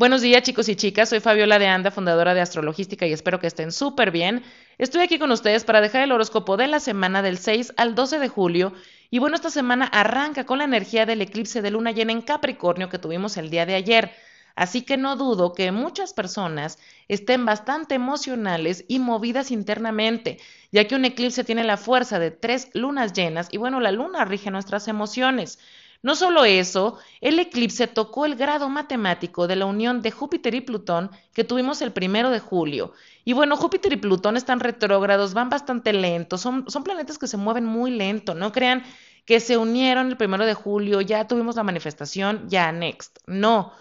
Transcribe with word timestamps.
Buenos 0.00 0.22
días 0.22 0.42
chicos 0.44 0.66
y 0.70 0.76
chicas, 0.76 1.10
soy 1.10 1.20
Fabiola 1.20 1.58
de 1.58 1.66
Anda, 1.66 1.90
fundadora 1.90 2.32
de 2.32 2.40
Astrologística 2.40 3.06
y 3.06 3.12
espero 3.12 3.38
que 3.38 3.46
estén 3.46 3.70
súper 3.70 4.10
bien. 4.10 4.42
Estoy 4.78 5.02
aquí 5.02 5.18
con 5.18 5.30
ustedes 5.30 5.64
para 5.64 5.82
dejar 5.82 6.00
el 6.00 6.10
horóscopo 6.10 6.56
de 6.56 6.68
la 6.68 6.80
semana 6.80 7.20
del 7.20 7.36
6 7.36 7.74
al 7.76 7.94
12 7.94 8.18
de 8.18 8.28
julio 8.28 8.72
y 9.10 9.18
bueno, 9.18 9.36
esta 9.36 9.50
semana 9.50 9.84
arranca 9.84 10.46
con 10.46 10.56
la 10.56 10.64
energía 10.64 11.04
del 11.04 11.20
eclipse 11.20 11.60
de 11.60 11.70
luna 11.70 11.90
llena 11.90 12.12
en 12.12 12.22
Capricornio 12.22 12.88
que 12.88 12.98
tuvimos 12.98 13.36
el 13.36 13.50
día 13.50 13.66
de 13.66 13.74
ayer. 13.74 14.10
Así 14.56 14.80
que 14.80 14.96
no 14.96 15.16
dudo 15.16 15.52
que 15.52 15.70
muchas 15.70 16.14
personas 16.14 16.78
estén 17.08 17.44
bastante 17.44 17.94
emocionales 17.94 18.86
y 18.88 19.00
movidas 19.00 19.50
internamente, 19.50 20.38
ya 20.72 20.86
que 20.86 20.94
un 20.94 21.04
eclipse 21.04 21.44
tiene 21.44 21.62
la 21.62 21.76
fuerza 21.76 22.18
de 22.18 22.30
tres 22.30 22.70
lunas 22.72 23.12
llenas 23.12 23.48
y 23.52 23.58
bueno, 23.58 23.80
la 23.80 23.92
luna 23.92 24.24
rige 24.24 24.50
nuestras 24.50 24.88
emociones. 24.88 25.58
No 26.02 26.14
solo 26.14 26.44
eso, 26.44 26.98
el 27.20 27.38
eclipse 27.38 27.86
tocó 27.86 28.24
el 28.24 28.36
grado 28.36 28.68
matemático 28.70 29.46
de 29.46 29.56
la 29.56 29.66
unión 29.66 30.00
de 30.00 30.10
Júpiter 30.10 30.54
y 30.54 30.62
Plutón 30.62 31.10
que 31.34 31.44
tuvimos 31.44 31.82
el 31.82 31.92
primero 31.92 32.30
de 32.30 32.40
julio. 32.40 32.92
Y 33.24 33.34
bueno, 33.34 33.56
Júpiter 33.56 33.92
y 33.92 33.96
Plutón 33.96 34.36
están 34.36 34.60
retrógrados, 34.60 35.34
van 35.34 35.50
bastante 35.50 35.92
lentos, 35.92 36.40
son, 36.40 36.64
son 36.70 36.84
planetas 36.84 37.18
que 37.18 37.26
se 37.26 37.36
mueven 37.36 37.66
muy 37.66 37.90
lento, 37.90 38.34
no 38.34 38.50
crean 38.50 38.82
que 39.26 39.40
se 39.40 39.58
unieron 39.58 40.08
el 40.08 40.16
primero 40.16 40.46
de 40.46 40.54
julio, 40.54 41.02
ya 41.02 41.28
tuvimos 41.28 41.56
la 41.56 41.62
manifestación, 41.62 42.48
ya 42.48 42.72
next. 42.72 43.18
No, 43.26 43.72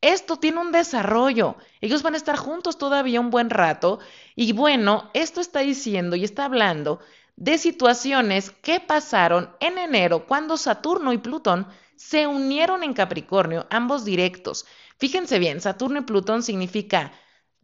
esto 0.00 0.36
tiene 0.36 0.60
un 0.60 0.72
desarrollo. 0.72 1.56
Ellos 1.80 2.02
van 2.02 2.14
a 2.14 2.16
estar 2.16 2.36
juntos 2.36 2.78
todavía 2.78 3.20
un 3.20 3.30
buen 3.30 3.50
rato. 3.50 3.98
Y 4.34 4.52
bueno, 4.52 5.10
esto 5.14 5.40
está 5.40 5.60
diciendo 5.60 6.16
y 6.16 6.24
está 6.24 6.46
hablando 6.46 7.00
de 7.36 7.58
situaciones 7.58 8.50
que 8.62 8.80
pasaron 8.80 9.50
en 9.60 9.78
enero 9.78 10.26
cuando 10.26 10.56
Saturno 10.56 11.12
y 11.12 11.18
Plutón 11.18 11.66
se 11.96 12.26
unieron 12.26 12.82
en 12.82 12.94
Capricornio, 12.94 13.66
ambos 13.70 14.04
directos. 14.04 14.66
Fíjense 14.98 15.38
bien, 15.38 15.60
Saturno 15.60 16.00
y 16.00 16.02
Plutón 16.02 16.42
significa 16.42 17.12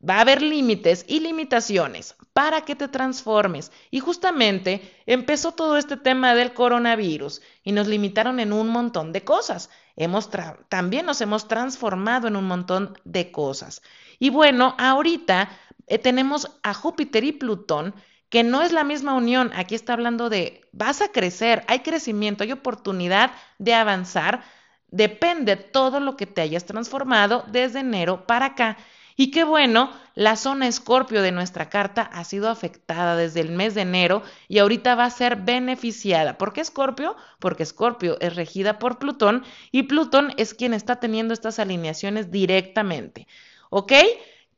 va 0.09 0.17
a 0.17 0.21
haber 0.21 0.43
límites 0.43 1.05
y 1.09 1.21
limitaciones 1.21 2.17
para 2.33 2.63
que 2.63 2.77
te 2.77 2.89
transformes. 2.89 3.73
Y 3.91 4.01
justamente 4.01 5.03
empezó 5.07 5.53
todo 5.53 5.77
este 5.77 5.97
tema 5.97 6.35
del 6.35 6.53
coronavirus 6.53 7.41
y 7.63 7.73
nos 7.73 7.87
limitaron 7.87 8.41
en 8.41 8.53
un 8.53 8.69
montón 8.69 9.13
de 9.13 9.25
cosas. 9.25 9.71
Hemos 9.97 10.29
también 10.69 11.07
nos 11.07 11.21
hemos 11.21 11.49
transformado 11.49 12.29
en 12.29 12.37
un 12.37 12.47
montón 12.47 12.99
de 13.05 13.33
cosas. 13.33 13.83
Y 14.19 14.31
bueno, 14.31 14.75
ahorita 14.79 15.49
eh, 15.87 15.99
tenemos 15.99 16.51
a 16.63 16.75
Júpiter 16.75 17.25
y 17.25 17.33
Plutón 17.33 17.95
que 18.37 18.45
no 18.45 18.61
es 18.61 18.71
la 18.71 18.85
misma 18.85 19.15
unión. 19.15 19.51
Aquí 19.55 19.75
está 19.75 19.95
hablando 19.95 20.29
de 20.29 20.69
vas 20.71 21.01
a 21.01 21.09
crecer, 21.09 21.65
hay 21.69 21.79
crecimiento, 21.79 22.45
hay 22.45 22.53
oportunidad 22.53 23.31
de 23.57 23.73
avanzar. 23.73 24.43
Depende 24.89 25.57
todo 25.57 26.01
lo 26.01 26.19
que 26.19 26.27
te 26.27 26.43
hayas 26.43 26.67
transformado 26.67 27.47
desde 27.51 27.79
enero 27.81 28.27
para 28.27 28.45
acá. 28.45 28.77
Y 29.17 29.31
qué 29.31 29.43
bueno, 29.43 29.91
la 30.15 30.37
zona 30.37 30.69
escorpio 30.69 31.23
de 31.23 31.33
nuestra 31.33 31.71
carta 31.71 32.03
ha 32.03 32.25
sido 32.25 32.51
afectada 32.51 33.17
desde 33.17 33.41
el 33.41 33.53
mes 33.53 33.75
de 33.75 33.81
enero 33.81 34.23
y 34.49 34.59
ahorita 34.59 34.95
va 34.97 35.07
a 35.07 35.11
ser 35.11 35.37
beneficiada. 35.37 36.37
¿Por 36.37 36.53
qué 36.53 36.61
escorpio? 36.61 37.17
Porque 37.39 37.63
escorpio 37.63 38.19
es 38.21 38.37
regida 38.37 38.79
por 38.79 38.99
Plutón 38.99 39.45
y 39.73 39.85
Plutón 39.85 40.35
es 40.37 40.53
quien 40.53 40.75
está 40.75 41.01
teniendo 41.01 41.33
estas 41.33 41.59
alineaciones 41.59 42.31
directamente. 42.31 43.29
¿Ok? 43.71 43.95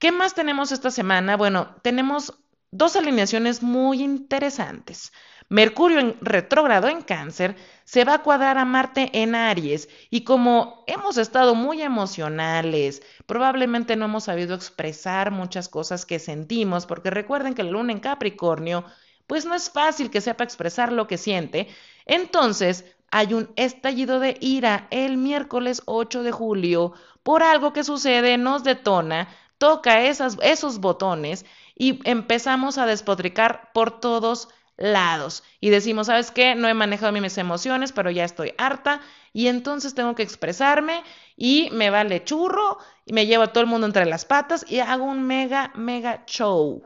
¿Qué 0.00 0.10
más 0.10 0.34
tenemos 0.34 0.72
esta 0.72 0.90
semana? 0.90 1.36
Bueno, 1.36 1.76
tenemos 1.82 2.34
dos 2.70 2.96
alineaciones 2.96 3.62
muy 3.62 4.02
interesantes. 4.02 5.12
Mercurio 5.50 5.98
en 6.00 6.16
retrógrado 6.20 6.88
en 6.88 7.00
cáncer 7.00 7.56
se 7.84 8.04
va 8.04 8.14
a 8.14 8.22
cuadrar 8.22 8.58
a 8.58 8.66
Marte 8.66 9.08
en 9.14 9.34
Aries 9.34 9.88
y 10.10 10.22
como 10.22 10.84
hemos 10.86 11.16
estado 11.16 11.54
muy 11.54 11.80
emocionales, 11.80 13.02
probablemente 13.24 13.96
no 13.96 14.04
hemos 14.04 14.24
sabido 14.24 14.54
expresar 14.54 15.30
muchas 15.30 15.70
cosas 15.70 16.04
que 16.04 16.18
sentimos, 16.18 16.84
porque 16.84 17.08
recuerden 17.08 17.54
que 17.54 17.62
la 17.62 17.70
luna 17.70 17.92
en 17.92 18.00
Capricornio, 18.00 18.84
pues 19.26 19.46
no 19.46 19.54
es 19.54 19.70
fácil 19.70 20.10
que 20.10 20.20
sepa 20.20 20.44
expresar 20.44 20.92
lo 20.92 21.06
que 21.06 21.16
siente, 21.16 21.68
entonces 22.04 22.84
hay 23.10 23.32
un 23.32 23.50
estallido 23.56 24.20
de 24.20 24.36
ira 24.40 24.86
el 24.90 25.16
miércoles 25.16 25.80
8 25.86 26.22
de 26.22 26.32
julio 26.32 26.92
por 27.22 27.42
algo 27.42 27.72
que 27.72 27.84
sucede, 27.84 28.36
nos 28.36 28.64
detona, 28.64 29.28
toca 29.56 30.02
esos 30.02 30.78
botones 30.78 31.46
y 31.78 32.00
empezamos 32.04 32.76
a 32.76 32.86
despotricar 32.86 33.70
por 33.72 34.00
todos 34.00 34.48
lados 34.76 35.44
y 35.60 35.70
decimos, 35.70 36.08
¿sabes 36.08 36.30
qué? 36.30 36.54
No 36.54 36.68
he 36.68 36.74
manejado 36.74 37.12
mis 37.12 37.38
emociones, 37.38 37.92
pero 37.92 38.10
ya 38.10 38.24
estoy 38.24 38.54
harta 38.58 39.00
y 39.32 39.46
entonces 39.46 39.94
tengo 39.94 40.14
que 40.14 40.22
expresarme 40.22 41.02
y 41.36 41.70
me 41.72 41.90
vale 41.90 42.24
churro 42.24 42.78
y 43.06 43.12
me 43.12 43.26
llevo 43.26 43.44
a 43.44 43.52
todo 43.52 43.62
el 43.62 43.70
mundo 43.70 43.86
entre 43.86 44.06
las 44.06 44.24
patas 44.24 44.66
y 44.68 44.80
hago 44.80 45.04
un 45.04 45.26
mega, 45.26 45.72
mega 45.74 46.24
show. 46.26 46.82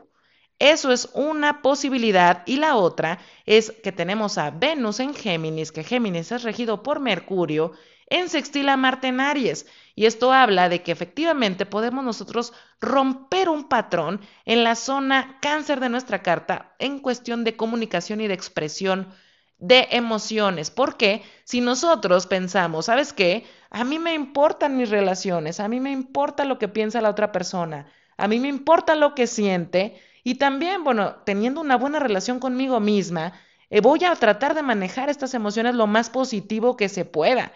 Eso 0.59 0.91
es 0.91 1.09
una 1.13 1.61
posibilidad 1.61 2.43
y 2.45 2.57
la 2.57 2.75
otra 2.75 3.19
es 3.45 3.71
que 3.83 3.91
tenemos 3.91 4.37
a 4.37 4.51
Venus 4.51 4.99
en 4.99 5.13
Géminis, 5.13 5.71
que 5.71 5.83
Géminis 5.83 6.31
es 6.31 6.43
regido 6.43 6.83
por 6.83 6.99
Mercurio, 6.99 7.73
en 8.07 8.29
sextil 8.29 8.69
a 8.69 8.77
Marte 8.77 9.07
en 9.07 9.19
Aries. 9.19 9.65
Y 9.95 10.05
esto 10.05 10.33
habla 10.33 10.69
de 10.69 10.81
que 10.81 10.91
efectivamente 10.91 11.65
podemos 11.65 12.03
nosotros 12.03 12.53
romper 12.81 13.49
un 13.49 13.69
patrón 13.69 14.21
en 14.45 14.63
la 14.63 14.75
zona 14.75 15.37
cáncer 15.41 15.79
de 15.79 15.89
nuestra 15.89 16.23
carta 16.23 16.75
en 16.79 16.99
cuestión 16.99 17.43
de 17.43 17.55
comunicación 17.55 18.21
y 18.21 18.27
de 18.27 18.33
expresión 18.33 19.13
de 19.59 19.87
emociones. 19.91 20.71
Porque 20.71 21.23
si 21.43 21.61
nosotros 21.61 22.27
pensamos, 22.27 22.85
¿sabes 22.85 23.13
qué? 23.13 23.45
A 23.69 23.83
mí 23.83 23.99
me 23.99 24.13
importan 24.13 24.77
mis 24.77 24.89
relaciones, 24.89 25.59
a 25.59 25.67
mí 25.67 25.79
me 25.79 25.91
importa 25.91 26.45
lo 26.45 26.59
que 26.59 26.67
piensa 26.67 27.01
la 27.01 27.09
otra 27.09 27.31
persona, 27.31 27.87
a 28.17 28.27
mí 28.27 28.39
me 28.39 28.49
importa 28.49 28.95
lo 28.95 29.15
que 29.15 29.27
siente 29.27 29.99
y 30.23 30.35
también, 30.35 30.83
bueno, 30.83 31.15
teniendo 31.25 31.61
una 31.61 31.75
buena 31.77 31.99
relación 31.99 32.39
conmigo 32.39 32.79
misma, 32.79 33.33
eh, 33.69 33.81
voy 33.81 34.03
a 34.03 34.15
tratar 34.15 34.53
de 34.53 34.63
manejar 34.63 35.09
estas 35.09 35.33
emociones 35.33 35.75
lo 35.75 35.87
más 35.87 36.09
positivo 36.09 36.77
que 36.77 36.89
se 36.89 37.05
pueda. 37.05 37.51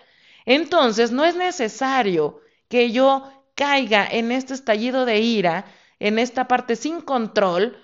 Entonces, 0.48 1.12
no 1.12 1.26
es 1.26 1.36
necesario 1.36 2.40
que 2.70 2.92
yo 2.92 3.30
caiga 3.54 4.08
en 4.10 4.32
este 4.32 4.54
estallido 4.54 5.06
de 5.06 5.20
ira, 5.20 5.66
en 6.00 6.18
esta 6.18 6.48
parte 6.48 6.78
sin 6.78 7.02
control, 7.02 7.78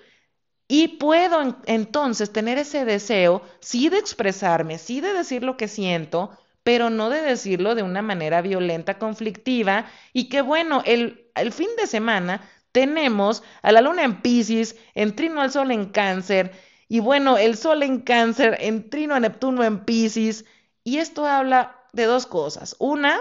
y 0.66 0.96
puedo 0.96 1.58
entonces 1.66 2.32
tener 2.32 2.56
ese 2.56 2.86
deseo, 2.86 3.42
sí 3.60 3.90
de 3.90 3.98
expresarme, 3.98 4.78
sí 4.78 5.02
de 5.02 5.12
decir 5.12 5.42
lo 5.42 5.58
que 5.58 5.68
siento, 5.68 6.30
pero 6.62 6.88
no 6.88 7.10
de 7.10 7.20
decirlo 7.20 7.74
de 7.74 7.82
una 7.82 8.00
manera 8.00 8.40
violenta, 8.40 8.98
conflictiva, 8.98 9.84
y 10.14 10.30
que 10.30 10.40
bueno, 10.40 10.82
el, 10.86 11.30
el 11.34 11.52
fin 11.52 11.68
de 11.76 11.86
semana 11.86 12.48
tenemos 12.72 13.42
a 13.60 13.72
la 13.72 13.82
luna 13.82 14.04
en 14.04 14.22
Pisces, 14.22 14.74
en 14.94 15.14
trino 15.14 15.42
al 15.42 15.52
sol 15.52 15.70
en 15.70 15.90
cáncer, 15.90 16.52
y 16.88 17.00
bueno, 17.00 17.36
el 17.36 17.58
sol 17.58 17.82
en 17.82 18.00
cáncer, 18.00 18.56
en 18.60 18.88
trino 18.88 19.14
a 19.14 19.20
Neptuno 19.20 19.64
en 19.64 19.84
Pisces, 19.84 20.46
y 20.82 20.96
esto 20.96 21.26
habla 21.26 21.83
de 21.94 22.04
dos 22.04 22.26
cosas. 22.26 22.76
Una, 22.78 23.20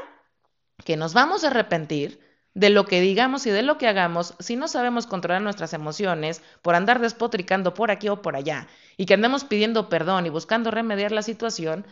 que 0.84 0.98
nos 0.98 1.14
vamos 1.14 1.44
a 1.44 1.48
arrepentir 1.48 2.20
de 2.54 2.70
lo 2.70 2.86
que 2.86 3.02
digamos 3.02 3.46
y 3.46 3.52
de 3.52 3.64
lo 3.64 3.78
que 3.78 3.88
hagamos 3.88 4.36
si 4.40 4.56
no 4.56 4.68
sabemos 4.68 5.08
controlar 5.08 5.42
nuestras 5.42 5.74
emociones 5.74 6.42
por 6.62 6.76
andar 6.76 7.00
despotricando 7.00 7.74
por 7.74 7.90
aquí 7.90 8.10
o 8.10 8.22
por 8.22 8.36
allá 8.36 8.68
y 8.96 9.06
que 9.06 9.16
andemos 9.16 9.44
pidiendo 9.44 9.90
perdón 9.90 10.26
y 10.26 10.30
buscando 10.30 10.70
remediar 10.70 11.12
la 11.12 11.24
situación. 11.24 11.86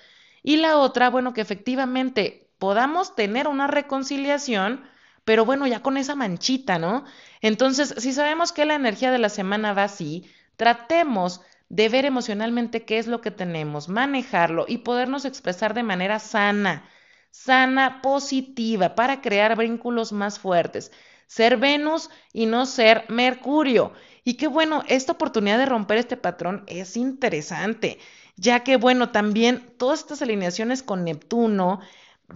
Y 0.43 0.57
la 0.57 0.77
otra, 0.77 1.09
bueno, 1.09 1.33
que 1.33 1.41
efectivamente 1.41 2.51
podamos 2.57 3.15
tener 3.15 3.47
una 3.47 3.67
reconciliación, 3.67 4.83
pero 5.23 5.45
bueno, 5.45 5.67
ya 5.67 5.81
con 5.81 5.97
esa 5.97 6.15
manchita, 6.15 6.79
¿no? 6.79 7.05
Entonces, 7.41 7.93
si 7.97 8.11
sabemos 8.11 8.51
que 8.51 8.65
la 8.65 8.75
energía 8.75 9.11
de 9.11 9.19
la 9.19 9.29
semana 9.29 9.73
va 9.73 9.83
así, 9.83 10.31
tratemos 10.57 11.41
de 11.71 11.87
ver 11.87 12.03
emocionalmente 12.03 12.83
qué 12.83 12.99
es 12.99 13.07
lo 13.07 13.21
que 13.21 13.31
tenemos, 13.31 13.87
manejarlo 13.87 14.65
y 14.67 14.79
podernos 14.79 15.23
expresar 15.23 15.73
de 15.73 15.83
manera 15.83 16.19
sana, 16.19 16.83
sana, 17.29 18.01
positiva, 18.01 18.93
para 18.93 19.21
crear 19.21 19.57
vínculos 19.57 20.11
más 20.11 20.37
fuertes. 20.37 20.91
Ser 21.27 21.55
Venus 21.55 22.09
y 22.33 22.45
no 22.45 22.65
ser 22.65 23.05
Mercurio. 23.07 23.93
Y 24.25 24.33
qué 24.33 24.47
bueno, 24.47 24.83
esta 24.89 25.13
oportunidad 25.13 25.57
de 25.59 25.65
romper 25.65 25.97
este 25.97 26.17
patrón 26.17 26.65
es 26.67 26.97
interesante, 26.97 27.99
ya 28.35 28.65
que 28.65 28.75
bueno, 28.75 29.11
también 29.11 29.73
todas 29.77 30.01
estas 30.01 30.21
alineaciones 30.21 30.83
con 30.83 31.05
Neptuno 31.05 31.79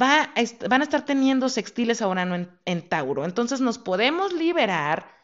va 0.02 0.34
van 0.70 0.80
a 0.80 0.86
estar 0.86 1.04
teniendo 1.04 1.50
sextiles 1.50 2.02
ahora 2.02 2.22
en, 2.22 2.50
en 2.64 2.88
Tauro. 2.88 3.26
Entonces 3.26 3.60
nos 3.60 3.80
podemos 3.80 4.32
liberar 4.32 5.15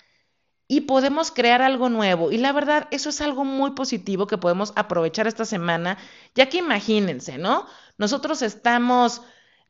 y 0.71 0.79
podemos 0.79 1.31
crear 1.31 1.61
algo 1.61 1.89
nuevo. 1.89 2.31
Y 2.31 2.37
la 2.37 2.53
verdad, 2.53 2.87
eso 2.91 3.09
es 3.09 3.19
algo 3.19 3.43
muy 3.43 3.71
positivo 3.71 4.25
que 4.25 4.37
podemos 4.37 4.71
aprovechar 4.77 5.27
esta 5.27 5.43
semana, 5.43 5.97
ya 6.33 6.47
que 6.47 6.59
imagínense, 6.59 7.37
¿no? 7.37 7.65
Nosotros 7.97 8.41
estamos 8.41 9.21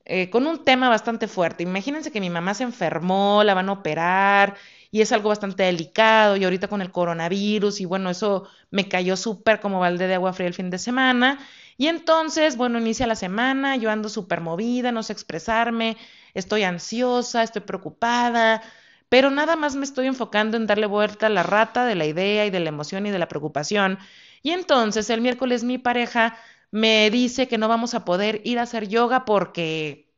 eh, 0.05 0.29
con 0.29 0.45
un 0.45 0.63
tema 0.63 0.89
bastante 0.89 1.27
fuerte. 1.27 1.63
Imagínense 1.63 2.11
que 2.11 2.21
mi 2.21 2.29
mamá 2.29 2.53
se 2.53 2.65
enfermó, 2.65 3.43
la 3.43 3.55
van 3.55 3.69
a 3.69 3.71
operar 3.71 4.57
y 4.91 5.01
es 5.01 5.11
algo 5.11 5.29
bastante 5.29 5.63
delicado 5.63 6.37
y 6.37 6.43
ahorita 6.43 6.67
con 6.67 6.83
el 6.83 6.91
coronavirus 6.91 7.81
y 7.81 7.85
bueno, 7.85 8.11
eso 8.11 8.47
me 8.69 8.87
cayó 8.87 9.17
súper 9.17 9.59
como 9.59 9.79
balde 9.79 10.05
de 10.05 10.13
agua 10.13 10.33
fría 10.33 10.49
el 10.49 10.53
fin 10.53 10.69
de 10.69 10.77
semana. 10.77 11.39
Y 11.77 11.87
entonces, 11.87 12.57
bueno, 12.57 12.77
inicia 12.77 13.07
la 13.07 13.15
semana, 13.15 13.75
yo 13.75 13.89
ando 13.89 14.07
súper 14.07 14.39
movida, 14.39 14.91
no 14.91 15.01
sé 15.01 15.13
expresarme, 15.13 15.97
estoy 16.35 16.61
ansiosa, 16.61 17.41
estoy 17.41 17.63
preocupada, 17.63 18.61
pero 19.11 19.29
nada 19.29 19.57
más 19.57 19.75
me 19.75 19.83
estoy 19.83 20.07
enfocando 20.07 20.55
en 20.55 20.67
darle 20.67 20.85
vuelta 20.85 21.25
a 21.27 21.29
la 21.29 21.43
rata 21.43 21.85
de 21.85 21.95
la 21.95 22.05
idea 22.05 22.45
y 22.45 22.49
de 22.49 22.61
la 22.61 22.69
emoción 22.69 23.05
y 23.05 23.11
de 23.11 23.19
la 23.19 23.27
preocupación. 23.27 23.99
Y 24.41 24.51
entonces 24.51 25.09
el 25.09 25.19
miércoles 25.19 25.65
mi 25.65 25.77
pareja 25.77 26.37
me 26.71 27.09
dice 27.11 27.49
que 27.49 27.57
no 27.57 27.67
vamos 27.67 27.93
a 27.93 28.05
poder 28.05 28.39
ir 28.45 28.57
a 28.57 28.61
hacer 28.61 28.87
yoga 28.87 29.25
porque 29.25 30.09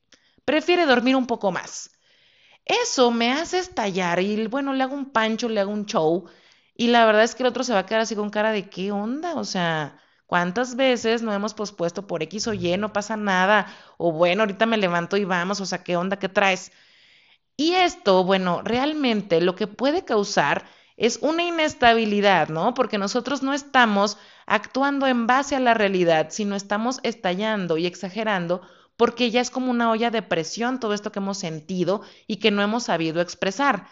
prefiere 0.46 0.86
dormir 0.86 1.16
un 1.16 1.26
poco 1.26 1.52
más. 1.52 1.90
Eso 2.66 3.12
me 3.12 3.32
hace 3.34 3.60
estallar 3.60 4.20
y 4.22 4.48
bueno, 4.48 4.74
le 4.74 4.84
hago 4.84 4.96
un 4.96 5.12
pancho, 5.12 5.50
le 5.50 5.60
hago 5.62 5.72
un 5.72 5.86
show 5.88 6.26
y 6.76 6.88
la 6.90 7.06
verdad 7.06 7.24
es 7.24 7.36
que 7.36 7.44
el 7.44 7.48
otro 7.50 7.64
se 7.64 7.74
va 7.74 7.80
a 7.80 7.86
quedar 7.88 8.02
así 8.02 8.16
con 8.16 8.30
cara 8.30 8.52
de 8.52 8.70
qué 8.70 8.92
onda, 8.92 9.36
o 9.36 9.46
sea, 9.46 10.00
¿cuántas 10.28 10.76
veces 10.76 11.24
no 11.24 11.34
hemos 11.34 11.56
pospuesto 11.56 12.08
por 12.08 12.24
X 12.24 12.48
o 12.48 12.54
Y, 12.54 12.78
no 12.78 12.94
pasa 12.94 13.18
nada? 13.18 13.68
O 13.98 14.12
bueno, 14.12 14.44
ahorita 14.44 14.66
me 14.68 14.78
levanto 14.78 15.18
y 15.18 15.26
vamos, 15.26 15.62
o 15.62 15.66
sea, 15.66 15.84
¿qué 15.84 15.98
onda, 15.98 16.20
qué 16.20 16.30
traes? 16.30 16.72
Y 17.58 17.74
esto, 17.74 18.24
bueno, 18.24 18.62
realmente 18.64 19.42
lo 19.42 19.56
que 19.56 19.68
puede 19.68 20.06
causar 20.06 20.66
es 20.98 21.20
una 21.22 21.44
inestabilidad, 21.44 22.50
¿no? 22.50 22.74
Porque 22.74 22.98
nosotros 22.98 23.44
no 23.44 23.54
estamos 23.54 24.18
actuando 24.46 25.08
en 25.08 25.28
base 25.28 25.56
a 25.56 25.60
la 25.60 25.74
realidad, 25.74 26.28
sino 26.30 26.56
estamos 26.56 27.00
estallando 27.04 27.78
y 27.78 27.86
exagerando 27.86 28.62
porque 28.98 29.32
ya 29.32 29.42
es 29.42 29.50
como 29.50 29.72
una 29.72 29.90
olla 29.92 30.12
de 30.12 30.22
presión 30.22 30.80
todo 30.80 30.94
esto 30.94 31.12
que 31.12 31.20
hemos 31.20 31.38
sentido 31.38 32.02
y 32.28 32.38
que 32.38 32.52
no 32.52 32.62
hemos 32.62 32.84
sabido 32.84 33.22
expresar. 33.22 33.88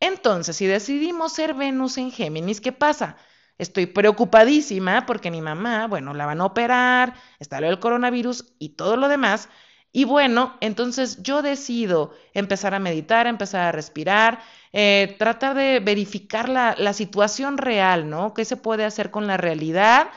Entonces, 0.00 0.56
si 0.56 0.66
decidimos 0.66 1.32
ser 1.32 1.54
Venus 1.54 1.98
en 1.98 2.10
Géminis, 2.12 2.60
¿qué 2.60 2.72
pasa? 2.72 3.16
Estoy 3.58 3.86
preocupadísima 3.86 5.06
porque 5.06 5.30
mi 5.30 5.40
mamá, 5.40 5.86
bueno, 5.86 6.12
la 6.12 6.26
van 6.26 6.40
a 6.42 6.46
operar, 6.46 7.14
está 7.38 7.60
lo 7.60 7.68
del 7.68 7.80
coronavirus 7.80 8.54
y 8.58 8.70
todo 8.70 8.96
lo 8.96 9.08
demás. 9.08 9.48
Y 9.96 10.04
bueno, 10.04 10.56
entonces 10.60 11.22
yo 11.22 11.40
decido 11.42 12.12
empezar 12.34 12.74
a 12.74 12.78
meditar, 12.78 13.26
empezar 13.26 13.62
a 13.62 13.72
respirar, 13.72 14.40
eh, 14.72 15.16
tratar 15.18 15.54
de 15.56 15.80
verificar 15.80 16.48
la, 16.50 16.74
la 16.78 16.92
situación 16.92 17.56
real, 17.56 18.10
¿no? 18.10 18.34
¿Qué 18.34 18.44
se 18.44 18.56
puede 18.58 18.84
hacer 18.84 19.10
con 19.10 19.26
la 19.26 19.38
realidad? 19.38 20.08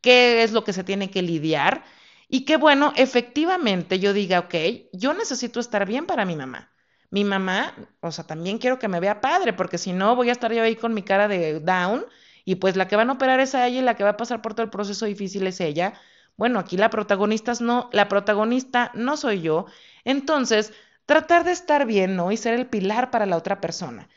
¿Qué 0.00 0.42
es 0.42 0.50
lo 0.52 0.64
que 0.64 0.72
se 0.72 0.84
tiene 0.84 1.10
que 1.10 1.22
lidiar? 1.22 1.84
Y 2.28 2.44
que 2.44 2.56
bueno, 2.56 2.92
efectivamente 2.96 3.98
yo 4.00 4.12
diga, 4.12 4.40
ok, 4.40 4.54
yo 4.92 5.14
necesito 5.14 5.60
estar 5.60 5.86
bien 5.86 6.06
para 6.06 6.24
mi 6.24 6.34
mamá 6.36 6.68
mi 7.12 7.24
mamá, 7.24 7.74
o 8.00 8.12
sea, 8.12 8.24
también 8.24 8.58
quiero 8.58 8.78
que 8.78 8.86
me 8.86 9.00
vea 9.00 9.20
padre, 9.20 9.52
porque 9.52 9.78
si 9.78 9.92
no 9.92 10.14
voy 10.14 10.28
a 10.28 10.32
estar 10.32 10.52
yo 10.52 10.62
ahí 10.62 10.76
con 10.76 10.94
mi 10.94 11.02
cara 11.02 11.26
de 11.26 11.58
down 11.58 12.04
y 12.44 12.54
pues 12.56 12.76
la 12.76 12.86
que 12.86 12.94
van 12.96 13.10
a 13.10 13.14
operar 13.14 13.40
es 13.40 13.54
a 13.56 13.66
ella 13.66 13.80
y 13.80 13.82
la 13.82 13.94
que 13.96 14.04
va 14.04 14.10
a 14.10 14.16
pasar 14.16 14.42
por 14.42 14.54
todo 14.54 14.62
el 14.62 14.70
proceso 14.70 15.06
difícil 15.06 15.44
es 15.48 15.60
ella. 15.60 15.94
Bueno, 16.40 16.58
aquí 16.58 16.76
la 16.76 16.90
protagonista 16.90 17.52
no, 17.60 17.88
la 17.92 18.08
protagonista 18.08 18.90
no 18.94 19.16
soy 19.16 19.42
yo. 19.42 19.66
Entonces, 20.04 20.72
tratar 21.06 21.44
de 21.44 21.52
estar 21.52 21.86
bien, 21.86 22.16
¿no? 22.16 22.32
Y 22.32 22.36
ser 22.36 22.54
el 22.54 22.66
pilar 22.66 23.10
para 23.10 23.26
la 23.26 23.36
otra 23.36 23.60
persona. 23.60 24.08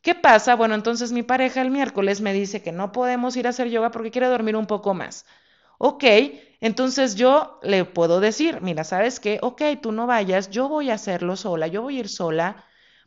¿Qué 0.00 0.14
pasa? 0.14 0.54
Bueno, 0.56 0.74
entonces 0.74 1.12
mi 1.12 1.22
pareja 1.22 1.60
el 1.62 1.70
miércoles 1.70 2.20
me 2.20 2.32
dice 2.32 2.62
que 2.62 2.72
no 2.72 2.92
podemos 2.92 3.36
ir 3.36 3.46
a 3.46 3.50
hacer 3.50 3.68
yoga 3.68 3.90
porque 3.90 4.10
quiere 4.10 4.28
dormir 4.28 4.56
un 4.56 4.66
poco 4.66 4.94
más. 4.94 5.26
Ok, 5.78 6.04
entonces 6.60 7.14
yo 7.16 7.58
le 7.62 7.84
puedo 7.84 8.20
decir, 8.20 8.60
mira, 8.62 8.84
¿sabes 8.84 9.18
qué? 9.20 9.38
Ok, 9.42 9.62
tú 9.82 9.92
no 9.92 10.06
vayas, 10.06 10.50
yo 10.50 10.68
voy 10.68 10.90
a 10.90 10.94
hacerlo 10.94 11.36
sola, 11.36 11.66
yo 11.66 11.82
voy 11.82 11.96
a 11.96 12.00
ir 12.00 12.08
sola 12.08 12.64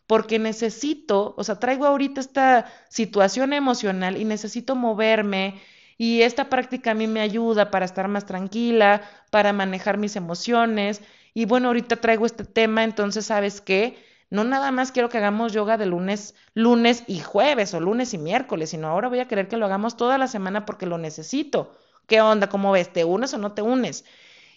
porque 0.08 0.38
necesito, 0.40 1.34
o 1.38 1.44
sea, 1.44 1.60
traigo 1.60 1.86
ahorita 1.86 2.22
esta 2.22 2.66
situación 2.90 3.54
emocional 3.54 4.18
y 4.18 4.26
necesito 4.26 4.76
moverme 4.76 5.62
y 5.98 6.22
esta 6.22 6.50
práctica 6.50 6.92
a 6.92 6.96
mí 6.96 7.08
me 7.08 7.22
ayuda 7.22 7.72
para 7.72 7.86
estar 7.86 8.08
más 8.08 8.26
tranquila, 8.26 9.02
para 9.32 9.54
manejar 9.54 9.98
mis 9.98 10.16
emociones 10.16 11.02
y 11.34 11.46
bueno, 11.46 11.68
ahorita 11.68 11.98
traigo 11.98 12.26
este 12.26 12.46
tema, 12.46 12.84
entonces, 12.86 13.26
¿sabes 13.26 13.60
qué? 13.60 13.98
No 14.30 14.44
nada 14.46 14.72
más 14.72 14.92
quiero 14.92 15.10
que 15.10 15.18
hagamos 15.18 15.52
yoga 15.54 15.78
de 15.78 15.86
lunes, 15.86 16.34
lunes 16.54 17.04
y 17.08 17.20
jueves 17.20 17.74
o 17.74 17.80
lunes 17.82 18.14
y 18.14 18.18
miércoles, 18.18 18.70
sino 18.70 18.88
ahora 18.88 19.10
voy 19.10 19.20
a 19.20 19.28
querer 19.28 19.48
que 19.50 19.58
lo 19.58 19.66
hagamos 19.66 19.98
toda 19.98 20.18
la 20.18 20.28
semana 20.28 20.66
porque 20.66 20.86
lo 20.86 20.98
necesito. 20.98 21.76
¿Qué 22.08 22.22
onda? 22.22 22.48
¿Cómo 22.48 22.72
ves? 22.72 22.92
¿Te 22.92 23.04
unes 23.04 23.34
o 23.34 23.38
no 23.38 23.52
te 23.52 23.62
unes? 23.62 24.06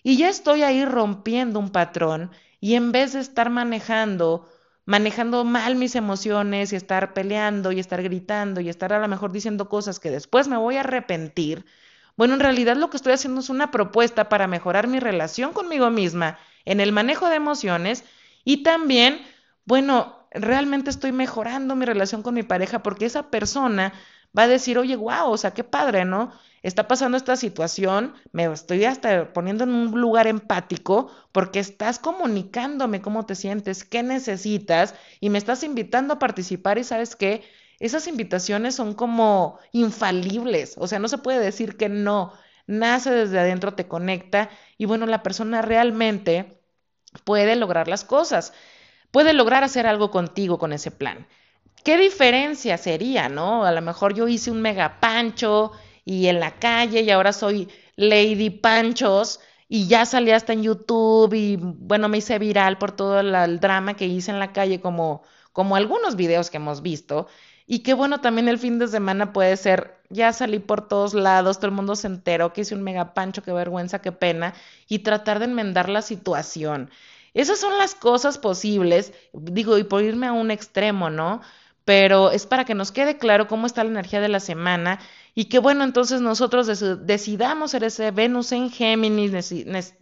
Y 0.04 0.16
ya 0.16 0.28
estoy 0.28 0.62
ahí 0.62 0.84
rompiendo 0.84 1.58
un 1.58 1.70
patrón 1.70 2.30
y 2.60 2.74
en 2.74 2.92
vez 2.92 3.12
de 3.12 3.20
estar 3.20 3.50
manejando, 3.50 4.48
manejando 4.88 5.44
mal 5.44 5.76
mis 5.76 5.94
emociones 5.96 6.72
y 6.72 6.76
estar 6.76 7.12
peleando 7.12 7.72
y 7.72 7.78
estar 7.78 8.02
gritando 8.02 8.62
y 8.62 8.70
estar 8.70 8.94
a 8.94 8.98
lo 8.98 9.06
mejor 9.06 9.32
diciendo 9.32 9.68
cosas 9.68 10.00
que 10.00 10.10
después 10.10 10.48
me 10.48 10.56
voy 10.56 10.76
a 10.76 10.80
arrepentir, 10.80 11.66
bueno, 12.16 12.32
en 12.32 12.40
realidad 12.40 12.74
lo 12.74 12.88
que 12.88 12.96
estoy 12.96 13.12
haciendo 13.12 13.40
es 13.40 13.50
una 13.50 13.70
propuesta 13.70 14.30
para 14.30 14.46
mejorar 14.46 14.86
mi 14.86 14.98
relación 14.98 15.52
conmigo 15.52 15.90
misma 15.90 16.38
en 16.64 16.80
el 16.80 16.92
manejo 16.92 17.28
de 17.28 17.36
emociones 17.36 18.02
y 18.44 18.62
también, 18.62 19.20
bueno, 19.66 20.26
realmente 20.30 20.88
estoy 20.88 21.12
mejorando 21.12 21.76
mi 21.76 21.84
relación 21.84 22.22
con 22.22 22.32
mi 22.32 22.42
pareja 22.42 22.82
porque 22.82 23.04
esa 23.04 23.28
persona 23.28 23.92
va 24.38 24.44
a 24.44 24.48
decir, 24.48 24.78
oye, 24.78 24.96
wow, 24.96 25.30
o 25.30 25.36
sea, 25.36 25.52
qué 25.52 25.64
padre, 25.64 26.04
¿no? 26.04 26.30
está 26.62 26.88
pasando 26.88 27.16
esta 27.16 27.36
situación, 27.36 28.14
me 28.32 28.44
estoy 28.52 28.84
hasta 28.84 29.32
poniendo 29.32 29.64
en 29.64 29.70
un 29.70 30.00
lugar 30.00 30.26
empático 30.26 31.10
porque 31.32 31.60
estás 31.60 31.98
comunicándome 31.98 33.00
cómo 33.00 33.26
te 33.26 33.34
sientes, 33.34 33.84
qué 33.84 34.02
necesitas 34.02 34.94
y 35.20 35.30
me 35.30 35.38
estás 35.38 35.62
invitando 35.62 36.14
a 36.14 36.18
participar 36.18 36.78
y 36.78 36.84
sabes 36.84 37.16
qué, 37.16 37.44
esas 37.78 38.08
invitaciones 38.08 38.74
son 38.74 38.94
como 38.94 39.58
infalibles, 39.72 40.74
o 40.78 40.88
sea, 40.88 40.98
no 40.98 41.08
se 41.08 41.18
puede 41.18 41.38
decir 41.38 41.76
que 41.76 41.88
no, 41.88 42.32
nace 42.66 43.10
desde 43.10 43.38
adentro, 43.38 43.74
te 43.74 43.86
conecta 43.86 44.50
y 44.76 44.86
bueno, 44.86 45.06
la 45.06 45.22
persona 45.22 45.62
realmente 45.62 46.60
puede 47.24 47.54
lograr 47.54 47.86
las 47.86 48.04
cosas, 48.04 48.52
puede 49.12 49.32
lograr 49.32 49.62
hacer 49.62 49.86
algo 49.86 50.10
contigo 50.10 50.58
con 50.58 50.72
ese 50.72 50.90
plan. 50.90 51.26
¿Qué 51.84 51.96
diferencia 51.96 52.76
sería, 52.78 53.28
no? 53.28 53.64
A 53.64 53.72
lo 53.72 53.82
mejor 53.82 54.14
yo 54.14 54.28
hice 54.28 54.50
un 54.50 54.60
mega 54.60 55.00
pancho, 55.00 55.72
y 56.08 56.28
en 56.28 56.40
la 56.40 56.52
calle 56.52 57.02
y 57.02 57.10
ahora 57.10 57.34
soy 57.34 57.68
Lady 57.96 58.48
Panchos 58.48 59.40
y 59.68 59.88
ya 59.88 60.06
salí 60.06 60.30
hasta 60.30 60.54
en 60.54 60.62
YouTube 60.62 61.34
y 61.34 61.56
bueno, 61.60 62.08
me 62.08 62.16
hice 62.16 62.38
viral 62.38 62.78
por 62.78 62.92
todo 62.92 63.20
el, 63.20 63.60
drama 63.60 63.92
que 63.92 64.06
hice 64.06 64.30
en 64.30 64.38
la 64.38 64.54
calle 64.54 64.80
como, 64.80 65.22
como 65.52 65.76
algunos 65.76 66.16
videos 66.16 66.48
que 66.48 66.56
hemos 66.56 66.80
visto. 66.80 67.28
Y 67.66 67.80
qué 67.80 67.92
bueno 67.92 68.22
también 68.22 68.48
el 68.48 68.58
fin 68.58 68.78
de 68.78 68.88
semana 68.88 69.34
puede 69.34 69.54
ser, 69.58 70.00
ya 70.08 70.32
salí 70.32 70.60
por 70.60 70.88
todos 70.88 71.12
lados, 71.12 71.58
todo 71.58 71.66
el 71.66 71.76
mundo 71.76 71.94
se 71.94 72.06
enteró 72.06 72.54
que 72.54 72.62
hice 72.62 72.74
un 72.74 72.82
mega 72.82 73.12
pancho, 73.12 73.42
qué 73.42 73.52
vergüenza, 73.52 74.00
qué 74.00 74.10
pena, 74.10 74.54
y 74.88 75.00
tratar 75.00 75.40
de 75.40 75.44
enmendar 75.44 75.90
la 75.90 76.00
situación. 76.00 76.88
Esas 77.34 77.60
son 77.60 77.76
las 77.76 77.94
cosas 77.94 78.38
posibles, 78.38 79.12
digo, 79.34 79.76
y 79.76 79.84
por 79.84 80.02
irme 80.02 80.28
a 80.28 80.32
un 80.32 80.50
extremo, 80.50 81.10
¿no? 81.10 81.42
Pero 81.88 82.32
es 82.32 82.44
para 82.44 82.66
que 82.66 82.74
nos 82.74 82.92
quede 82.92 83.16
claro 83.16 83.48
cómo 83.48 83.64
está 83.64 83.82
la 83.82 83.88
energía 83.88 84.20
de 84.20 84.28
la 84.28 84.40
semana 84.40 85.00
y 85.34 85.46
que 85.46 85.58
bueno, 85.58 85.84
entonces 85.84 86.20
nosotros 86.20 86.66
decidamos 87.06 87.70
ser 87.70 87.82
ese 87.82 88.10
Venus 88.10 88.52
en 88.52 88.70
Géminis, 88.70 89.32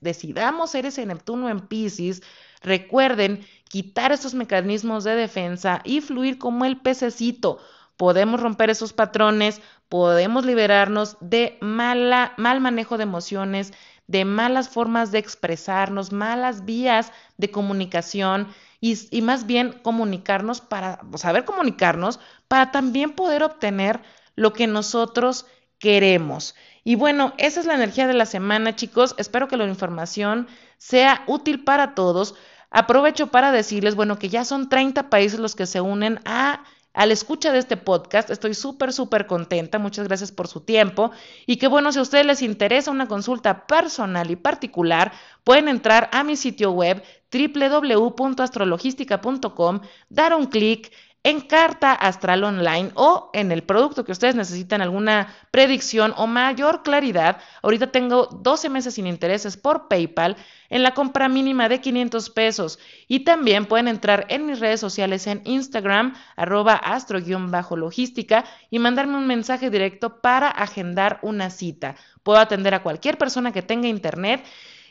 decidamos 0.01 0.73
ser 0.73 0.87
ese 0.87 1.07
Neptuno 1.07 1.49
en 1.49 1.61
Pisces, 1.61 2.25
recuerden 2.61 3.47
quitar 3.69 4.11
esos 4.11 4.35
mecanismos 4.35 5.05
de 5.05 5.15
defensa 5.15 5.81
y 5.85 6.01
fluir 6.01 6.39
como 6.39 6.65
el 6.65 6.77
pececito. 6.77 7.61
Podemos 7.97 8.41
romper 8.41 8.69
esos 8.71 8.93
patrones, 8.93 9.61
podemos 9.89 10.45
liberarnos 10.45 11.17
de 11.21 11.57
mal 11.61 12.35
manejo 12.37 12.97
de 12.97 13.05
emociones, 13.05 13.73
de 14.09 14.25
malas 14.25 14.69
formas 14.69 15.13
de 15.13 15.19
expresarnos, 15.19 16.11
malas 16.11 16.65
vías 16.65 17.13
de 17.37 17.53
comunicación 17.53 18.49
y, 18.81 19.23
más 19.23 19.47
bien 19.47 19.73
comunicarnos 19.83 20.61
para, 20.61 21.01
saber 21.17 21.45
comunicarnos, 21.45 22.21
para 22.49 22.71
también 22.71 23.13
poder 23.13 23.43
obtener 23.43 24.01
lo 24.35 24.53
que 24.53 24.67
nosotros 24.67 25.47
queremos. 25.79 26.55
Y 26.85 26.95
bueno, 26.95 27.33
esa 27.39 27.61
es 27.61 27.67
la 27.67 27.75
energía 27.75 28.07
de 28.07 28.15
la 28.15 28.27
semana, 28.27 28.77
chicos. 28.77 29.15
Espero 29.19 29.49
que 29.49 29.57
la 29.57 29.67
información 29.67 30.47
sea 30.79 31.25
útil 31.27 31.65
para 31.65 31.95
todos. 31.95 32.35
Aprovecho 32.71 33.29
para 33.29 33.53
decirles, 33.53 33.95
bueno, 33.95 34.19
que 34.19 34.29
ya 34.29 34.45
son 34.45 34.69
30 34.69 35.11
países 35.11 35.41
los 35.41 35.55
que 35.55 35.67
se 35.67 35.81
unen 35.81 36.21
a 36.25 36.65
a 36.97 37.07
la 37.07 37.13
escucha 37.13 37.53
de 37.53 37.59
este 37.59 37.77
podcast. 37.77 38.31
Estoy 38.31 38.55
súper, 38.55 38.93
súper 38.93 39.27
contenta. 39.27 39.79
Muchas 39.79 40.09
gracias 40.09 40.33
por 40.33 40.49
su 40.49 40.63
tiempo. 40.63 41.11
Y 41.45 41.59
que 41.59 41.69
bueno, 41.69 41.93
si 41.93 41.99
a 41.99 42.03
ustedes 42.03 42.25
les 42.25 42.41
interesa 42.43 42.91
una 42.91 43.07
consulta 43.07 43.67
personal 43.67 44.31
y 44.31 44.37
particular, 44.37 45.13
pueden 45.45 45.69
entrar 45.69 46.09
a 46.13 46.25
mi 46.25 46.37
sitio 46.37 46.71
web 46.73 47.03
www.astrologística.com, 47.31 49.81
dar 50.09 50.35
un 50.35 50.47
clic 50.47 50.91
en 51.23 51.41
Carta 51.41 51.93
Astral 51.93 52.45
Online 52.45 52.93
o 52.95 53.31
en 53.33 53.51
el 53.51 53.65
producto 53.65 54.05
que 54.05 54.13
ustedes 54.13 54.37
necesitan 54.37 54.81
alguna 54.81 55.35
predicción 55.51 56.15
o 56.17 56.29
mayor 56.29 56.85
claridad. 56.85 57.39
Ahorita 57.63 57.91
tengo 57.91 58.27
12 58.27 58.69
meses 58.69 58.95
sin 58.95 59.09
intereses 59.09 59.57
por 59.57 59.89
PayPal 59.89 60.37
en 60.71 60.83
la 60.85 60.95
compra 60.95 61.29
mínima 61.29 61.69
de 61.69 61.81
500 61.81 62.31
pesos. 62.31 62.79
Y 63.09 63.21
también 63.21 63.67
pueden 63.67 63.89
entrar 63.89 64.27
en 64.29 64.47
mis 64.47 64.61
redes 64.61 64.79
sociales 64.79 65.27
en 65.27 65.43
Instagram, 65.45 66.15
arroba 66.37 66.75
astro-logística 66.75 68.45
y 68.71 68.79
mandarme 68.79 69.17
un 69.17 69.27
mensaje 69.27 69.69
directo 69.69 70.21
para 70.21 70.49
agendar 70.49 71.19
una 71.23 71.51
cita. 71.51 71.97
Puedo 72.23 72.39
atender 72.39 72.75
a 72.75 72.83
cualquier 72.83 73.19
persona 73.19 73.53
que 73.53 73.63
tenga 73.63 73.89
internet. 73.89 74.45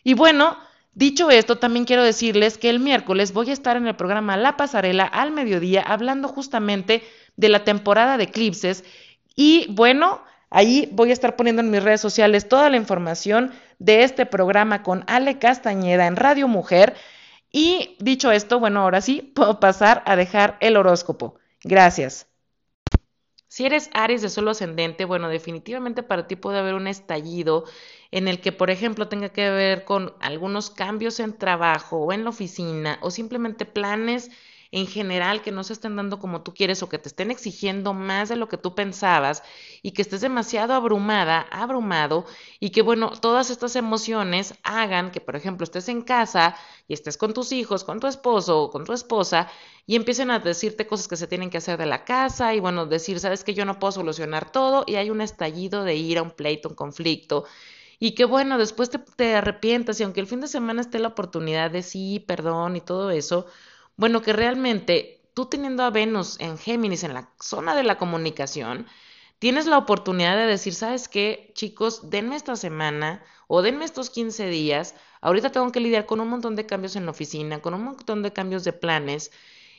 Y 0.04 0.14
bueno, 0.16 0.58
Dicho 0.96 1.30
esto, 1.30 1.58
también 1.58 1.84
quiero 1.84 2.04
decirles 2.04 2.58
que 2.58 2.70
el 2.70 2.80
miércoles 2.80 3.34
voy 3.34 3.50
a 3.50 3.54
estar 3.54 3.76
en 3.76 3.86
el 3.86 3.98
programa 3.98 4.38
La 4.38 4.56
Pasarela 4.56 5.04
al 5.04 5.32
mediodía 5.32 5.82
hablando 5.82 6.30
justamente 6.30 7.04
de 7.36 7.50
la 7.50 7.66
temporada 7.66 8.18
de 8.18 8.24
eclipses 8.24 8.86
y 9.36 9.68
bueno, 9.72 10.24
ahí 10.50 10.88
voy 10.94 11.10
a 11.10 11.14
estar 11.14 11.36
poniendo 11.36 11.62
en 11.62 11.70
mis 11.70 11.84
redes 11.84 12.00
sociales 12.00 12.48
toda 12.48 12.70
la 12.70 12.78
información 12.78 13.52
de 13.78 14.04
este 14.04 14.26
programa 14.26 14.84
con 14.84 15.04
Ale 15.08 15.38
Castañeda 15.38 16.08
en 16.08 16.16
Radio 16.16 16.48
Mujer. 16.48 16.96
Y 17.52 17.98
dicho 18.00 18.32
esto, 18.32 18.62
bueno, 18.62 18.82
ahora 18.82 19.02
sí 19.02 19.22
puedo 19.22 19.60
pasar 19.60 20.02
a 20.06 20.16
dejar 20.16 20.56
el 20.62 20.78
horóscopo. 20.78 21.36
Gracias. 21.62 22.28
Si 23.56 23.66
eres 23.66 23.90
Aries 23.94 24.22
de 24.22 24.30
solo 24.30 24.52
ascendente, 24.52 25.06
bueno, 25.06 25.30
definitivamente 25.30 26.04
para 26.04 26.28
ti 26.28 26.36
puede 26.36 26.60
haber 26.60 26.74
un 26.74 26.88
estallido 26.88 27.66
en 28.16 28.30
el 28.30 28.40
que, 28.40 28.54
por 28.54 28.70
ejemplo, 28.70 29.10
tenga 29.10 29.28
que 29.28 29.50
ver 29.50 29.84
con 29.84 30.14
algunos 30.22 30.70
cambios 30.70 31.20
en 31.20 31.38
trabajo 31.38 31.98
o 31.98 32.14
en 32.14 32.24
la 32.24 32.30
oficina 32.30 32.98
o 33.02 33.12
simplemente 33.12 33.66
planes 33.66 34.32
en 34.72 34.88
general 34.88 35.42
que 35.42 35.52
no 35.52 35.66
se 35.66 35.74
estén 35.74 35.98
dando 35.98 36.18
como 36.18 36.42
tú 36.42 36.54
quieres 36.54 36.82
o 36.82 36.88
que 36.88 36.98
te 36.98 37.10
estén 37.10 37.30
exigiendo 37.30 37.94
más 37.94 38.30
de 38.30 38.38
lo 38.38 38.48
que 38.48 38.58
tú 38.58 38.74
pensabas 38.74 39.44
y 39.82 39.92
que 39.92 40.02
estés 40.02 40.22
demasiado 40.22 40.74
abrumada, 40.74 41.42
abrumado 41.52 42.26
y 42.62 42.70
que 42.70 42.82
bueno, 42.82 43.12
todas 43.12 43.50
estas 43.50 43.76
emociones 43.76 44.54
hagan 44.64 45.12
que, 45.12 45.20
por 45.20 45.36
ejemplo, 45.36 45.66
estés 45.66 45.90
en 45.90 46.02
casa 46.02 46.56
y 46.88 46.94
estés 46.94 47.18
con 47.18 47.34
tus 47.34 47.52
hijos, 47.52 47.84
con 47.84 48.00
tu 48.00 48.08
esposo 48.08 48.62
o 48.64 48.70
con 48.70 48.86
tu 48.86 48.94
esposa 48.94 49.50
y 49.86 49.98
empiecen 49.98 50.32
a 50.32 50.40
decirte 50.40 50.88
cosas 50.88 51.10
que 51.10 51.18
se 51.18 51.28
tienen 51.28 51.50
que 51.50 51.58
hacer 51.58 51.78
de 51.78 51.86
la 51.86 52.06
casa 52.06 52.54
y 52.54 52.62
bueno, 52.62 52.86
decir, 52.86 53.20
sabes 53.20 53.44
que 53.44 53.54
yo 53.54 53.66
no 53.66 53.78
puedo 53.78 53.92
solucionar 53.92 54.52
todo 54.54 54.86
y 54.88 54.96
hay 54.96 55.10
un 55.10 55.20
estallido 55.20 55.84
de 55.84 55.96
ir 55.96 56.18
a 56.18 56.22
un 56.24 56.32
pleito, 56.32 56.70
un 56.70 56.76
conflicto 56.76 57.44
y 58.00 58.16
que 58.16 58.26
bueno, 58.26 58.58
después 58.58 58.90
te, 58.90 59.00
te, 59.00 59.36
arrepientas 59.36 60.00
y 60.00 60.04
aunque 60.04 60.20
el 60.20 60.28
fin 60.28 60.42
de 60.42 60.48
semana 60.48 60.82
esté 60.82 61.00
la 61.00 61.10
oportunidad 61.10 61.72
de 61.72 61.84
sí, 61.84 62.24
perdón 62.28 62.76
y 62.76 62.82
todo 62.82 63.12
eso, 63.12 63.48
bueno, 63.98 64.22
que 64.22 64.34
realmente 64.34 65.22
tú 65.36 65.46
teniendo 65.46 65.84
a 65.84 65.92
Venus 65.92 66.38
en 66.40 66.58
Géminis, 66.58 67.04
en 67.04 67.14
la 67.14 67.30
zona 67.40 67.76
de 67.76 67.84
la 67.84 67.98
comunicación, 67.98 68.88
tienes 69.40 69.68
la 69.68 69.78
oportunidad 69.78 70.36
de 70.38 70.46
decir, 70.46 70.74
¿sabes 70.74 71.08
qué, 71.08 71.52
chicos? 71.54 72.10
Denme 72.10 72.36
esta 72.36 72.56
semana 72.56 73.24
o 73.48 73.62
denme 73.62 73.86
estos 73.86 74.10
15 74.10 74.48
días. 74.48 74.96
Ahorita 75.22 75.52
tengo 75.52 75.72
que 75.72 75.82
lidiar 75.82 76.06
con 76.06 76.22
un 76.22 76.30
montón 76.30 76.56
de 76.56 76.66
cambios 76.66 76.96
en 76.96 77.06
la 77.06 77.12
oficina, 77.12 77.62
con 77.62 77.74
un 77.74 77.84
montón 77.84 78.24
de 78.24 78.34
cambios 78.34 78.64
de 78.64 78.74
planes. 78.74 79.32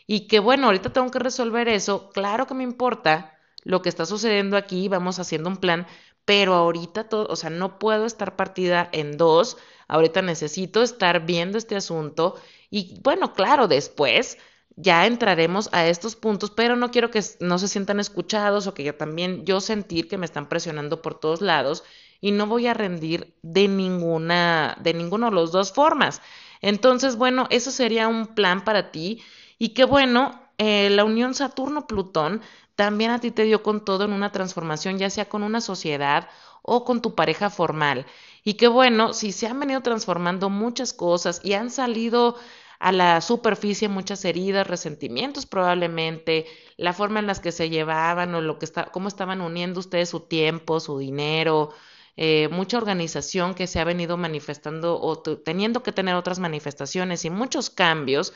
Y 0.07 0.29
que 0.29 0.39
bueno, 0.41 0.67
ahorita 0.67 0.93
tengo 0.93 1.11
que 1.11 1.19
resolver 1.19 1.69
eso. 1.69 2.11
Claro 2.11 2.47
que 2.47 2.55
me 2.55 2.63
importa 2.63 3.37
lo 3.65 3.83
que 3.83 3.89
está 3.89 4.07
sucediendo 4.07 4.57
aquí, 4.57 4.89
vamos 4.89 5.19
haciendo 5.19 5.49
un 5.49 5.57
plan, 5.57 5.87
pero 6.27 6.55
ahorita 6.55 7.09
todo, 7.09 7.27
o 7.31 7.37
sea, 7.37 7.49
no 7.51 7.79
puedo 7.79 8.05
estar 8.05 8.37
partida 8.37 8.89
en 8.93 9.17
dos. 9.17 9.57
Ahorita 9.89 10.21
necesito 10.21 10.83
estar 10.83 11.25
viendo 11.25 11.57
este 11.57 11.77
asunto 11.77 12.35
y 12.71 13.01
bueno, 13.03 13.33
claro, 13.33 13.69
después 13.69 14.37
ya 14.77 15.07
entraremos 15.07 15.71
a 15.73 15.87
estos 15.87 16.17
puntos, 16.17 16.51
pero 16.51 16.77
no 16.77 16.91
quiero 16.91 17.11
que 17.11 17.23
no 17.41 17.59
se 17.59 17.69
sientan 17.69 18.01
escuchados 18.01 18.67
o 18.67 18.75
que 18.75 18.85
yo 18.85 18.95
también 18.95 19.47
yo 19.47 19.61
sentir 19.61 20.09
que 20.09 20.19
me 20.19 20.27
están 20.27 20.49
presionando 20.49 21.01
por 21.01 21.19
todos 21.19 21.41
lados 21.41 21.85
y 22.21 22.33
no 22.33 22.47
voy 22.47 22.67
a 22.67 22.75
rendir 22.75 23.35
de 23.43 23.69
ninguna 23.69 24.77
de 24.83 24.95
ninguno 24.95 25.27
de 25.27 25.33
los 25.37 25.53
dos 25.53 25.73
formas. 25.73 26.21
Entonces, 26.61 27.17
bueno, 27.17 27.47
eso 27.51 27.71
sería 27.71 28.09
un 28.09 28.35
plan 28.35 28.65
para 28.65 28.91
ti 28.91 29.23
y 29.59 29.71
que 29.71 29.85
bueno, 29.85 30.41
eh, 30.59 30.91
la 30.91 31.05
unión 31.05 31.35
Saturno-Plutón 31.35 32.43
también 32.77 33.11
a 33.11 33.21
ti 33.21 33.31
te 33.31 33.45
dio 33.45 33.63
con 33.63 33.85
todo 33.85 34.05
en 34.05 34.13
una 34.13 34.33
transformación, 34.33 34.99
ya 34.99 35.11
sea 35.11 35.29
con 35.29 35.43
una 35.43 35.61
sociedad 35.61 36.29
o 36.63 36.85
con 36.85 37.03
tu 37.03 37.15
pareja 37.15 37.51
formal. 37.51 38.07
Y 38.45 38.55
que 38.55 38.69
bueno, 38.69 39.15
si 39.15 39.33
se 39.33 39.47
han 39.47 39.59
venido 39.59 39.81
transformando 39.81 40.51
muchas 40.51 40.93
cosas 40.93 41.41
y 41.43 41.55
han 41.55 41.71
salido 41.71 42.37
a 42.79 42.93
la 42.93 43.21
superficie 43.21 43.89
muchas 43.89 44.25
heridas, 44.25 44.67
resentimientos 44.67 45.47
probablemente, 45.47 46.47
la 46.77 46.93
forma 46.93 47.21
en 47.21 47.27
las 47.27 47.41
que 47.41 47.53
se 47.53 47.71
llevaban 47.71 48.35
o 48.35 48.41
lo 48.41 48.59
que 48.59 48.67
está, 48.67 48.87
cómo 48.87 49.09
estaban 49.09 49.41
uniendo 49.41 49.81
ustedes 49.81 50.11
su 50.11 50.21
tiempo, 50.21 50.79
su 50.81 50.99
dinero, 50.99 51.71
eh, 52.17 52.49
mucha 52.51 52.79
organización 52.79 53.55
que 53.55 53.67
se 53.67 53.81
ha 53.81 53.85
venido 53.85 54.17
manifestando 54.17 55.01
o 55.01 55.19
teniendo 55.21 55.83
que 55.83 55.93
tener 55.93 56.15
otras 56.15 56.39
manifestaciones 56.39 57.25
y 57.25 57.31
muchos 57.31 57.71
cambios. 57.71 58.33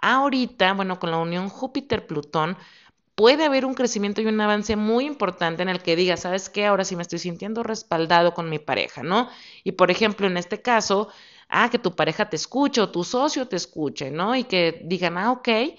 Ahorita, 0.00 0.72
bueno, 0.74 0.98
con 0.98 1.10
la 1.10 1.18
unión 1.18 1.48
Júpiter-Plutón, 1.48 2.56
puede 3.20 3.44
haber 3.44 3.66
un 3.66 3.74
crecimiento 3.74 4.22
y 4.22 4.26
un 4.26 4.40
avance 4.40 4.76
muy 4.76 5.04
importante 5.04 5.60
en 5.60 5.68
el 5.68 5.82
que 5.82 5.94
diga, 5.94 6.16
¿sabes 6.16 6.48
qué? 6.48 6.64
Ahora 6.64 6.86
sí 6.86 6.96
me 6.96 7.02
estoy 7.02 7.18
sintiendo 7.18 7.62
respaldado 7.62 8.32
con 8.32 8.48
mi 8.48 8.58
pareja, 8.58 9.02
¿no? 9.02 9.28
Y 9.62 9.72
por 9.72 9.90
ejemplo, 9.90 10.26
en 10.26 10.38
este 10.38 10.62
caso, 10.62 11.10
ah, 11.50 11.68
que 11.68 11.78
tu 11.78 11.94
pareja 11.94 12.30
te 12.30 12.36
escuche 12.36 12.80
o 12.80 12.88
tu 12.88 13.04
socio 13.04 13.46
te 13.46 13.56
escuche, 13.56 14.10
¿no? 14.10 14.34
Y 14.36 14.44
que 14.44 14.80
digan, 14.86 15.18
ah, 15.18 15.32
ok, 15.32 15.48
eh, 15.48 15.76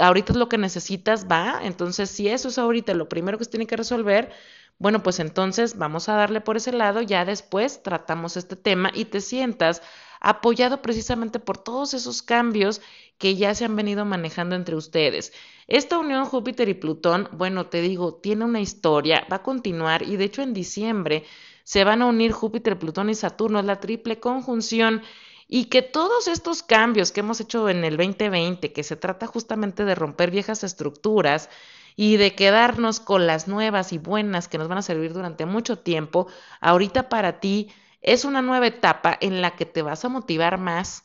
ahorita 0.00 0.32
es 0.32 0.36
lo 0.36 0.48
que 0.48 0.58
necesitas, 0.58 1.28
va. 1.30 1.60
Entonces, 1.62 2.10
si 2.10 2.26
eso 2.26 2.48
es 2.48 2.58
ahorita 2.58 2.92
lo 2.94 3.08
primero 3.08 3.38
que 3.38 3.44
se 3.44 3.50
tiene 3.50 3.68
que 3.68 3.76
resolver, 3.76 4.32
bueno, 4.78 5.00
pues 5.00 5.20
entonces 5.20 5.78
vamos 5.78 6.08
a 6.08 6.14
darle 6.14 6.40
por 6.40 6.56
ese 6.56 6.72
lado, 6.72 7.02
ya 7.02 7.24
después 7.24 7.84
tratamos 7.84 8.36
este 8.36 8.56
tema 8.56 8.90
y 8.92 9.04
te 9.04 9.20
sientas 9.20 9.80
apoyado 10.20 10.82
precisamente 10.82 11.38
por 11.38 11.56
todos 11.58 11.94
esos 11.94 12.22
cambios 12.22 12.80
que 13.20 13.36
ya 13.36 13.54
se 13.54 13.66
han 13.66 13.76
venido 13.76 14.06
manejando 14.06 14.56
entre 14.56 14.74
ustedes. 14.74 15.34
Esta 15.68 15.98
unión 15.98 16.24
Júpiter 16.24 16.70
y 16.70 16.74
Plutón, 16.74 17.28
bueno, 17.32 17.66
te 17.66 17.82
digo, 17.82 18.14
tiene 18.14 18.46
una 18.46 18.60
historia, 18.60 19.26
va 19.30 19.36
a 19.36 19.42
continuar 19.42 20.02
y 20.02 20.16
de 20.16 20.24
hecho 20.24 20.40
en 20.40 20.54
diciembre 20.54 21.24
se 21.62 21.84
van 21.84 22.00
a 22.00 22.06
unir 22.06 22.32
Júpiter, 22.32 22.78
Plutón 22.78 23.10
y 23.10 23.14
Saturno, 23.14 23.60
es 23.60 23.66
la 23.66 23.78
triple 23.78 24.18
conjunción 24.18 25.02
y 25.46 25.66
que 25.66 25.82
todos 25.82 26.28
estos 26.28 26.62
cambios 26.62 27.12
que 27.12 27.20
hemos 27.20 27.40
hecho 27.42 27.68
en 27.68 27.84
el 27.84 27.98
2020, 27.98 28.72
que 28.72 28.82
se 28.82 28.96
trata 28.96 29.26
justamente 29.26 29.84
de 29.84 29.94
romper 29.94 30.30
viejas 30.30 30.64
estructuras 30.64 31.50
y 31.96 32.16
de 32.16 32.34
quedarnos 32.34 33.00
con 33.00 33.26
las 33.26 33.48
nuevas 33.48 33.92
y 33.92 33.98
buenas 33.98 34.48
que 34.48 34.56
nos 34.56 34.68
van 34.68 34.78
a 34.78 34.82
servir 34.82 35.12
durante 35.12 35.44
mucho 35.44 35.78
tiempo, 35.78 36.26
ahorita 36.62 37.10
para 37.10 37.38
ti 37.38 37.68
es 38.00 38.24
una 38.24 38.40
nueva 38.40 38.66
etapa 38.66 39.18
en 39.20 39.42
la 39.42 39.56
que 39.56 39.66
te 39.66 39.82
vas 39.82 40.06
a 40.06 40.08
motivar 40.08 40.56
más. 40.56 41.04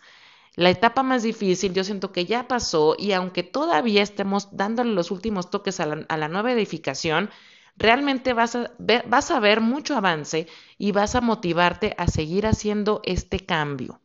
La 0.55 0.69
etapa 0.69 1.03
más 1.03 1.23
difícil 1.23 1.73
yo 1.73 1.83
siento 1.83 2.11
que 2.11 2.25
ya 2.25 2.47
pasó 2.47 2.95
y 2.97 3.11
aunque 3.11 3.43
todavía 3.43 4.01
estemos 4.01 4.55
dándole 4.55 4.93
los 4.93 5.11
últimos 5.11 5.49
toques 5.49 5.79
a 5.81 5.85
la, 5.85 6.27
nueva 6.29 6.53
edificación, 6.53 7.29
realmente 7.75 8.33
vas 8.33 8.55
a, 8.55 8.71
ver, 8.79 9.05
vas 9.07 9.31
a 9.31 9.39
ver 9.41 9.59
mucho 9.59 9.95
avance 9.97 10.47
y 10.77 10.93
vas 10.93 11.15
a 11.15 11.21
motivarte 11.21 11.93
a 11.97 12.07
seguir 12.07 12.47
haciendo 12.47 13.01
este 13.03 13.45
cambio. 13.45 13.99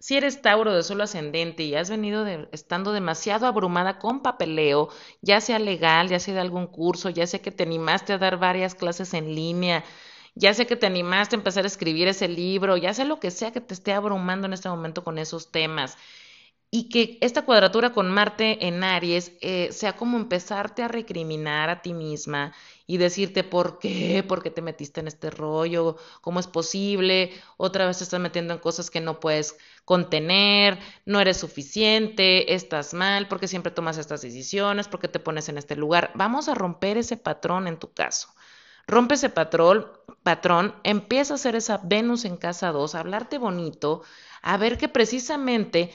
Si 0.00 0.16
eres 0.16 0.40
Tauro 0.40 0.74
de 0.74 0.82
solo 0.82 1.04
ascendente 1.04 1.62
y 1.62 1.74
has 1.74 1.90
venido 1.90 2.26
estando 2.52 2.92
demasiado 2.92 3.46
abrumada 3.46 3.98
con 3.98 4.22
papeleo, 4.22 4.88
ya 5.20 5.42
sea 5.42 5.58
legal, 5.58 6.08
ya 6.08 6.18
sea 6.18 6.34
de 6.34 6.40
algún 6.40 6.66
curso, 6.66 7.10
ya 7.10 7.26
sea 7.26 7.42
que 7.42 7.50
te 7.50 7.64
animaste 7.64 8.14
a 8.14 8.18
dar 8.18 8.38
varias 8.38 8.74
clases 8.74 9.12
en 9.12 9.34
línea, 9.34 9.84
ya 10.34 10.54
sea 10.54 10.66
que 10.66 10.76
te 10.76 10.86
animaste 10.86 11.36
a 11.36 11.38
empezar 11.38 11.64
a 11.64 11.68
escribir 11.68 12.08
ese 12.08 12.28
libro, 12.28 12.76
ya 12.76 12.94
sea 12.94 13.04
lo 13.04 13.20
que 13.20 13.30
sea 13.30 13.52
que 13.52 13.60
te 13.60 13.74
esté 13.74 13.92
abrumando 13.92 14.46
en 14.46 14.52
este 14.52 14.68
momento 14.68 15.04
con 15.04 15.18
esos 15.18 15.50
temas 15.52 15.96
y 16.72 16.88
que 16.88 17.18
esta 17.20 17.42
cuadratura 17.44 17.92
con 17.92 18.10
Marte 18.10 18.68
en 18.68 18.84
Aries 18.84 19.32
eh, 19.40 19.70
sea 19.72 19.96
como 19.96 20.16
empezarte 20.16 20.82
a 20.82 20.88
recriminar 20.88 21.68
a 21.68 21.82
ti 21.82 21.94
misma 21.94 22.54
y 22.86 22.98
decirte 22.98 23.42
por 23.42 23.80
qué, 23.80 24.24
por 24.26 24.42
qué 24.42 24.50
te 24.50 24.62
metiste 24.62 25.00
en 25.00 25.08
este 25.08 25.30
rollo, 25.30 25.96
cómo 26.20 26.38
es 26.38 26.46
posible, 26.46 27.32
otra 27.56 27.86
vez 27.86 27.98
te 27.98 28.04
estás 28.04 28.20
metiendo 28.20 28.54
en 28.54 28.60
cosas 28.60 28.88
que 28.90 29.00
no 29.00 29.18
puedes 29.18 29.56
contener, 29.84 30.78
no 31.06 31.20
eres 31.20 31.38
suficiente, 31.38 32.54
estás 32.54 32.94
mal, 32.94 33.26
porque 33.26 33.48
siempre 33.48 33.72
tomas 33.72 33.98
estas 33.98 34.22
decisiones, 34.22 34.86
porque 34.86 35.08
te 35.08 35.18
pones 35.18 35.48
en 35.48 35.58
este 35.58 35.74
lugar. 35.74 36.12
Vamos 36.14 36.48
a 36.48 36.54
romper 36.54 36.98
ese 36.98 37.16
patrón 37.16 37.66
en 37.66 37.78
tu 37.78 37.92
caso. 37.92 38.28
Rompe 38.90 39.14
ese 39.14 39.28
patrón, 39.30 39.86
patrón, 40.24 40.74
empieza 40.82 41.34
a 41.34 41.36
hacer 41.36 41.54
esa 41.54 41.80
Venus 41.84 42.24
en 42.24 42.36
casa 42.36 42.72
2, 42.72 42.96
a 42.96 43.00
hablarte 43.00 43.38
bonito, 43.38 44.02
a 44.42 44.56
ver 44.56 44.78
que 44.78 44.88
precisamente 44.88 45.92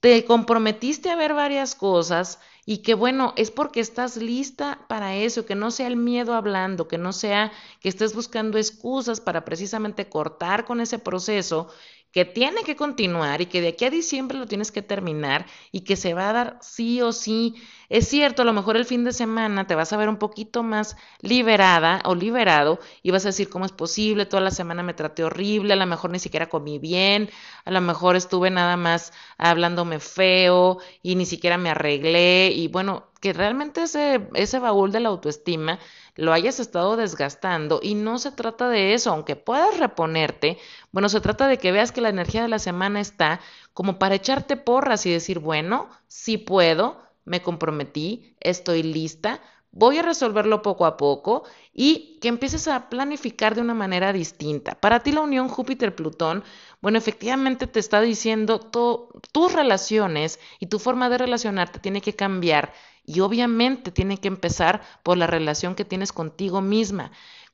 te 0.00 0.22
comprometiste 0.26 1.08
a 1.08 1.16
ver 1.16 1.32
varias 1.32 1.74
cosas 1.74 2.38
y 2.66 2.78
que 2.78 2.92
bueno, 2.92 3.32
es 3.36 3.50
porque 3.50 3.80
estás 3.80 4.18
lista 4.18 4.84
para 4.86 5.16
eso, 5.16 5.46
que 5.46 5.54
no 5.54 5.70
sea 5.70 5.86
el 5.86 5.96
miedo 5.96 6.34
hablando, 6.34 6.88
que 6.88 6.98
no 6.98 7.14
sea 7.14 7.52
que 7.80 7.88
estés 7.88 8.14
buscando 8.14 8.58
excusas 8.58 9.22
para 9.22 9.46
precisamente 9.46 10.10
cortar 10.10 10.66
con 10.66 10.82
ese 10.82 10.98
proceso 10.98 11.68
que 12.12 12.24
tiene 12.24 12.62
que 12.64 12.76
continuar 12.76 13.40
y 13.40 13.46
que 13.46 13.60
de 13.60 13.68
aquí 13.68 13.84
a 13.84 13.90
diciembre 13.90 14.38
lo 14.38 14.46
tienes 14.46 14.72
que 14.72 14.82
terminar 14.82 15.46
y 15.70 15.80
que 15.80 15.96
se 15.96 16.14
va 16.14 16.30
a 16.30 16.32
dar 16.32 16.58
sí 16.62 17.02
o 17.02 17.12
sí. 17.12 17.54
Es 17.88 18.08
cierto, 18.08 18.42
a 18.42 18.44
lo 18.44 18.52
mejor 18.52 18.76
el 18.76 18.84
fin 18.84 19.04
de 19.04 19.12
semana 19.12 19.66
te 19.66 19.74
vas 19.74 19.92
a 19.92 19.96
ver 19.96 20.08
un 20.08 20.16
poquito 20.16 20.62
más 20.62 20.96
liberada 21.20 22.00
o 22.04 22.14
liberado 22.14 22.80
y 23.02 23.10
vas 23.10 23.24
a 23.24 23.28
decir 23.28 23.48
cómo 23.48 23.64
es 23.64 23.72
posible, 23.72 24.26
toda 24.26 24.42
la 24.42 24.50
semana 24.50 24.82
me 24.82 24.94
traté 24.94 25.24
horrible, 25.24 25.74
a 25.74 25.76
lo 25.76 25.86
mejor 25.86 26.10
ni 26.10 26.18
siquiera 26.18 26.48
comí 26.48 26.78
bien, 26.78 27.30
a 27.64 27.70
lo 27.70 27.80
mejor 27.80 28.16
estuve 28.16 28.50
nada 28.50 28.76
más 28.76 29.12
hablándome 29.38 30.00
feo 30.00 30.78
y 31.02 31.14
ni 31.16 31.26
siquiera 31.26 31.58
me 31.58 31.70
arreglé 31.70 32.50
y 32.54 32.68
bueno, 32.68 33.06
que 33.20 33.32
realmente 33.32 33.82
ese, 33.82 34.28
ese 34.34 34.58
baúl 34.58 34.92
de 34.92 35.00
la 35.00 35.08
autoestima 35.08 35.78
lo 36.14 36.32
hayas 36.32 36.60
estado 36.60 36.96
desgastando 36.96 37.80
y 37.82 37.94
no 37.94 38.18
se 38.18 38.32
trata 38.32 38.68
de 38.68 38.94
eso, 38.94 39.10
aunque 39.10 39.36
puedas 39.36 39.78
reponerte, 39.78 40.58
bueno, 40.92 41.08
se 41.08 41.20
trata 41.20 41.46
de 41.48 41.58
que 41.58 41.72
veas 41.72 41.92
que 41.92 42.00
la 42.00 42.08
energía 42.08 42.42
de 42.42 42.48
la 42.48 42.58
semana 42.58 43.00
está 43.00 43.40
como 43.74 43.98
para 43.98 44.14
echarte 44.14 44.56
porras 44.56 45.04
y 45.06 45.10
decir, 45.10 45.38
bueno, 45.38 45.88
sí 46.08 46.38
puedo, 46.38 47.00
me 47.24 47.42
comprometí, 47.42 48.34
estoy 48.40 48.82
lista, 48.82 49.40
voy 49.76 49.98
a 49.98 50.02
resolverlo 50.02 50.62
poco 50.62 50.86
a 50.86 50.96
poco 50.96 51.44
y 51.74 52.18
que 52.22 52.28
empieces 52.28 52.66
a 52.66 52.88
planificar 52.88 53.54
de 53.54 53.60
una 53.60 53.74
manera 53.74 54.14
distinta. 54.14 54.74
Para 54.80 55.00
ti 55.00 55.12
la 55.12 55.20
unión 55.20 55.50
Júpiter-Plutón, 55.50 56.44
bueno, 56.80 56.96
efectivamente 56.96 57.66
te 57.66 57.78
está 57.78 58.00
diciendo 58.00 58.58
tus 58.58 59.52
relaciones 59.52 60.40
y 60.60 60.66
tu 60.66 60.78
forma 60.78 61.10
de 61.10 61.18
relacionarte 61.18 61.78
tiene 61.78 62.00
que 62.00 62.14
cambiar 62.14 62.72
y 63.06 63.20
obviamente 63.20 63.90
tiene 63.92 64.18
que 64.18 64.28
empezar 64.28 64.82
por 65.02 65.16
la 65.16 65.26
relación 65.26 65.74
que 65.74 65.84
tienes 65.84 66.12
contigo 66.12 66.60
misma. 66.60 67.12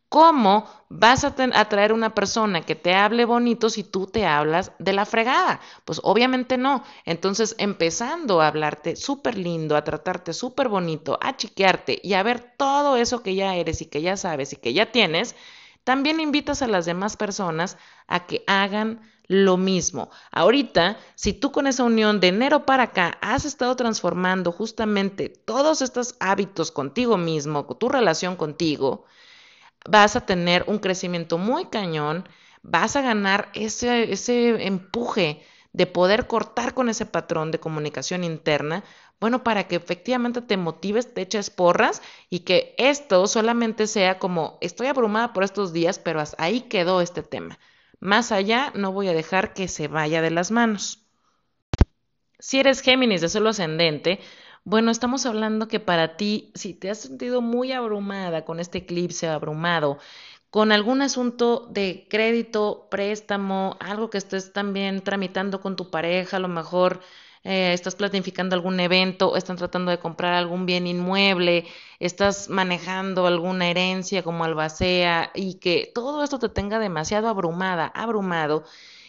¿Cómo 0.09 0.67
vas 0.91 1.25
a 1.25 1.35
atraer 1.55 1.93
una 1.95 2.15
persona 2.15 2.61
que 2.61 2.75
te 2.75 2.95
hable 2.95 3.25
bonito 3.25 3.71
si 3.71 3.83
tú 3.83 4.07
te 4.07 4.27
hablas 4.27 4.73
de 4.79 4.93
la 4.93 5.07
fregada? 5.07 5.61
Pues 5.87 6.01
obviamente 6.05 6.59
no. 6.59 6.85
Entonces, 7.07 7.55
empezando 7.59 8.43
a 8.43 8.49
hablarte 8.49 8.95
súper 8.95 9.39
lindo, 9.39 9.75
a 9.75 9.85
tratarte 9.85 10.35
súper 10.35 10.69
bonito, 10.69 11.19
a 11.23 11.35
chiquearte 11.37 11.99
y 12.03 12.13
a 12.13 12.23
ver 12.23 12.41
todo 12.59 12.97
eso 12.97 13.23
que 13.23 13.35
ya 13.35 13.57
eres 13.57 13.81
y 13.81 13.87
que 13.87 14.03
ya 14.03 14.19
sabes 14.19 14.53
y 14.53 14.57
que 14.57 14.75
ya 14.75 14.93
tienes, 14.93 15.35
también 15.85 16.21
invitas 16.21 16.63
a 16.63 16.67
las 16.67 16.87
demás 16.87 17.17
personas 17.17 17.77
a 18.07 18.27
que 18.27 18.45
hagan 18.47 19.01
lo 19.27 19.57
mismo. 19.57 20.11
Ahorita, 20.31 20.99
si 21.15 21.33
tú 21.33 21.53
con 21.53 21.67
esa 21.67 21.85
unión 21.85 22.21
de 22.21 22.29
enero 22.29 22.67
para 22.67 22.85
acá 22.85 23.19
has 23.21 23.45
estado 23.45 23.77
transformando 23.77 24.53
justamente 24.53 25.29
todos 25.29 25.83
estos 25.83 26.17
hábitos 26.21 26.71
contigo 26.71 27.17
mismo, 27.17 27.65
tu 27.77 27.89
relación 27.89 28.37
contigo, 28.37 29.05
vas 29.89 30.17
a 30.17 30.27
tener 30.27 30.65
un 30.67 30.79
crecimiento 30.79 31.39
muy 31.39 31.67
cañón, 31.67 32.29
vas 32.63 32.97
a 32.97 33.03
ganar 33.03 33.51
ese, 33.55 34.13
ese 34.13 34.67
empuje 34.67 35.43
de 35.73 35.87
poder 35.87 36.27
cortar 36.27 36.75
con 36.75 36.89
ese 36.89 37.07
patrón 37.07 37.51
de 37.51 37.61
comunicación 37.61 38.25
interna, 38.25 38.85
bueno, 39.23 39.45
para 39.45 39.69
que 39.69 39.77
efectivamente 39.77 40.43
te 40.43 40.57
motives, 40.57 41.15
te 41.15 41.21
eches 41.21 41.49
porras 41.49 42.03
y 42.29 42.41
que 42.41 42.75
esto 42.77 43.29
solamente 43.29 43.87
sea 43.87 44.19
como, 44.19 44.59
estoy 44.61 44.89
abrumada 44.89 45.33
por 45.33 45.45
estos 45.45 45.73
días, 45.73 46.01
pero 46.01 46.21
ahí 46.39 46.63
quedó 46.63 47.01
este 47.01 47.23
tema. 47.23 47.61
Más 48.01 48.33
allá, 48.33 48.73
no 48.75 48.91
voy 48.91 49.07
a 49.07 49.13
dejar 49.13 49.55
que 49.55 49.69
se 49.69 49.87
vaya 49.87 50.23
de 50.23 50.33
las 50.33 50.51
manos. 50.51 51.07
Si 52.41 52.59
eres 52.59 52.81
Géminis 52.81 53.21
de 53.21 53.29
suelo 53.29 53.51
ascendente, 53.51 54.19
bueno, 54.65 54.91
estamos 54.91 55.25
hablando 55.25 55.69
que 55.69 55.79
para 55.79 56.17
ti, 56.17 56.51
si 56.57 56.75
te 56.75 56.91
has 56.91 56.99
sentido 56.99 57.41
muy 57.41 57.71
abrumada 57.71 58.45
con 58.45 58.59
este 58.59 58.79
eclipse, 58.79 59.29
abrumado, 59.29 59.99
con 60.51 60.73
algún 60.73 61.01
asunto 61.01 61.69
de 61.71 62.09
crédito, 62.11 62.89
préstamo, 62.91 63.77
algo 63.79 64.11
que 64.11 64.19
estés 64.19 64.53
también 64.53 65.01
tramitando 65.01 65.61
con 65.61 65.77
tu 65.77 65.93
pareja, 65.93 66.39
a 66.39 66.41
lo 66.41 66.49
mejor 66.49 67.03
eh, 67.45 67.73
estás 67.73 67.97
planificando 67.97 68.55
algún 68.55 68.79
evento, 68.81 69.37
están 69.37 69.57
tratando 69.57 69.91
de 69.91 69.99
comprar 69.99 70.35
algún 70.35 70.67
bien 70.67 70.87
inmueble, 70.87 71.67
estás 71.99 72.49
manejando 72.49 73.27
alguna 73.27 73.69
herencia 73.69 74.23
como 74.23 74.45
albacea 74.45 75.31
y 75.35 75.55
que 75.55 75.91
todo 75.95 76.23
esto 76.23 76.39
te 76.39 76.49
tenga 76.49 76.79
demasiado 76.79 77.29
abrumada, 77.29 77.87
abrumado 77.95 78.65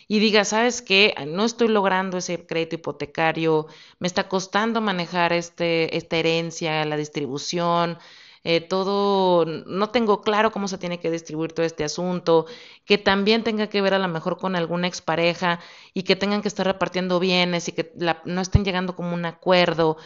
y 0.07 0.19
diga, 0.19 0.45
¿sabes 0.45 0.81
qué? 0.81 1.13
No 1.27 1.45
estoy 1.45 1.67
logrando 1.69 2.17
ese 2.17 2.45
crédito 2.45 2.75
hipotecario, 2.75 3.67
me 3.99 4.07
está 4.07 4.27
costando 4.27 4.81
manejar 4.81 5.33
este, 5.33 5.95
esta 5.95 6.17
herencia, 6.17 6.85
la 6.85 6.97
distribución, 6.97 7.97
eh, 8.43 8.61
todo, 8.61 9.45
no 9.45 9.89
tengo 9.89 10.21
claro 10.21 10.51
cómo 10.51 10.67
se 10.67 10.77
tiene 10.77 10.99
que 10.99 11.09
distribuir 11.11 11.53
todo 11.53 11.65
este 11.65 11.83
asunto, 11.83 12.45
que 12.85 12.97
también 12.97 13.43
tenga 13.43 13.67
que 13.67 13.81
ver 13.81 13.93
a 13.93 13.99
lo 13.99 14.07
mejor 14.07 14.37
con 14.37 14.55
alguna 14.55 14.87
expareja 14.87 15.59
y 15.93 16.03
que 16.03 16.15
tengan 16.15 16.41
que 16.41 16.49
estar 16.49 16.65
repartiendo 16.65 17.19
bienes 17.19 17.67
y 17.69 17.71
que 17.71 17.93
no 18.25 18.41
estén 18.41 18.65
llegando 18.65 18.95
como 18.95 19.13
un 19.13 19.25
acuerdo. 19.25 19.97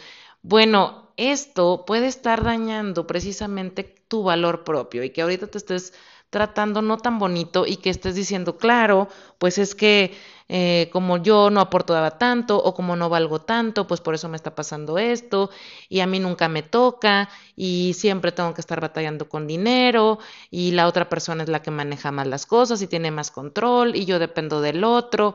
Bueno, 0.42 1.12
esto 1.16 1.84
puede 1.86 2.06
estar 2.06 2.44
dañando 2.44 3.06
precisamente 3.06 3.82
tu 4.08 4.22
valor 4.22 4.64
propio 4.64 5.02
y 5.02 5.10
que 5.10 5.22
ahorita 5.22 5.48
te 5.48 5.58
estés 5.58 5.92
tratando 6.30 6.82
no 6.82 6.98
tan 6.98 7.18
bonito 7.18 7.66
y 7.66 7.76
que 7.76 7.90
estés 7.90 8.14
diciendo, 8.14 8.56
claro, 8.58 9.08
pues 9.38 9.58
es 9.58 9.74
que 9.74 10.14
eh, 10.48 10.88
como 10.92 11.18
yo 11.18 11.50
no 11.50 11.60
aportaba 11.60 12.18
tanto 12.18 12.56
o 12.62 12.74
como 12.74 12.96
no 12.96 13.08
valgo 13.08 13.40
tanto, 13.40 13.86
pues 13.86 14.00
por 14.00 14.14
eso 14.14 14.28
me 14.28 14.36
está 14.36 14.54
pasando 14.54 14.98
esto 14.98 15.50
y 15.88 16.00
a 16.00 16.06
mí 16.06 16.20
nunca 16.20 16.48
me 16.48 16.62
toca 16.62 17.28
y 17.54 17.94
siempre 17.94 18.32
tengo 18.32 18.54
que 18.54 18.60
estar 18.60 18.80
batallando 18.80 19.28
con 19.28 19.46
dinero 19.46 20.18
y 20.50 20.70
la 20.72 20.86
otra 20.86 21.08
persona 21.08 21.42
es 21.42 21.48
la 21.48 21.62
que 21.62 21.70
maneja 21.70 22.12
más 22.12 22.26
las 22.26 22.46
cosas 22.46 22.80
y 22.82 22.86
tiene 22.86 23.10
más 23.10 23.30
control 23.30 23.94
y 23.96 24.04
yo 24.06 24.18
dependo 24.18 24.60
del 24.60 24.84
otro. 24.84 25.34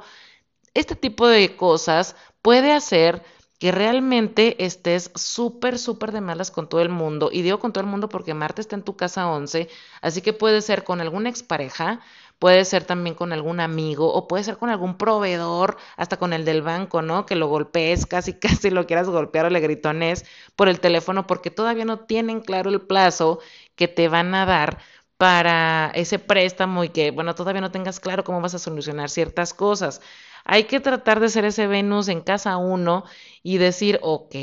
Este 0.73 0.95
tipo 0.95 1.27
de 1.27 1.55
cosas 1.55 2.15
puede 2.41 2.71
hacer 2.71 3.23
que 3.59 3.71
realmente 3.71 4.65
estés 4.65 5.11
súper, 5.15 5.79
súper 5.79 6.11
de 6.11 6.19
malas 6.21 6.51
con 6.51 6.67
todo 6.67 6.81
el 6.81 6.89
mundo. 6.89 7.29
Y 7.31 7.43
digo 7.43 7.59
con 7.59 7.71
todo 7.71 7.83
el 7.83 7.89
mundo 7.89 8.09
porque 8.09 8.33
Marte 8.33 8.61
está 8.61 8.75
en 8.75 8.83
tu 8.83 8.97
casa 8.97 9.29
11, 9.29 9.69
así 10.01 10.21
que 10.21 10.33
puede 10.33 10.61
ser 10.61 10.83
con 10.83 10.99
alguna 10.99 11.29
expareja, 11.29 12.01
puede 12.43 12.65
ser 12.65 12.83
también 12.83 13.15
con 13.15 13.31
algún 13.31 13.61
amigo 13.61 14.13
o 14.13 14.27
puede 14.27 14.43
ser 14.43 14.57
con 14.57 14.69
algún 14.69 14.97
proveedor, 14.97 15.77
hasta 15.95 16.17
con 16.17 16.33
el 16.33 16.43
del 16.43 16.61
banco, 16.61 17.01
¿no? 17.01 17.25
Que 17.25 17.35
lo 17.37 17.47
golpees, 17.47 18.05
casi, 18.13 18.33
casi 18.33 18.69
lo 18.69 18.85
quieras 18.85 19.07
golpear 19.07 19.45
o 19.45 19.49
le 19.49 19.61
gritones 19.61 20.25
por 20.57 20.67
el 20.67 20.81
teléfono 20.81 21.25
porque 21.25 21.51
todavía 21.51 21.85
no 21.85 21.99
tienen 22.01 22.41
claro 22.41 22.69
el 22.69 22.81
plazo 22.81 23.39
que 23.77 23.87
te 23.87 24.09
van 24.09 24.35
a 24.35 24.45
dar 24.45 24.79
para 25.17 25.89
ese 25.95 26.19
préstamo 26.19 26.83
y 26.83 26.89
que, 26.89 27.11
bueno, 27.11 27.33
todavía 27.33 27.61
no 27.61 27.71
tengas 27.71 28.01
claro 28.01 28.25
cómo 28.25 28.41
vas 28.41 28.55
a 28.55 28.59
solucionar 28.59 29.09
ciertas 29.09 29.53
cosas. 29.53 30.01
Hay 30.43 30.65
que 30.65 30.81
tratar 30.81 31.21
de 31.21 31.29
ser 31.29 31.45
ese 31.45 31.67
Venus 31.67 32.09
en 32.09 32.19
casa 32.19 32.57
uno 32.57 33.05
y 33.41 33.57
decir, 33.57 33.99
ok, 34.01 34.35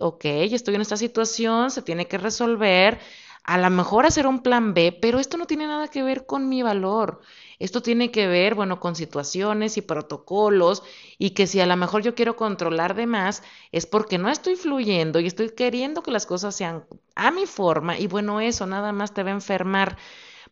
ok, 0.00 0.24
estoy 0.26 0.74
en 0.74 0.82
esta 0.82 0.98
situación, 0.98 1.70
se 1.70 1.80
tiene 1.80 2.06
que 2.06 2.18
resolver, 2.18 2.98
a 3.46 3.58
lo 3.58 3.70
mejor 3.70 4.06
hacer 4.06 4.26
un 4.26 4.40
plan 4.40 4.74
B, 4.74 4.90
pero 5.00 5.20
esto 5.20 5.36
no 5.36 5.46
tiene 5.46 5.66
nada 5.68 5.88
que 5.88 6.02
ver 6.02 6.26
con 6.26 6.48
mi 6.48 6.62
valor. 6.62 7.20
Esto 7.60 7.80
tiene 7.80 8.10
que 8.10 8.26
ver, 8.26 8.56
bueno, 8.56 8.80
con 8.80 8.96
situaciones 8.96 9.76
y 9.76 9.82
protocolos 9.82 10.82
y 11.16 11.30
que 11.30 11.46
si 11.46 11.60
a 11.60 11.66
lo 11.66 11.76
mejor 11.76 12.02
yo 12.02 12.16
quiero 12.16 12.34
controlar 12.36 12.94
de 12.96 13.06
más 13.06 13.44
es 13.70 13.86
porque 13.86 14.18
no 14.18 14.28
estoy 14.30 14.56
fluyendo 14.56 15.20
y 15.20 15.28
estoy 15.28 15.50
queriendo 15.50 16.02
que 16.02 16.10
las 16.10 16.26
cosas 16.26 16.56
sean 16.56 16.84
a 17.14 17.30
mi 17.30 17.46
forma 17.46 17.98
y 17.98 18.08
bueno, 18.08 18.40
eso 18.40 18.66
nada 18.66 18.92
más 18.92 19.14
te 19.14 19.22
va 19.22 19.30
a 19.30 19.34
enfermar. 19.34 19.96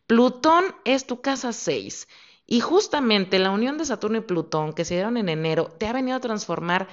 Plutón 0.07 0.63
es 0.85 1.05
tu 1.05 1.21
casa 1.21 1.51
6 1.51 2.07
y 2.47 2.61
justamente 2.61 3.39
la 3.39 3.51
unión 3.51 3.77
de 3.77 3.85
Saturno 3.85 4.17
y 4.19 4.21
Plutón 4.21 4.73
que 4.73 4.85
se 4.85 4.95
dieron 4.95 5.17
en 5.17 5.29
enero 5.29 5.65
te 5.77 5.87
ha 5.87 5.93
venido 5.93 6.15
a 6.17 6.21
transformar, 6.21 6.87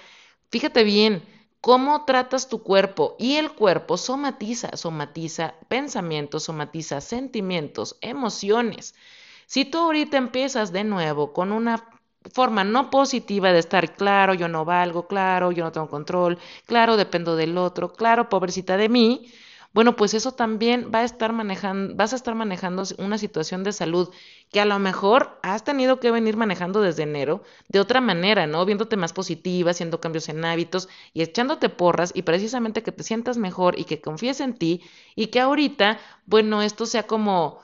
fíjate 0.51 0.83
bien, 0.85 1.23
cómo 1.63 2.05
tratas 2.05 2.49
tu 2.51 2.63
cuerpo 2.63 3.17
y 3.19 3.37
el 3.37 3.53
cuerpo 3.53 3.97
somatiza, 3.97 4.77
somatiza 4.77 5.55
pensamientos, 5.69 6.45
somatiza 6.45 7.01
sentimientos, 7.01 7.97
emociones. 8.03 8.95
Si 9.47 9.65
tú 9.65 9.79
ahorita 9.79 10.19
empiezas 10.19 10.73
de 10.73 10.85
nuevo 10.85 11.33
con 11.33 11.53
una 11.53 11.89
forma 12.35 12.65
no 12.65 12.91
positiva 12.91 13.53
de 13.53 13.59
estar 13.61 13.95
claro, 13.97 14.35
yo 14.35 14.49
no 14.49 14.65
valgo, 14.65 15.07
claro, 15.07 15.53
yo 15.53 15.65
no 15.65 15.73
tengo 15.73 15.89
control, 15.89 16.39
claro, 16.67 16.97
dependo 16.97 17.37
del 17.37 17.59
otro, 17.59 17.93
claro, 17.93 18.29
pobrecita 18.29 18.77
de 18.77 18.89
mí, 18.89 19.33
bueno, 19.73 19.97
pues 19.97 20.15
eso 20.15 20.33
también 20.33 20.91
va 20.95 21.01
a 21.01 21.05
estar 21.05 21.33
manejando, 21.33 21.95
vas 21.97 22.13
a 22.13 22.17
estar 22.17 22.35
manejando 22.35 22.83
una 22.99 23.19
situación 23.19 23.65
de 23.65 23.73
salud 23.73 24.11
que 24.51 24.61
a 24.61 24.65
lo 24.67 24.79
mejor 24.79 25.39
has 25.43 25.65
tenido 25.65 25.99
que 26.01 26.11
venir 26.11 26.37
manejando 26.37 26.83
desde 26.83 27.05
enero 27.05 27.43
de 27.69 27.81
otra 27.81 28.01
manera, 28.01 28.47
¿no? 28.47 28.65
Viéndote 28.67 28.97
más 28.97 29.13
positiva, 29.13 29.71
haciendo 29.71 30.01
cambios 30.01 30.29
en 30.29 30.45
hábitos 30.45 30.89
y 31.15 31.23
echándote 31.23 31.69
porras 31.71 32.13
y 32.15 32.23
precisamente 32.23 32.83
que 32.83 32.93
te 32.93 33.03
sientas 33.03 33.39
mejor 33.39 33.79
y 33.79 33.85
que 33.85 34.01
confíes 34.01 34.41
en 34.41 34.55
ti 34.55 34.83
y 35.17 35.29
que 35.29 35.41
ahorita, 35.41 35.99
bueno, 36.27 36.63
esto 36.63 36.87
sea 36.87 37.07
como 37.07 37.61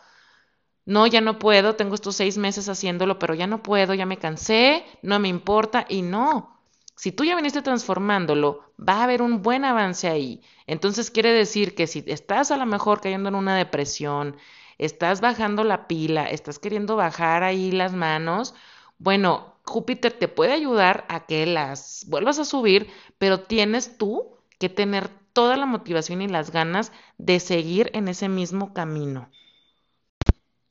no, 0.86 1.06
ya 1.06 1.20
no 1.20 1.38
puedo, 1.38 1.76
tengo 1.76 1.94
estos 1.94 2.16
seis 2.16 2.38
meses 2.38 2.68
haciéndolo, 2.68 3.18
pero 3.18 3.34
ya 3.34 3.46
no 3.46 3.62
puedo, 3.62 3.94
ya 3.94 4.06
me 4.06 4.18
cansé, 4.18 4.84
no 5.02 5.18
me 5.20 5.28
importa 5.28 5.86
y 5.88 6.02
no. 6.02 6.57
Si 6.98 7.12
tú 7.12 7.24
ya 7.24 7.36
viniste 7.36 7.62
transformándolo, 7.62 8.72
va 8.76 8.94
a 8.94 9.04
haber 9.04 9.22
un 9.22 9.40
buen 9.40 9.64
avance 9.64 10.08
ahí. 10.08 10.42
Entonces 10.66 11.12
quiere 11.12 11.32
decir 11.32 11.76
que 11.76 11.86
si 11.86 12.02
estás 12.08 12.50
a 12.50 12.56
lo 12.56 12.66
mejor 12.66 13.00
cayendo 13.00 13.28
en 13.28 13.36
una 13.36 13.56
depresión, 13.56 14.36
estás 14.78 15.20
bajando 15.20 15.62
la 15.62 15.86
pila, 15.86 16.24
estás 16.28 16.58
queriendo 16.58 16.96
bajar 16.96 17.44
ahí 17.44 17.70
las 17.70 17.92
manos, 17.94 18.52
bueno, 18.98 19.54
Júpiter 19.64 20.12
te 20.12 20.26
puede 20.26 20.52
ayudar 20.52 21.04
a 21.08 21.24
que 21.26 21.46
las 21.46 22.04
vuelvas 22.08 22.40
a 22.40 22.44
subir, 22.44 22.90
pero 23.16 23.42
tienes 23.42 23.96
tú 23.96 24.36
que 24.58 24.68
tener 24.68 25.08
toda 25.32 25.56
la 25.56 25.66
motivación 25.66 26.20
y 26.20 26.26
las 26.26 26.50
ganas 26.50 26.90
de 27.16 27.38
seguir 27.38 27.90
en 27.94 28.08
ese 28.08 28.28
mismo 28.28 28.74
camino. 28.74 29.30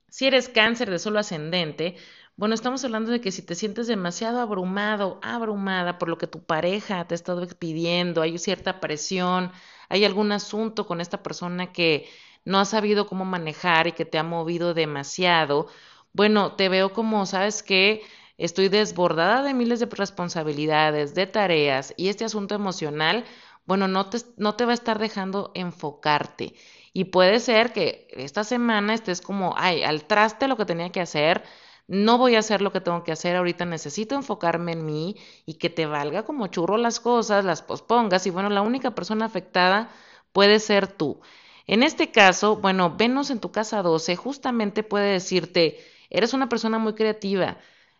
Si 0.09 0.27
eres 0.27 0.49
cáncer 0.49 0.89
de 0.89 0.99
solo 0.99 1.19
ascendente, 1.19 1.95
bueno, 2.37 2.53
estamos 2.53 2.83
hablando 2.85 3.11
de 3.11 3.19
que 3.19 3.31
si 3.31 3.41
te 3.41 3.55
sientes 3.55 3.87
demasiado 3.87 4.39
abrumado, 4.39 5.19
abrumada 5.23 5.97
por 5.97 6.07
lo 6.07 6.17
que 6.19 6.27
tu 6.27 6.43
pareja 6.45 7.05
te 7.07 7.15
ha 7.15 7.17
estado 7.17 7.47
pidiendo, 7.47 8.21
hay 8.21 8.37
cierta 8.37 8.79
presión, 8.79 9.51
hay 9.89 10.05
algún 10.05 10.31
asunto 10.31 10.85
con 10.85 11.01
esta 11.01 11.23
persona 11.23 11.71
que 11.73 12.07
no 12.45 12.59
has 12.59 12.69
sabido 12.69 13.07
cómo 13.07 13.25
manejar 13.25 13.87
y 13.87 13.93
que 13.93 14.05
te 14.05 14.19
ha 14.19 14.23
movido 14.23 14.73
demasiado, 14.75 15.67
bueno, 16.13 16.53
te 16.55 16.69
veo 16.69 16.93
como, 16.93 17.25
¿sabes 17.25 17.63
qué? 17.63 18.03
Estoy 18.37 18.69
desbordada 18.69 19.41
de 19.43 19.53
miles 19.55 19.79
de 19.79 19.87
responsabilidades, 19.87 21.15
de 21.15 21.25
tareas 21.27 21.93
y 21.97 22.09
este 22.09 22.23
asunto 22.25 22.53
emocional, 22.55 23.25
bueno, 23.65 23.87
no 23.87 24.09
te, 24.09 24.19
no 24.37 24.55
te 24.55 24.65
va 24.65 24.71
a 24.71 24.73
estar 24.75 24.99
dejando 24.99 25.51
enfocarte. 25.55 26.53
Y 26.93 27.05
puede 27.05 27.39
ser 27.39 27.73
que 27.73 28.07
esta 28.11 28.43
semana 28.43 28.93
estés 28.93 29.21
como, 29.21 29.53
ay, 29.57 29.83
al 29.83 30.05
traste 30.05 30.47
lo 30.47 30.55
que 30.57 30.65
tenía 30.65 30.91
que 30.91 31.01
hacer, 31.01 31.43
no 31.87 32.17
voy 32.17 32.35
a 32.35 32.39
hacer 32.39 32.61
lo 32.61 32.71
que 32.71 32.81
tengo 32.81 33.03
que 33.03 33.11
hacer, 33.13 33.35
ahorita 33.35 33.65
necesito 33.65 34.15
enfocarme 34.15 34.73
en 34.73 34.85
mí 34.85 35.15
y 35.45 35.55
que 35.55 35.69
te 35.69 35.85
valga 35.85 36.23
como 36.23 36.47
churro 36.47 36.77
las 36.77 36.99
cosas, 36.99 37.45
las 37.45 37.61
pospongas 37.61 38.27
y 38.27 38.29
bueno, 38.29 38.49
la 38.49 38.61
única 38.61 38.93
persona 38.95 39.25
afectada 39.25 39.89
puede 40.33 40.59
ser 40.59 40.87
tú. 40.87 41.21
En 41.65 41.83
este 41.83 42.11
caso, 42.11 42.57
bueno, 42.57 42.95
Venus 42.97 43.29
en 43.29 43.39
tu 43.39 43.51
casa 43.51 43.81
12 43.81 44.15
justamente 44.15 44.83
puede 44.83 45.13
decirte, 45.13 45.79
eres 46.09 46.33
una 46.33 46.49
persona 46.49 46.79
muy 46.79 46.93
creativa, 46.93 47.57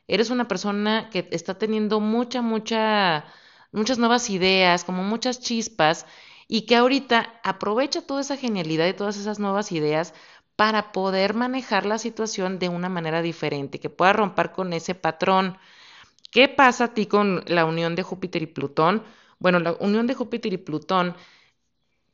eres 0.08 0.30
una 0.30 0.48
persona 0.48 1.10
que 1.12 1.28
está 1.32 1.58
teniendo 1.58 2.00
mucha, 2.00 2.42
mucha, 2.42 3.26
muchas 3.72 3.98
nuevas 3.98 4.30
ideas, 4.30 4.84
como 4.84 5.04
muchas 5.04 5.40
chispas, 5.40 6.06
y 6.48 6.66
que 6.66 6.76
ahorita 6.78 7.40
aprovecha 7.44 8.02
toda 8.02 8.22
esa 8.22 8.38
genialidad 8.38 8.88
y 8.88 8.94
todas 8.94 9.18
esas 9.18 9.40
nuevas 9.40 9.72
ideas 9.72 10.14
para 10.58 10.92
poder 10.92 11.36
manejar 11.36 11.86
la 11.86 12.00
situación 12.00 12.60
de 12.60 12.68
una 12.68 12.90
manera 12.90 13.22
diferente, 13.22 13.80
que 13.80 13.90
pueda 13.90 14.12
romper 14.12 14.52
con 14.52 14.74
ese 14.74 14.96
patrón. 14.96 15.58
¿Qué 16.32 16.50
pasa 16.50 16.86
a 16.86 16.94
ti 16.94 17.06
con 17.06 17.44
la 17.48 17.64
unión 17.64 17.96
de 17.96 18.04
Júpiter 18.04 18.42
y 18.42 18.48
Plutón? 18.48 19.04
Bueno, 19.40 19.60
la 19.60 19.74
unión 19.80 20.08
de 20.08 20.16
Júpiter 20.16 20.52
y 20.52 20.58
Plutón 20.58 21.16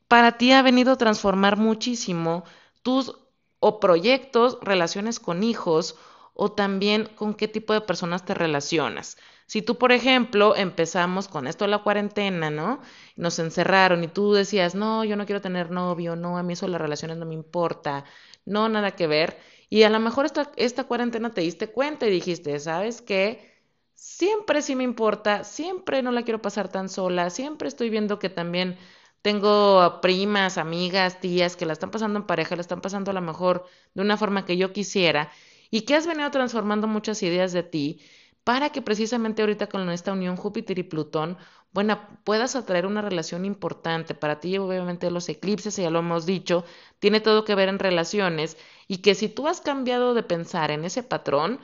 para 0.08 0.34
ti 0.38 0.52
ha 0.52 0.62
venido 0.62 0.92
a 0.94 0.98
transformar 0.98 1.58
muchísimo 1.58 2.44
tus 2.84 3.16
o 3.60 3.80
proyectos, 3.80 4.60
relaciones 4.62 5.20
con 5.20 5.42
hijos 5.42 5.96
o 6.34 6.52
también 6.52 7.10
con 7.16 7.34
qué 7.34 7.48
tipo 7.48 7.74
de 7.74 7.82
personas 7.82 8.26
te 8.26 8.34
relacionas. 8.34 9.18
Si 9.46 9.62
tú, 9.62 9.78
por 9.78 9.92
ejemplo, 9.92 10.56
empezamos 10.56 11.28
con 11.28 11.48
esto 11.48 11.66
de 11.66 11.72
la 11.72 11.84
cuarentena, 11.84 12.50
¿no? 12.50 12.82
Nos 13.16 13.40
encerraron 13.40 14.04
y 14.04 14.08
tú 14.08 14.34
decías, 14.34 14.74
no, 14.76 15.04
yo 15.04 15.16
no 15.16 15.26
quiero 15.26 15.42
tener 15.42 15.72
novio, 15.72 16.16
no, 16.16 16.38
a 16.38 16.44
mí 16.44 16.54
eso 16.54 16.68
las 16.68 16.82
relaciones 16.82 17.18
no 17.18 17.26
me 17.26 17.36
importa, 17.36 18.04
no, 18.46 18.70
nada 18.70 18.92
que 18.92 19.08
ver. 19.08 19.38
Y 19.70 19.84
a 19.84 19.90
lo 19.90 20.00
mejor 20.00 20.26
esta, 20.26 20.52
esta 20.56 20.84
cuarentena 20.86 21.32
te 21.32 21.42
diste 21.42 21.68
cuenta 21.72 22.08
y 22.08 22.12
dijiste, 22.12 22.60
¿sabes 22.60 23.02
qué? 23.02 23.52
Siempre 23.96 24.62
sí 24.62 24.76
me 24.76 24.84
importa, 24.84 25.44
siempre 25.44 26.02
no 26.04 26.12
la 26.12 26.24
quiero 26.24 26.42
pasar 26.42 26.70
tan 26.70 26.90
sola, 26.90 27.30
siempre 27.30 27.68
estoy 27.68 27.90
viendo 27.90 28.20
que 28.20 28.30
también 28.30 28.78
tengo 29.22 30.02
primas, 30.02 30.58
amigas, 30.58 31.20
tías 31.22 31.56
que 31.56 31.66
la 31.66 31.74
están 31.74 31.92
pasando 31.92 32.20
en 32.20 32.26
pareja, 32.28 32.56
la 32.56 32.62
están 32.62 32.82
pasando 32.82 33.12
a 33.12 33.14
lo 33.14 33.22
mejor 33.22 33.66
de 33.94 34.02
una 34.02 34.18
forma 34.18 34.46
que 34.46 34.58
yo 34.58 34.74
quisiera 34.74 35.32
y 35.72 35.82
que 35.82 35.96
has 35.96 36.06
venido 36.06 36.30
transformando 36.32 36.88
muchas 36.88 37.24
ideas 37.24 37.54
de 37.54 37.64
ti 37.64 38.02
para 38.44 38.70
que 38.72 38.82
precisamente 38.82 39.42
ahorita 39.42 39.68
con 39.68 39.90
esta 39.90 40.12
unión 40.14 40.36
Júpiter 40.36 40.78
y 40.80 40.84
Plutón, 40.84 41.38
bueno, 41.72 42.00
puedas 42.24 42.56
atraer 42.56 42.86
una 42.86 43.02
relación 43.02 43.46
importante 43.46 44.14
para 44.14 44.40
ti, 44.40 44.58
obviamente 44.58 45.10
los 45.10 45.28
eclipses, 45.30 45.76
ya 45.78 45.90
lo 45.90 46.00
hemos 46.00 46.26
dicho, 46.26 46.66
tiene 47.00 47.20
todo 47.20 47.46
que 47.46 47.56
ver 47.56 47.70
en 47.70 47.80
relaciones 47.80 48.58
y 48.88 48.98
que 48.98 49.16
si 49.16 49.30
tú 49.30 49.48
has 49.48 49.62
cambiado 49.62 50.14
de 50.14 50.24
pensar 50.24 50.72
en 50.72 50.86
ese 50.86 51.04
patrón, 51.04 51.60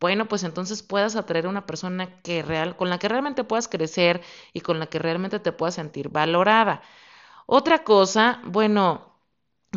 bueno, 0.00 0.26
pues 0.28 0.42
entonces 0.44 0.82
puedas 0.82 1.16
atraer 1.16 1.46
una 1.46 1.66
persona 1.66 2.20
que 2.22 2.42
real, 2.42 2.76
con 2.76 2.90
la 2.90 2.98
que 2.98 3.08
realmente 3.08 3.44
puedas 3.44 3.68
crecer 3.68 4.22
y 4.52 4.60
con 4.60 4.78
la 4.80 4.86
que 4.86 4.98
realmente 4.98 5.38
te 5.40 5.52
puedas 5.52 5.76
sentir 5.76 6.08
valorada. 6.10 6.82
Otra 7.46 7.84
cosa, 7.84 8.40
bueno, 8.44 9.14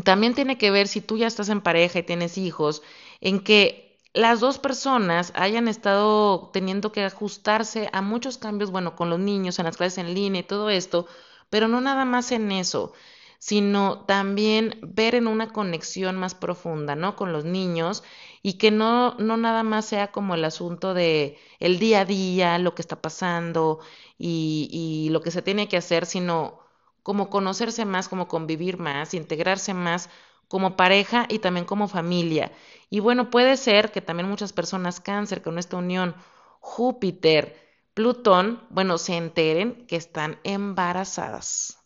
también 0.03 0.33
tiene 0.35 0.57
que 0.57 0.71
ver 0.71 0.87
si 0.87 1.01
tú 1.01 1.17
ya 1.17 1.27
estás 1.27 1.49
en 1.49 1.61
pareja 1.61 1.99
y 1.99 2.03
tienes 2.03 2.37
hijos, 2.37 2.83
en 3.21 3.43
que 3.43 3.86
las 4.17 4.39
dos 4.39 4.57
personas 4.59 5.31
hayan 5.35 5.67
estado 5.67 6.49
teniendo 6.51 6.91
que 6.91 7.03
ajustarse 7.03 7.89
a 7.93 8.01
muchos 8.01 8.37
cambios, 8.37 8.71
bueno, 8.71 8.95
con 8.95 9.09
los 9.09 9.19
niños, 9.19 9.59
en 9.59 9.65
las 9.65 9.77
clases 9.77 9.99
en 9.99 10.13
línea 10.15 10.41
y 10.41 10.43
todo 10.43 10.69
esto, 10.69 11.07
pero 11.49 11.67
no 11.67 11.81
nada 11.81 12.03
más 12.05 12.31
en 12.31 12.51
eso, 12.51 12.93
sino 13.39 14.05
también 14.05 14.79
ver 14.81 15.13
en 15.15 15.27
una 15.27 15.53
conexión 15.53 16.15
más 16.17 16.33
profunda, 16.35 16.95
¿no? 16.95 17.15
Con 17.15 17.31
los 17.31 17.45
niños 17.45 18.03
y 18.41 18.53
que 18.53 18.71
no, 18.71 19.13
no 19.19 19.37
nada 19.37 19.61
más 19.63 19.85
sea 19.85 20.11
como 20.11 20.33
el 20.35 20.43
asunto 20.45 20.93
de 20.95 21.37
el 21.59 21.77
día 21.79 22.01
a 22.01 22.05
día, 22.05 22.57
lo 22.57 22.73
que 22.75 22.81
está 22.81 22.99
pasando 23.01 23.79
y, 24.17 24.69
y 24.71 25.09
lo 25.11 25.21
que 25.21 25.31
se 25.31 25.43
tiene 25.43 25.67
que 25.67 25.77
hacer, 25.77 26.05
sino 26.07 26.59
como 27.03 27.29
conocerse 27.29 27.85
más, 27.85 28.09
como 28.09 28.27
convivir 28.27 28.77
más, 28.79 29.13
integrarse 29.13 29.73
más 29.73 30.09
como 30.47 30.75
pareja 30.75 31.25
y 31.29 31.39
también 31.39 31.65
como 31.65 31.87
familia. 31.87 32.51
Y 32.89 32.99
bueno, 32.99 33.29
puede 33.29 33.57
ser 33.57 33.91
que 33.91 34.01
también 34.01 34.29
muchas 34.29 34.53
personas 34.53 34.99
cáncer 34.99 35.41
con 35.41 35.57
esta 35.57 35.77
unión 35.77 36.15
Júpiter, 36.59 37.55
Plutón, 37.93 38.63
bueno, 38.69 38.97
se 38.97 39.15
enteren 39.15 39.87
que 39.87 39.95
están 39.95 40.39
embarazadas. 40.43 41.77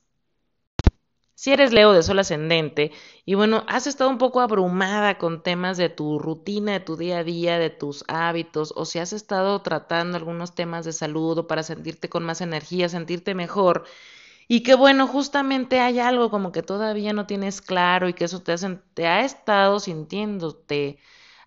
Si 1.42 1.52
eres 1.52 1.74
Leo 1.74 1.92
de 1.94 2.04
Sol 2.04 2.20
ascendente 2.20 2.92
y 3.26 3.34
bueno, 3.34 3.64
has 3.68 3.88
estado 3.88 4.12
un 4.12 4.20
poco 4.20 4.42
abrumada 4.42 5.18
con 5.18 5.42
temas 5.42 5.76
de 5.78 5.90
tu 5.90 6.20
rutina, 6.20 6.74
de 6.74 6.80
tu 6.82 6.98
día 6.98 7.18
a 7.20 7.24
día, 7.24 7.58
de 7.58 7.72
tus 7.72 8.04
hábitos, 8.08 8.74
o 8.76 8.86
si 8.86 9.00
has 9.00 9.12
estado 9.12 9.60
tratando 9.64 10.18
algunos 10.18 10.54
temas 10.54 10.86
de 10.86 10.94
salud 10.94 11.40
o 11.40 11.48
para 11.48 11.64
sentirte 11.64 12.10
con 12.10 12.24
más 12.24 12.42
energía, 12.42 12.90
sentirte 12.90 13.34
mejor, 13.34 13.86
y 14.54 14.64
que 14.64 14.76
bueno, 14.76 15.08
justamente 15.08 15.80
hay 15.80 16.00
algo 16.00 16.30
como 16.30 16.52
que 16.52 16.62
todavía 16.62 17.14
no 17.14 17.26
tienes 17.26 17.62
claro 17.62 18.10
y 18.10 18.14
que 18.14 18.26
eso 18.26 18.42
te, 18.42 18.54
te 18.94 19.08
ha 19.08 19.22
estado 19.22 19.80
sintiéndote, 19.80 20.98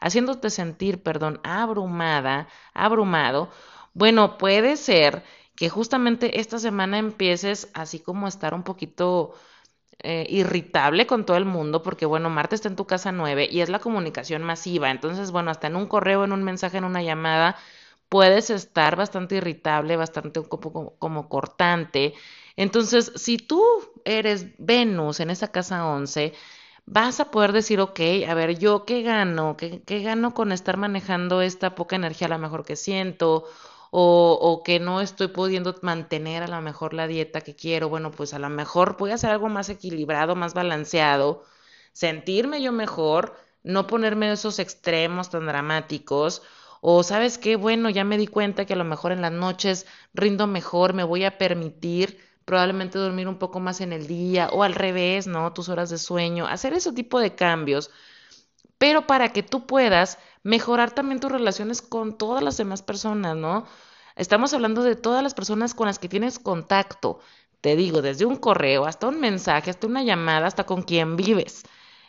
haciéndote 0.01 0.49
sentir, 0.51 1.03
perdón, 1.03 1.39
abrumada, 1.45 2.49
abrumado. 2.73 3.51
Bueno, 3.93 4.39
puede 4.39 4.77
ser 4.79 5.23
que 5.55 5.69
justamente 5.69 6.41
esta 6.41 6.59
semana 6.59 6.97
empieces 6.99 7.71
así 7.75 8.01
como 8.01 8.25
a 8.27 8.31
estar 8.31 8.55
un 8.55 8.63
poquito 8.65 9.35
eh, 10.01 10.27
irritable 10.29 11.07
con 11.07 11.25
todo 11.25 11.37
el 11.37 11.45
mundo, 11.45 11.83
porque 11.83 12.07
bueno, 12.07 12.29
Marte 12.31 12.57
está 12.57 12.69
en 12.69 12.77
tu 12.77 12.87
casa 12.87 13.13
9 13.13 13.49
y 13.51 13.61
es 13.61 13.69
la 13.69 13.79
comunicación 13.79 14.43
masiva. 14.43 14.91
Entonces, 14.91 15.31
bueno, 15.31 15.51
hasta 15.51 15.69
en 15.69 15.77
un 15.77 15.87
correo, 15.87 16.25
en 16.25 16.33
un 16.33 16.43
mensaje, 16.45 16.79
en 16.79 16.85
una 16.85 17.03
llamada, 17.03 17.57
puedes 18.09 18.51
estar 18.51 18.97
bastante 18.97 19.37
irritable, 19.37 19.97
bastante 19.97 20.43
como, 20.43 20.97
como 20.99 21.29
cortante. 21.29 22.15
Entonces, 22.57 23.13
si 23.17 23.39
tú 23.39 23.63
eres 24.05 24.47
Venus 24.59 25.21
en 25.21 25.31
esa 25.31 25.49
casa 25.51 25.87
11, 25.87 26.35
vas 26.87 27.21
a 27.21 27.31
poder 27.31 27.53
decir, 27.53 27.81
ok, 27.81 28.01
a 28.29 28.35
ver, 28.35 28.59
yo 28.59 28.85
qué 28.85 29.03
gano, 29.03 29.57
qué, 29.57 29.83
qué 29.85 30.01
gano 30.03 30.35
con 30.35 30.53
estar 30.53 30.77
manejando 30.77 31.43
esta 31.43 31.75
poca 31.75 31.97
energía 31.97 32.27
a 32.27 32.31
lo 32.31 32.39
mejor 32.39 32.65
que 32.65 32.77
siento, 32.77 33.45
o, 33.91 34.39
o, 34.41 34.63
que 34.65 34.81
no 34.81 35.01
estoy 35.01 35.29
pudiendo 35.29 35.75
mantener 35.83 36.43
a 36.43 36.49
lo 36.49 36.61
mejor 36.61 36.95
la 36.95 37.07
dieta 37.07 37.41
que 37.43 37.55
quiero, 37.57 37.89
bueno, 37.89 38.11
pues 38.11 38.35
a 38.35 38.39
lo 38.39 38.49
mejor 38.51 38.97
voy 38.99 39.11
a 39.13 39.15
hacer 39.15 39.31
algo 39.31 39.49
más 39.49 39.69
equilibrado, 39.69 40.35
más 40.35 40.53
balanceado, 40.55 41.45
sentirme 41.93 42.61
yo 42.63 42.73
mejor, 42.73 43.37
no 43.63 43.87
ponerme 43.87 44.31
esos 44.33 44.59
extremos 44.59 45.31
tan 45.31 45.47
dramáticos, 45.47 46.43
o 46.81 47.03
sabes 47.03 47.39
qué, 47.39 47.57
bueno, 47.57 47.89
ya 47.89 48.05
me 48.05 48.19
di 48.19 48.27
cuenta 48.27 48.67
que 48.67 48.75
a 48.75 48.77
lo 48.77 48.85
mejor 48.85 49.13
en 49.13 49.23
las 49.23 49.33
noches 49.33 49.87
rindo 50.13 50.47
mejor, 50.47 50.93
me 50.93 51.05
voy 51.05 51.25
a 51.25 51.39
permitir 51.39 52.19
probablemente 52.45 52.99
dormir 52.99 53.29
un 53.29 53.39
poco 53.39 53.61
más 53.61 53.81
en 53.81 53.93
el 53.93 54.07
día 54.07 54.49
o 54.53 54.63
al 54.63 54.75
revés, 54.75 55.27
¿no? 55.27 55.53
Tus 55.53 55.69
horas 55.69 55.91
de 55.91 55.99
sueño, 55.99 56.47
hacer 56.47 56.75
ese 56.75 56.93
tipo 56.93 57.21
de 57.21 57.35
cambios, 57.35 57.91
pero 58.79 59.07
para 59.07 59.33
que 59.33 59.43
tú 59.43 59.67
puedas 59.67 60.19
mejorar 60.43 60.93
también 60.93 61.21
tus 61.21 61.33
relaciones 61.33 61.83
con 61.83 62.19
todas 62.19 62.43
las 62.43 62.57
demás 62.57 62.83
personas, 62.83 63.37
¿no? 63.37 63.67
Estamos 64.17 64.55
hablando 64.55 64.83
de 64.83 64.97
todas 64.97 65.23
las 65.23 65.35
personas 65.35 65.75
con 65.75 65.87
las 65.87 65.99
que 65.99 66.09
tienes 66.09 66.39
contacto, 66.39 67.21
te 67.61 67.77
digo, 67.77 68.03
desde 68.03 68.27
un 68.27 68.37
correo 68.37 68.85
hasta 68.85 69.09
un 69.09 69.21
mensaje, 69.21 69.71
hasta 69.71 69.87
una 69.87 70.03
llamada, 70.03 70.47
hasta 70.47 70.65
con 70.67 70.83
quien 70.83 71.17
vives. 71.17 71.63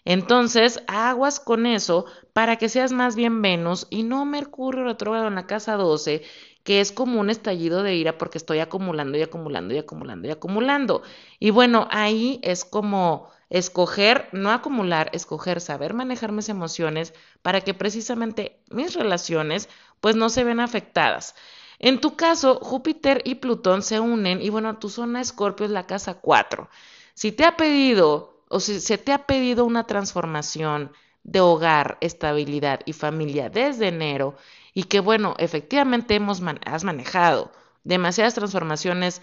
Entonces, 0.03 0.83
aguas 0.87 1.39
con 1.39 1.65
eso 1.65 2.05
para 2.33 2.57
que 2.57 2.69
seas 2.69 2.91
más 2.91 3.15
bien 3.15 3.41
Venus 3.41 3.87
y 3.89 4.03
no 4.03 4.25
Mercurio 4.25 4.83
retrógrado 4.83 5.27
en 5.27 5.35
la 5.35 5.47
casa 5.47 5.77
12, 5.77 6.23
que 6.65 6.81
es 6.81 6.91
como 6.91 7.21
un 7.21 7.29
estallido 7.29 7.83
de 7.83 7.95
ira 7.95 8.17
porque 8.17 8.39
estoy 8.39 8.59
acumulando 8.59 9.17
y 9.19 9.21
acumulando 9.21 9.75
y 9.75 9.77
acumulando 9.77 10.27
y 10.27 10.31
acumulando. 10.31 11.03
Y 11.39 11.51
bueno, 11.51 11.87
ahí 11.91 12.39
es 12.41 12.65
como 12.65 13.29
escoger, 13.51 14.27
no 14.31 14.49
acumular, 14.51 15.11
escoger, 15.13 15.61
saber 15.61 15.93
manejar 15.93 16.31
mis 16.31 16.49
emociones 16.49 17.13
para 17.43 17.61
que 17.61 17.75
precisamente 17.75 18.59
mis 18.71 18.95
relaciones 18.95 19.69
pues 20.01 20.15
no 20.15 20.29
se 20.29 20.43
ven 20.43 20.59
afectadas. 20.59 21.35
En 21.77 22.01
tu 22.01 22.15
caso, 22.15 22.59
Júpiter 22.63 23.21
y 23.25 23.35
Plutón 23.35 23.83
se 23.83 23.99
unen 23.99 24.41
y 24.41 24.49
bueno, 24.49 24.79
tu 24.79 24.89
zona 24.89 25.21
Escorpio 25.21 25.67
es 25.67 25.71
la 25.71 25.85
casa 25.85 26.15
4. 26.15 26.67
Si 27.13 27.31
te 27.31 27.45
ha 27.45 27.55
pedido 27.57 28.41
o 28.49 28.59
si 28.59 28.79
se 28.79 28.97
te 28.97 29.11
ha 29.13 29.27
pedido 29.27 29.65
una 29.65 29.85
transformación 29.85 30.91
de 31.23 31.41
hogar, 31.41 31.99
estabilidad 32.01 32.79
y 32.85 32.93
familia 32.93 33.49
desde 33.49 33.89
enero 33.89 34.35
y 34.75 34.83
que 34.83 34.99
bueno, 34.99 35.35
efectivamente 35.39 36.15
hemos 36.15 36.41
has 36.65 36.83
manejado 36.83 37.51
demasiadas 37.83 38.35
transformaciones, 38.35 39.21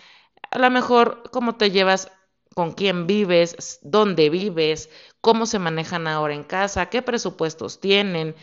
a 0.50 0.58
lo 0.58 0.70
mejor 0.70 1.30
cómo 1.30 1.56
te 1.56 1.70
llevas 1.70 2.10
con 2.54 2.72
quién 2.72 3.06
vives, 3.06 3.78
dónde 3.82 4.30
vives, 4.30 4.88
cómo 5.20 5.46
se 5.46 5.58
manejan 5.58 6.06
ahora 6.08 6.34
en 6.34 6.42
casa, 6.42 6.86
qué 6.86 7.02
presupuestos 7.02 7.80
tienen, 7.80 8.34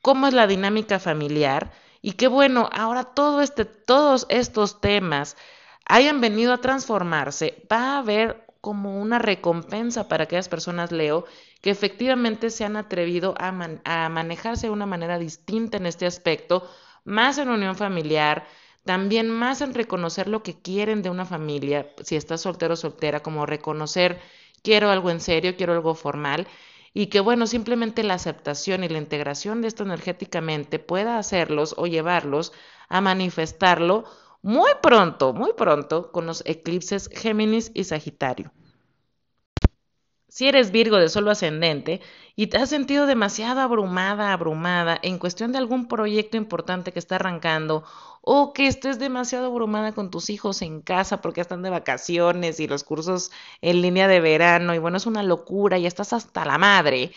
cómo 0.00 0.26
es 0.26 0.32
la 0.32 0.46
dinámica 0.46 0.98
familiar 0.98 1.70
y 2.00 2.12
qué 2.12 2.28
bueno, 2.28 2.68
ahora 2.72 3.04
todo 3.04 3.42
este, 3.42 3.66
todos 3.66 4.26
estos 4.30 4.80
temas 4.80 5.36
hayan 5.84 6.22
venido 6.22 6.54
a 6.54 6.62
transformarse, 6.62 7.62
va 7.70 7.96
a 7.96 7.98
haber 7.98 8.46
como 8.62 9.00
una 9.00 9.18
recompensa 9.18 10.06
para 10.06 10.24
aquellas 10.24 10.48
personas, 10.48 10.92
Leo, 10.92 11.26
que 11.60 11.70
efectivamente 11.70 12.48
se 12.48 12.64
han 12.64 12.76
atrevido 12.76 13.34
a, 13.36 13.50
manejarse 14.08 14.68
de 14.68 14.72
una 14.72 14.86
manera 14.86 15.18
distinta 15.18 15.78
en 15.78 15.86
este 15.86 16.06
aspecto, 16.06 16.70
más 17.04 17.38
en 17.38 17.48
unión 17.48 17.74
familiar, 17.74 18.46
también 18.84 19.28
más 19.28 19.62
en 19.62 19.74
reconocer 19.74 20.28
lo 20.28 20.44
que 20.44 20.62
quieren 20.62 21.02
de 21.02 21.10
una 21.10 21.26
familia, 21.26 21.92
si 22.04 22.14
estás 22.14 22.42
soltero 22.42 22.74
o 22.74 22.76
soltera, 22.76 23.20
como 23.20 23.46
reconocer 23.46 24.20
quiero 24.62 24.90
algo 24.90 25.10
en 25.10 25.20
serio, 25.20 25.56
quiero 25.56 25.72
algo 25.72 25.96
formal, 25.96 26.46
y 26.94 27.06
que 27.08 27.18
bueno, 27.18 27.48
simplemente 27.48 28.04
la 28.04 28.14
aceptación 28.14 28.84
y 28.84 28.88
la 28.88 28.98
integración 28.98 29.60
de 29.60 29.68
esto 29.68 29.82
energéticamente 29.82 30.78
pueda 30.78 31.18
hacerlos 31.18 31.74
o 31.78 31.88
llevarlos 31.88 32.52
a 32.88 33.00
manifestarlo 33.00 34.04
muy 34.42 34.70
pronto, 34.82 35.32
muy 35.32 35.52
pronto 35.56 36.10
con 36.12 36.26
los 36.26 36.42
eclipses 36.46 37.08
Géminis 37.12 37.70
y 37.74 37.84
Sagitario. 37.84 38.52
Si 40.28 40.48
eres 40.48 40.70
Virgo 40.72 40.96
de 40.96 41.10
solo 41.10 41.30
ascendente 41.30 42.00
y 42.36 42.46
te 42.46 42.56
has 42.56 42.70
sentido 42.70 43.04
demasiado 43.06 43.60
abrumada, 43.60 44.32
abrumada 44.32 44.98
en 45.02 45.18
cuestión 45.18 45.52
de 45.52 45.58
algún 45.58 45.88
proyecto 45.88 46.38
importante 46.38 46.90
que 46.90 46.98
está 46.98 47.16
arrancando 47.16 47.84
o 48.22 48.54
que 48.54 48.66
estés 48.66 48.98
demasiado 48.98 49.46
abrumada 49.48 49.92
con 49.92 50.10
tus 50.10 50.30
hijos 50.30 50.62
en 50.62 50.80
casa 50.80 51.20
porque 51.20 51.42
están 51.42 51.62
de 51.62 51.68
vacaciones 51.68 52.60
y 52.60 52.66
los 52.66 52.82
cursos 52.82 53.30
en 53.60 53.82
línea 53.82 54.08
de 54.08 54.20
verano 54.20 54.74
y 54.74 54.78
bueno, 54.78 54.96
es 54.96 55.06
una 55.06 55.22
locura 55.22 55.76
y 55.78 55.86
estás 55.86 56.14
hasta 56.14 56.46
la 56.46 56.56
madre. 56.56 57.12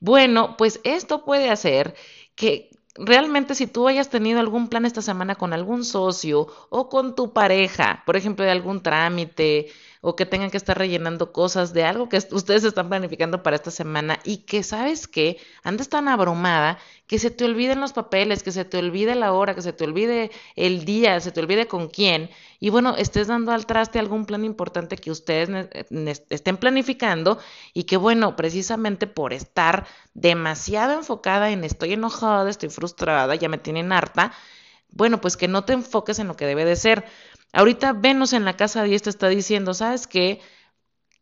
Bueno, 0.00 0.56
pues 0.56 0.80
esto 0.84 1.24
puede 1.24 1.50
hacer 1.50 1.94
que 2.34 2.70
realmente 2.94 3.54
si 3.54 3.66
tú 3.66 3.88
hayas 3.88 4.10
tenido 4.10 4.40
algún 4.40 4.68
plan 4.68 4.84
esta 4.86 5.02
semana 5.02 5.34
con 5.34 5.52
algún 5.52 5.84
socio 5.84 6.46
o 6.70 6.88
con 6.88 7.14
tu 7.14 7.32
pareja, 7.32 8.02
por 8.06 8.16
ejemplo, 8.16 8.44
de 8.44 8.50
algún 8.50 8.82
trámite 8.82 9.68
o 10.06 10.16
que 10.16 10.26
tengan 10.26 10.50
que 10.50 10.58
estar 10.58 10.76
rellenando 10.76 11.32
cosas 11.32 11.72
de 11.72 11.82
algo 11.84 12.10
que 12.10 12.18
ustedes 12.18 12.62
están 12.62 12.90
planificando 12.90 13.42
para 13.42 13.56
esta 13.56 13.70
semana 13.70 14.20
y 14.22 14.44
que 14.44 14.62
sabes 14.62 15.08
que 15.08 15.38
andas 15.62 15.88
tan 15.88 16.08
abrumada 16.08 16.78
que 17.06 17.18
se 17.18 17.30
te 17.30 17.46
olviden 17.46 17.80
los 17.80 17.94
papeles, 17.94 18.42
que 18.42 18.52
se 18.52 18.66
te 18.66 18.76
olvide 18.76 19.14
la 19.14 19.32
hora, 19.32 19.54
que 19.54 19.62
se 19.62 19.72
te 19.72 19.84
olvide 19.84 20.30
el 20.56 20.84
día, 20.84 21.18
se 21.20 21.32
te 21.32 21.40
olvide 21.40 21.66
con 21.66 21.88
quién 21.88 22.28
y 22.60 22.68
bueno, 22.68 22.96
estés 22.98 23.28
dando 23.28 23.52
al 23.52 23.64
traste 23.64 23.98
algún 23.98 24.26
plan 24.26 24.44
importante 24.44 24.98
que 24.98 25.10
ustedes 25.10 25.48
estén 26.28 26.58
planificando 26.58 27.38
y 27.72 27.84
que 27.84 27.96
bueno, 27.96 28.36
precisamente 28.36 29.06
por 29.06 29.32
estar 29.32 29.86
demasiado 30.12 30.92
enfocada 30.92 31.50
en 31.50 31.64
estoy 31.64 31.94
enojada, 31.94 32.50
estoy 32.50 32.68
frustrada, 32.68 33.34
ya 33.36 33.48
me 33.48 33.56
tienen 33.56 33.90
harta, 33.90 34.32
bueno, 34.94 35.20
pues 35.20 35.36
que 35.36 35.48
no 35.48 35.64
te 35.64 35.72
enfoques 35.72 36.18
en 36.20 36.28
lo 36.28 36.36
que 36.36 36.46
debe 36.46 36.64
de 36.64 36.76
ser. 36.76 37.04
Ahorita 37.54 37.92
Venus 37.92 38.32
en 38.32 38.44
la 38.44 38.56
casa 38.56 38.82
10 38.82 39.02
te 39.02 39.10
está 39.10 39.28
diciendo, 39.28 39.74
¿sabes 39.74 40.08
qué? 40.08 40.40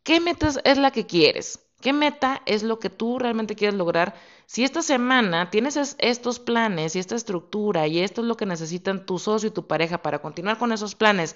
¿Qué 0.01 0.19
meta 0.19 0.49
es 0.63 0.77
la 0.79 0.89
que 0.89 1.05
quieres? 1.05 1.59
¿Qué 1.79 1.93
meta 1.93 2.41
es 2.47 2.63
lo 2.63 2.79
que 2.79 2.89
tú 2.89 3.19
realmente 3.19 3.55
quieres 3.55 3.77
lograr? 3.77 4.15
Si 4.47 4.63
esta 4.63 4.81
semana 4.81 5.51
tienes 5.51 5.95
estos 5.99 6.39
planes 6.39 6.95
y 6.95 6.99
esta 6.99 7.15
estructura 7.15 7.85
y 7.85 7.99
esto 7.99 8.21
es 8.21 8.27
lo 8.27 8.35
que 8.35 8.47
necesitan 8.47 9.05
tu 9.05 9.19
socio 9.19 9.49
y 9.49 9.53
tu 9.53 9.67
pareja 9.67 10.01
para 10.01 10.23
continuar 10.23 10.57
con 10.57 10.71
esos 10.71 10.95
planes, 10.95 11.35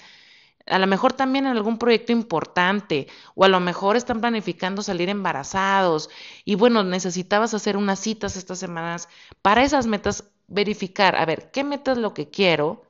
a 0.66 0.80
lo 0.80 0.88
mejor 0.88 1.14
también 1.14 1.46
en 1.46 1.56
algún 1.56 1.78
proyecto 1.78 2.12
importante 2.12 3.08
o 3.36 3.46
a 3.46 3.50
lo 3.50 3.60
mejor 3.60 3.98
están 3.98 4.20
planificando 4.20 4.82
salir 4.82 5.10
embarazados 5.10 6.10
y 6.44 6.56
bueno, 6.56 6.84
necesitabas 6.84 7.54
hacer 7.54 7.78
unas 7.78 8.00
citas 8.00 8.36
estas 8.36 8.58
semanas 8.58 9.10
para 9.44 9.64
esas 9.64 9.86
metas, 9.86 10.24
verificar, 10.48 11.16
a 11.18 11.26
ver, 11.26 11.52
¿qué 11.52 11.64
meta 11.64 11.92
es 11.92 12.00
lo 12.00 12.16
que 12.16 12.30
quiero? 12.32 12.87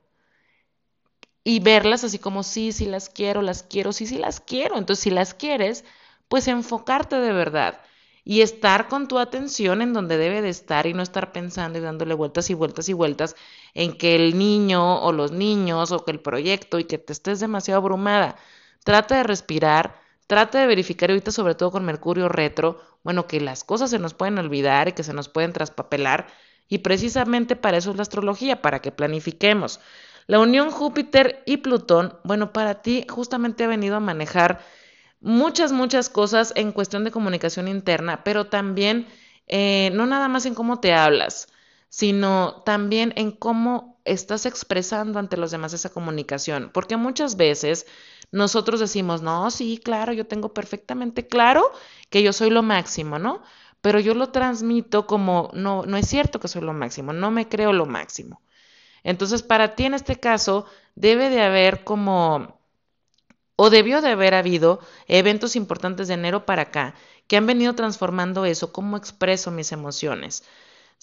Y 1.48 1.60
verlas 1.60 2.04
así 2.04 2.18
como 2.18 2.42
sí, 2.42 2.72
sí 2.72 2.84
las 2.84 3.08
quiero, 3.08 3.40
las 3.40 3.62
quiero, 3.62 3.92
sí, 3.94 4.06
sí 4.06 4.18
las 4.18 4.38
quiero. 4.40 4.76
Entonces, 4.76 5.02
si 5.02 5.10
las 5.10 5.32
quieres, 5.32 5.82
pues 6.28 6.46
enfocarte 6.46 7.16
de 7.16 7.32
verdad 7.32 7.80
y 8.22 8.42
estar 8.42 8.88
con 8.88 9.08
tu 9.08 9.18
atención 9.18 9.80
en 9.80 9.94
donde 9.94 10.18
debe 10.18 10.42
de 10.42 10.50
estar 10.50 10.86
y 10.86 10.92
no 10.92 11.02
estar 11.02 11.32
pensando 11.32 11.78
y 11.78 11.80
dándole 11.80 12.12
vueltas 12.12 12.50
y 12.50 12.54
vueltas 12.54 12.90
y 12.90 12.92
vueltas 12.92 13.34
en 13.72 13.96
que 13.96 14.14
el 14.14 14.36
niño 14.36 15.00
o 15.02 15.10
los 15.12 15.32
niños 15.32 15.90
o 15.92 16.04
que 16.04 16.10
el 16.10 16.20
proyecto 16.20 16.78
y 16.78 16.84
que 16.84 16.98
te 16.98 17.14
estés 17.14 17.40
demasiado 17.40 17.78
abrumada. 17.80 18.36
Trata 18.84 19.16
de 19.16 19.22
respirar, 19.22 19.98
trata 20.26 20.60
de 20.60 20.66
verificar 20.66 21.10
ahorita 21.10 21.30
sobre 21.30 21.54
todo 21.54 21.70
con 21.70 21.84
Mercurio 21.86 22.28
retro, 22.28 22.78
bueno, 23.04 23.26
que 23.26 23.40
las 23.40 23.64
cosas 23.64 23.88
se 23.90 23.98
nos 23.98 24.12
pueden 24.12 24.38
olvidar 24.38 24.88
y 24.88 24.92
que 24.92 25.02
se 25.02 25.14
nos 25.14 25.30
pueden 25.30 25.54
traspapelar 25.54 26.26
y 26.68 26.78
precisamente 26.78 27.56
para 27.56 27.78
eso 27.78 27.90
es 27.90 27.96
la 27.96 28.02
astrología, 28.02 28.60
para 28.62 28.80
que 28.80 28.92
planifiquemos. 28.92 29.80
La 30.28 30.38
unión 30.38 30.70
Júpiter 30.70 31.42
y 31.46 31.56
Plutón, 31.56 32.18
bueno, 32.22 32.52
para 32.52 32.82
ti 32.82 33.04
justamente 33.08 33.64
ha 33.64 33.66
venido 33.66 33.96
a 33.96 34.00
manejar 34.00 34.60
muchas, 35.20 35.72
muchas 35.72 36.10
cosas 36.10 36.52
en 36.54 36.70
cuestión 36.72 37.02
de 37.04 37.10
comunicación 37.10 37.66
interna, 37.66 38.22
pero 38.24 38.46
también 38.46 39.08
eh, 39.48 39.90
no 39.94 40.06
nada 40.06 40.28
más 40.28 40.46
en 40.46 40.54
cómo 40.54 40.80
te 40.80 40.92
hablas, 40.92 41.48
sino 41.88 42.62
también 42.66 43.12
en 43.16 43.32
cómo 43.32 44.00
estás 44.04 44.46
expresando 44.46 45.18
ante 45.18 45.36
los 45.38 45.50
demás 45.50 45.72
esa 45.72 45.88
comunicación, 45.90 46.70
porque 46.74 46.96
muchas 46.96 47.36
veces 47.36 47.86
nosotros 48.30 48.80
decimos, 48.80 49.22
no, 49.22 49.50
sí, 49.50 49.80
claro, 49.82 50.12
yo 50.12 50.26
tengo 50.26 50.52
perfectamente 50.54 51.26
claro 51.26 51.72
que 52.10 52.22
yo 52.22 52.32
soy 52.34 52.50
lo 52.50 52.62
máximo, 52.62 53.18
¿no? 53.18 53.42
Pero 53.80 53.98
yo 54.00 54.14
lo 54.14 54.30
transmito 54.30 55.06
como, 55.06 55.50
no, 55.54 55.84
no 55.86 55.96
es 55.96 56.06
cierto 56.06 56.38
que 56.38 56.48
soy 56.48 56.62
lo 56.62 56.74
máximo, 56.74 57.12
no 57.14 57.30
me 57.30 57.48
creo 57.48 57.72
lo 57.72 57.86
máximo. 57.86 58.42
Entonces, 59.12 59.42
para 59.42 59.74
ti 59.74 59.84
en 59.86 59.94
este 59.94 60.20
caso, 60.20 60.66
debe 60.94 61.30
de 61.30 61.40
haber 61.40 61.82
como, 61.82 62.60
o 63.56 63.70
debió 63.70 64.00
de 64.02 64.10
haber 64.10 64.34
habido 64.34 64.80
eventos 65.06 65.56
importantes 65.56 66.08
de 66.08 66.14
enero 66.14 66.46
para 66.46 66.62
acá 66.62 66.94
que 67.26 67.36
han 67.38 67.46
venido 67.46 67.74
transformando 67.74 68.44
eso, 68.44 68.72
cómo 68.72 68.96
expreso 68.96 69.50
mis 69.50 69.72
emociones. 69.72 70.44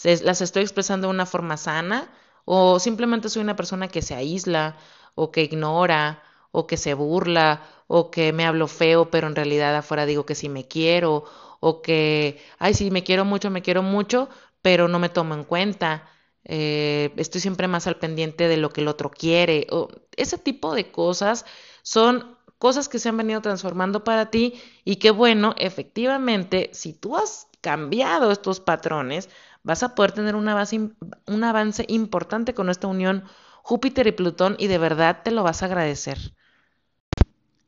¿Las 0.04 0.42
estoy 0.42 0.64
expresando 0.64 1.08
de 1.08 1.14
una 1.14 1.26
forma 1.26 1.58
sana? 1.58 2.12
¿O 2.46 2.80
simplemente 2.80 3.30
soy 3.30 3.42
una 3.44 3.56
persona 3.56 3.88
que 3.88 4.02
se 4.04 4.16
aísla 4.16 4.78
o 5.16 5.32
que 5.32 5.44
ignora 5.44 6.24
o 6.52 6.68
que 6.68 6.78
se 6.78 6.94
burla 6.94 7.62
o 7.88 8.12
que 8.12 8.34
me 8.34 8.46
hablo 8.46 8.68
feo 8.68 9.10
pero 9.12 9.28
en 9.28 9.36
realidad 9.36 9.76
afuera 9.76 10.06
digo 10.06 10.26
que 10.26 10.36
sí 10.36 10.50
me 10.50 10.68
quiero 10.68 11.26
o 11.60 11.82
que, 11.82 12.42
ay, 12.60 12.74
sí, 12.76 12.92
me 12.92 13.04
quiero 13.04 13.26
mucho, 13.26 13.50
me 13.52 13.64
quiero 13.64 13.82
mucho, 13.84 14.30
pero 14.62 14.88
no 14.88 15.00
me 15.00 15.10
tomo 15.10 15.34
en 15.34 15.44
cuenta 15.44 16.08
eh, 16.46 17.12
estoy 17.18 17.42
siempre 17.42 17.68
más 17.68 17.88
al 17.88 17.98
pendiente 17.98 18.48
de 18.48 18.58
lo 18.58 18.70
que 18.70 18.82
el 18.82 18.88
otro 18.88 19.12
quiere, 19.12 19.68
o 19.72 19.90
ese 20.16 20.38
tipo 20.38 20.74
de 20.76 20.92
cosas 20.92 21.46
son 21.82 22.38
cosas 22.58 22.88
que 22.88 23.00
se 23.00 23.10
han 23.10 23.18
venido 23.18 23.42
transformando 23.42 24.04
para 24.04 24.30
ti 24.32 24.62
y 24.84 24.96
que 24.98 25.12
bueno, 25.12 25.54
efectivamente, 25.58 26.70
si 26.74 26.94
tú 26.94 27.18
has 27.18 27.48
cambiado 27.62 28.32
estos 28.32 28.60
patrones, 28.60 29.30
vas 29.64 29.84
a 29.84 29.96
poder 29.96 30.12
tener 30.12 30.36
un 30.36 30.48
avance, 30.48 30.80
un 31.26 31.44
avance 31.44 31.86
importante 31.88 32.54
con 32.54 32.70
esta 32.70 32.88
unión 32.88 33.26
Júpiter 33.64 34.06
y 34.08 34.12
Plutón 34.12 34.56
y 34.60 34.68
de 34.68 34.78
verdad 34.78 35.22
te 35.24 35.32
lo 35.32 35.44
vas 35.44 35.64
a 35.64 35.66
agradecer. 35.66 36.20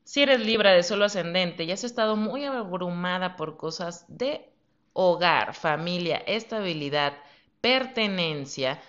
Si 0.04 0.22
eres 0.22 0.40
Libra 0.40 0.70
de 0.72 0.84
solo 0.84 1.04
ascendente 1.04 1.64
y 1.64 1.72
has 1.72 1.84
estado 1.84 2.16
muy 2.16 2.44
abrumada 2.44 3.36
por 3.36 3.56
cosas 3.56 4.06
de 4.08 4.48
hogar, 4.94 5.54
familia, 5.54 6.16
estabilidad, 6.26 7.14
pertenencia, 7.60 8.80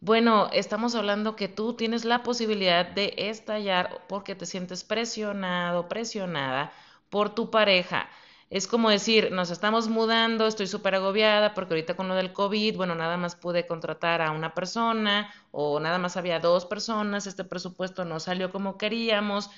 bueno, 0.00 0.48
estamos 0.52 0.94
hablando 0.94 1.34
que 1.36 1.48
tú 1.48 1.74
tienes 1.74 2.04
la 2.04 2.22
posibilidad 2.22 2.86
de 2.86 3.14
estallar 3.16 4.04
porque 4.08 4.36
te 4.36 4.46
sientes 4.46 4.84
presionado, 4.84 5.88
presionada 5.88 6.72
por 7.10 7.34
tu 7.34 7.50
pareja. 7.50 8.08
Es 8.50 8.66
como 8.68 8.90
decir, 8.90 9.32
nos 9.32 9.50
estamos 9.50 9.88
mudando, 9.88 10.46
estoy 10.46 10.68
súper 10.68 10.94
agobiada 10.94 11.52
porque 11.52 11.74
ahorita 11.74 11.96
con 11.96 12.08
lo 12.08 12.14
del 12.14 12.32
COVID, 12.32 12.76
bueno, 12.76 12.94
nada 12.94 13.16
más 13.16 13.34
pude 13.36 13.66
contratar 13.66 14.22
a 14.22 14.30
una 14.30 14.54
persona 14.54 15.32
o 15.50 15.80
nada 15.80 15.98
más 15.98 16.16
había 16.16 16.38
dos 16.40 16.64
personas, 16.64 17.26
este 17.26 17.44
presupuesto 17.44 18.04
no 18.04 18.20
salió 18.20 18.50
como 18.52 18.78
queríamos 18.78 19.50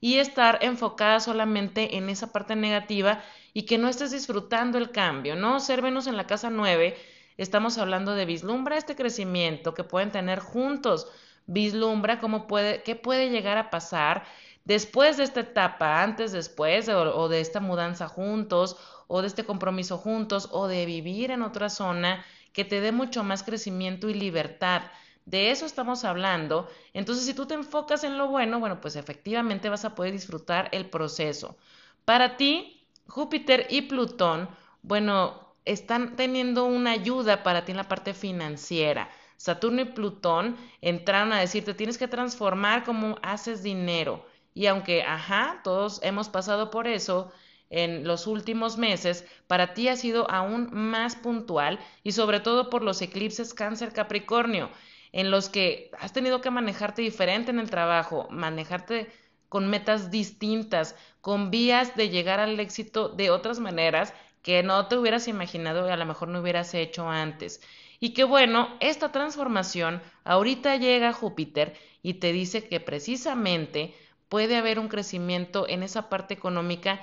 y 0.00 0.18
estar 0.18 0.58
enfocada 0.62 1.20
solamente 1.20 1.96
en 1.96 2.08
esa 2.10 2.32
parte 2.32 2.56
negativa 2.56 3.22
y 3.54 3.62
que 3.64 3.78
no 3.78 3.88
estés 3.88 4.10
disfrutando 4.10 4.76
el 4.76 4.90
cambio, 4.90 5.36
¿no? 5.36 5.60
Ser 5.60 5.80
Venus 5.82 6.06
en 6.06 6.16
la 6.16 6.26
casa 6.26 6.50
9 6.50 6.96
Estamos 7.36 7.78
hablando 7.78 8.14
de 8.14 8.26
vislumbra 8.26 8.76
este 8.76 8.94
crecimiento 8.94 9.74
que 9.74 9.84
pueden 9.84 10.12
tener 10.12 10.38
juntos, 10.38 11.08
vislumbra 11.46 12.20
cómo 12.20 12.46
puede, 12.46 12.82
qué 12.82 12.96
puede 12.96 13.30
llegar 13.30 13.58
a 13.58 13.70
pasar 13.70 14.24
después 14.64 15.16
de 15.16 15.24
esta 15.24 15.40
etapa, 15.40 16.02
antes, 16.02 16.32
después, 16.32 16.88
o, 16.88 17.28
de 17.28 17.40
esta 17.40 17.60
mudanza 17.60 18.08
juntos, 18.08 18.76
o 19.06 19.20
de 19.20 19.26
este 19.26 19.44
compromiso 19.44 19.98
juntos, 19.98 20.48
o 20.52 20.68
de 20.68 20.86
vivir 20.86 21.30
en 21.30 21.42
otra 21.42 21.68
zona 21.68 22.24
que 22.52 22.64
te 22.64 22.80
dé 22.80 22.92
mucho 22.92 23.24
más 23.24 23.42
crecimiento 23.42 24.08
y 24.08 24.14
libertad. 24.14 24.82
De 25.26 25.50
eso 25.50 25.66
estamos 25.66 26.04
hablando. 26.04 26.68
Entonces, 26.92 27.24
si 27.24 27.34
tú 27.34 27.46
te 27.46 27.54
enfocas 27.54 28.04
en 28.04 28.18
lo 28.18 28.28
bueno, 28.28 28.60
bueno, 28.60 28.80
pues 28.80 28.96
efectivamente 28.96 29.68
vas 29.68 29.84
a 29.84 29.94
poder 29.94 30.12
disfrutar 30.12 30.68
el 30.72 30.88
proceso. 30.88 31.56
Para 32.04 32.36
ti, 32.36 32.86
Júpiter 33.08 33.66
y 33.70 33.82
Plutón, 33.82 34.48
bueno, 34.82 35.43
están 35.64 36.16
teniendo 36.16 36.64
una 36.64 36.92
ayuda 36.92 37.42
para 37.42 37.64
ti 37.64 37.72
en 37.72 37.78
la 37.78 37.88
parte 37.88 38.14
financiera. 38.14 39.10
Saturno 39.36 39.82
y 39.82 39.86
Plutón 39.86 40.56
entraron 40.80 41.32
a 41.32 41.40
decirte, 41.40 41.74
tienes 41.74 41.98
que 41.98 42.08
transformar 42.08 42.84
cómo 42.84 43.18
haces 43.22 43.62
dinero. 43.62 44.26
Y 44.54 44.66
aunque, 44.66 45.02
ajá, 45.02 45.60
todos 45.64 46.00
hemos 46.02 46.28
pasado 46.28 46.70
por 46.70 46.86
eso, 46.86 47.32
en 47.70 48.04
los 48.04 48.26
últimos 48.26 48.78
meses, 48.78 49.26
para 49.46 49.74
ti 49.74 49.88
ha 49.88 49.96
sido 49.96 50.30
aún 50.30 50.68
más 50.72 51.16
puntual 51.16 51.80
y 52.04 52.12
sobre 52.12 52.40
todo 52.40 52.70
por 52.70 52.82
los 52.82 53.02
eclipses 53.02 53.52
cáncer 53.52 53.92
Capricornio, 53.92 54.70
en 55.12 55.30
los 55.30 55.48
que 55.48 55.90
has 55.98 56.12
tenido 56.12 56.40
que 56.40 56.50
manejarte 56.50 57.02
diferente 57.02 57.50
en 57.50 57.58
el 57.58 57.70
trabajo, 57.70 58.28
manejarte 58.30 59.10
con 59.48 59.68
metas 59.68 60.10
distintas, 60.10 60.96
con 61.20 61.50
vías 61.50 61.96
de 61.96 62.10
llegar 62.10 62.40
al 62.40 62.58
éxito 62.60 63.08
de 63.08 63.30
otras 63.30 63.58
maneras 63.60 64.12
que 64.44 64.62
no 64.62 64.86
te 64.88 64.98
hubieras 64.98 65.26
imaginado 65.26 65.88
y 65.88 65.90
a 65.90 65.96
lo 65.96 66.04
mejor 66.04 66.28
no 66.28 66.40
hubieras 66.40 66.74
hecho 66.74 67.08
antes. 67.08 67.62
Y 67.98 68.12
que 68.12 68.24
bueno, 68.24 68.68
esta 68.78 69.10
transformación 69.10 70.02
ahorita 70.22 70.76
llega 70.76 71.08
a 71.08 71.12
Júpiter 71.14 71.74
y 72.02 72.14
te 72.14 72.30
dice 72.32 72.68
que 72.68 72.78
precisamente 72.78 73.94
puede 74.28 74.56
haber 74.56 74.78
un 74.78 74.88
crecimiento 74.88 75.66
en 75.66 75.82
esa 75.82 76.10
parte 76.10 76.34
económica 76.34 77.00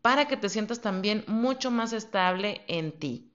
para 0.00 0.28
que 0.28 0.38
te 0.38 0.48
sientas 0.48 0.80
también 0.80 1.24
mucho 1.26 1.70
más 1.70 1.92
estable 1.92 2.62
en 2.68 2.92
ti. 2.92 3.30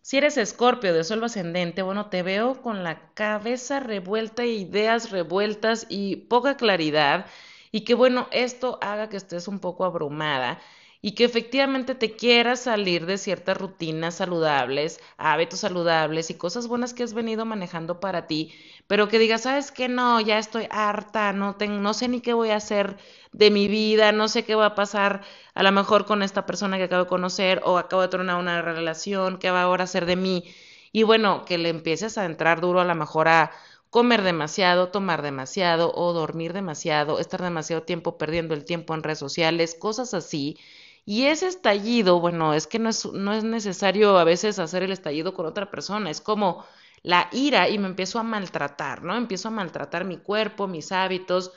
Si 0.00 0.16
eres 0.16 0.36
escorpio 0.36 0.94
de 0.94 1.02
sol 1.02 1.24
ascendente, 1.24 1.82
bueno, 1.82 2.10
te 2.10 2.22
veo 2.22 2.62
con 2.62 2.84
la 2.84 3.12
cabeza 3.14 3.80
revuelta, 3.80 4.44
ideas 4.44 5.10
revueltas 5.10 5.86
y 5.88 6.14
poca 6.14 6.56
claridad, 6.56 7.26
y 7.72 7.80
que 7.80 7.94
bueno, 7.94 8.28
esto 8.30 8.78
haga 8.82 9.08
que 9.08 9.16
estés 9.16 9.48
un 9.48 9.58
poco 9.58 9.84
abrumada 9.84 10.60
y 11.06 11.12
que 11.12 11.24
efectivamente 11.24 11.94
te 11.94 12.16
quieras 12.16 12.60
salir 12.60 13.04
de 13.04 13.18
ciertas 13.18 13.58
rutinas 13.58 14.14
saludables, 14.14 15.00
hábitos 15.18 15.60
saludables 15.60 16.30
y 16.30 16.34
cosas 16.38 16.66
buenas 16.66 16.94
que 16.94 17.02
has 17.02 17.12
venido 17.12 17.44
manejando 17.44 18.00
para 18.00 18.26
ti, 18.26 18.54
pero 18.86 19.06
que 19.08 19.18
digas, 19.18 19.42
¿sabes 19.42 19.70
qué? 19.70 19.86
No, 19.86 20.18
ya 20.22 20.38
estoy 20.38 20.66
harta, 20.70 21.34
no, 21.34 21.56
tengo, 21.56 21.78
no 21.78 21.92
sé 21.92 22.08
ni 22.08 22.22
qué 22.22 22.32
voy 22.32 22.48
a 22.48 22.56
hacer 22.56 22.96
de 23.32 23.50
mi 23.50 23.68
vida, 23.68 24.12
no 24.12 24.28
sé 24.28 24.46
qué 24.46 24.54
va 24.54 24.64
a 24.64 24.74
pasar 24.74 25.20
a 25.52 25.62
lo 25.62 25.72
mejor 25.72 26.06
con 26.06 26.22
esta 26.22 26.46
persona 26.46 26.78
que 26.78 26.84
acabo 26.84 27.04
de 27.04 27.08
conocer 27.10 27.60
o 27.66 27.76
acabo 27.76 28.00
de 28.00 28.08
tener 28.08 28.34
una 28.34 28.62
relación, 28.62 29.36
qué 29.38 29.50
va 29.50 29.60
ahora 29.60 29.82
a 29.82 29.84
hacer 29.84 30.06
de 30.06 30.16
mí. 30.16 30.44
Y 30.90 31.02
bueno, 31.02 31.44
que 31.44 31.58
le 31.58 31.68
empieces 31.68 32.16
a 32.16 32.24
entrar 32.24 32.62
duro 32.62 32.80
a 32.80 32.84
lo 32.86 32.94
mejor 32.94 33.28
a 33.28 33.50
comer 33.90 34.22
demasiado, 34.22 34.88
tomar 34.88 35.20
demasiado 35.20 35.92
o 35.94 36.14
dormir 36.14 36.54
demasiado, 36.54 37.18
estar 37.20 37.42
demasiado 37.42 37.82
tiempo 37.82 38.16
perdiendo 38.16 38.54
el 38.54 38.64
tiempo 38.64 38.94
en 38.94 39.02
redes 39.02 39.18
sociales, 39.18 39.76
cosas 39.78 40.14
así 40.14 40.56
y 41.04 41.26
ese 41.26 41.48
estallido, 41.48 42.20
bueno, 42.20 42.54
es 42.54 42.66
que 42.66 42.78
no 42.78 42.88
es, 42.88 43.04
no 43.06 43.32
es 43.34 43.44
necesario 43.44 44.18
a 44.18 44.24
veces 44.24 44.58
hacer 44.58 44.82
el 44.82 44.92
estallido 44.92 45.34
con 45.34 45.46
otra 45.46 45.70
persona, 45.70 46.10
es 46.10 46.20
como 46.20 46.64
la 47.02 47.28
ira 47.32 47.68
y 47.68 47.78
me 47.78 47.86
empiezo 47.88 48.18
a 48.18 48.22
maltratar, 48.22 49.02
¿no? 49.02 49.14
Empiezo 49.16 49.48
a 49.48 49.50
maltratar 49.50 50.04
mi 50.04 50.16
cuerpo, 50.18 50.66
mis 50.66 50.92
hábitos, 50.92 51.52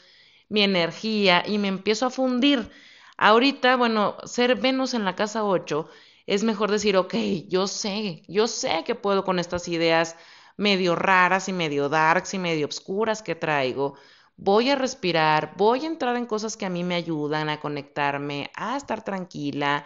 mi 0.50 0.62
energía 0.64 1.44
y 1.48 1.58
me 1.58 1.70
empiezo 1.70 2.06
a 2.06 2.10
fundir. 2.10 2.70
Ahorita, 3.18 3.78
bueno, 3.78 4.18
ser 4.26 4.56
Venus 4.56 4.94
en 4.94 5.06
la 5.06 5.16
casa 5.16 5.44
8 5.46 5.90
es 6.26 6.44
mejor 6.44 6.70
decir, 6.72 6.98
ok, 6.98 7.16
yo 7.48 7.68
sé, 7.68 8.24
yo 8.28 8.48
sé 8.48 8.84
que 8.86 8.96
puedo 8.96 9.24
con 9.24 9.40
estas 9.40 9.68
ideas 9.70 10.16
medio 10.58 10.96
raras 10.96 11.48
y 11.50 11.54
medio 11.54 11.90
darks 11.90 12.34
y 12.34 12.40
medio 12.40 12.66
obscuras 12.66 13.22
que 13.22 13.36
traigo, 13.36 13.96
voy 14.38 14.70
a 14.70 14.76
respirar, 14.76 15.54
voy 15.58 15.84
a 15.84 15.88
entrar 15.88 16.16
en 16.16 16.26
cosas 16.26 16.58
que 16.58 16.66
a 16.66 16.70
mí 16.70 16.84
me 16.84 16.96
ayudan 16.96 17.50
a 17.50 17.60
conectarme, 17.60 18.52
a 18.56 18.78
estar 18.78 19.04
tranquila 19.04 19.86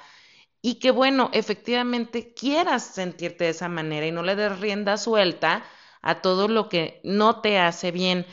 y 0.61 0.75
que 0.75 0.91
bueno, 0.91 1.29
efectivamente 1.33 2.33
quieras 2.33 2.83
sentirte 2.83 3.45
de 3.45 3.51
esa 3.51 3.69
manera 3.69 4.05
y 4.05 4.11
no 4.11 4.23
le 4.23 4.35
des 4.35 4.59
rienda 4.59 4.97
suelta 4.97 5.63
a 6.01 6.21
todo 6.21 6.47
lo 6.47 6.69
que 6.69 6.99
no 7.03 7.41
te 7.41 7.59
hace 7.59 7.91
bien. 7.91 8.25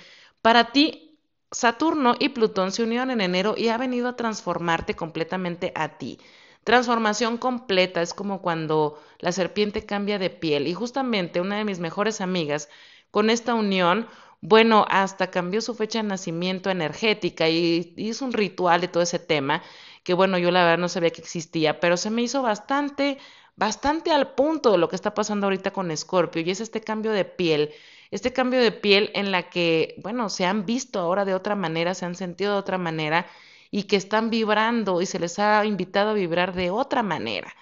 Para 0.42 0.72
ti, 0.72 1.18
Saturno 1.50 2.14
y 2.18 2.30
Plutón 2.30 2.72
se 2.72 2.82
unieron 2.82 3.10
en 3.10 3.20
enero 3.22 3.54
y 3.56 3.68
ha 3.68 3.78
venido 3.78 4.08
a 4.08 4.16
transformarte 4.16 4.94
completamente 4.94 5.72
a 5.74 5.96
ti. 5.98 6.18
Transformación 6.64 7.38
completa 7.38 8.02
es 8.02 8.12
como 8.12 8.42
cuando 8.42 9.02
la 9.20 9.32
serpiente 9.32 9.86
cambia 9.86 10.18
de 10.18 10.28
piel 10.28 10.66
y 10.66 10.74
justamente 10.74 11.40
una 11.40 11.56
de 11.56 11.64
mis 11.64 11.78
mejores 11.78 12.20
amigas 12.20 12.68
con 13.10 13.30
esta 13.30 13.54
unión 13.54 14.06
bueno, 14.40 14.86
hasta 14.88 15.30
cambió 15.30 15.60
su 15.60 15.74
fecha 15.74 16.02
de 16.02 16.08
nacimiento 16.08 16.70
energética 16.70 17.48
y 17.48 17.94
hizo 17.96 18.24
un 18.24 18.32
ritual 18.32 18.80
de 18.80 18.88
todo 18.88 19.02
ese 19.02 19.18
tema, 19.18 19.62
que 20.04 20.14
bueno, 20.14 20.38
yo 20.38 20.50
la 20.50 20.62
verdad 20.62 20.78
no 20.78 20.88
sabía 20.88 21.10
que 21.10 21.20
existía, 21.20 21.80
pero 21.80 21.96
se 21.96 22.10
me 22.10 22.22
hizo 22.22 22.42
bastante, 22.42 23.18
bastante 23.56 24.12
al 24.12 24.34
punto 24.34 24.72
de 24.72 24.78
lo 24.78 24.88
que 24.88 24.96
está 24.96 25.14
pasando 25.14 25.46
ahorita 25.46 25.72
con 25.72 25.94
Scorpio, 25.96 26.42
y 26.42 26.50
es 26.50 26.60
este 26.60 26.80
cambio 26.80 27.12
de 27.12 27.24
piel, 27.24 27.70
este 28.10 28.32
cambio 28.32 28.60
de 28.60 28.72
piel 28.72 29.10
en 29.14 29.32
la 29.32 29.50
que, 29.50 29.96
bueno, 30.02 30.30
se 30.30 30.46
han 30.46 30.64
visto 30.66 31.00
ahora 31.00 31.24
de 31.24 31.34
otra 31.34 31.56
manera, 31.56 31.94
se 31.94 32.06
han 32.06 32.14
sentido 32.14 32.52
de 32.52 32.58
otra 32.58 32.78
manera, 32.78 33.26
y 33.70 33.84
que 33.84 33.96
están 33.96 34.30
vibrando 34.30 35.02
y 35.02 35.06
se 35.06 35.18
les 35.18 35.38
ha 35.38 35.64
invitado 35.66 36.10
a 36.10 36.14
vibrar 36.14 36.54
de 36.54 36.70
otra 36.70 37.02
manera. 37.02 37.54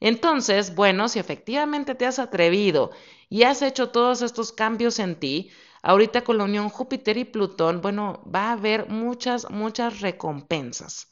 Entonces, 0.00 0.74
bueno, 0.74 1.08
si 1.08 1.18
efectivamente 1.18 1.94
te 1.94 2.06
has 2.06 2.18
atrevido 2.18 2.90
y 3.28 3.42
has 3.42 3.60
hecho 3.62 3.90
todos 3.90 4.22
estos 4.22 4.52
cambios 4.52 4.98
en 4.98 5.16
ti, 5.16 5.50
ahorita 5.82 6.22
con 6.22 6.38
la 6.38 6.44
unión 6.44 6.68
Júpiter 6.68 7.16
y 7.16 7.24
Plutón, 7.24 7.80
bueno, 7.80 8.22
va 8.32 8.48
a 8.48 8.52
haber 8.52 8.88
muchas, 8.88 9.50
muchas 9.50 10.00
recompensas. 10.00 11.08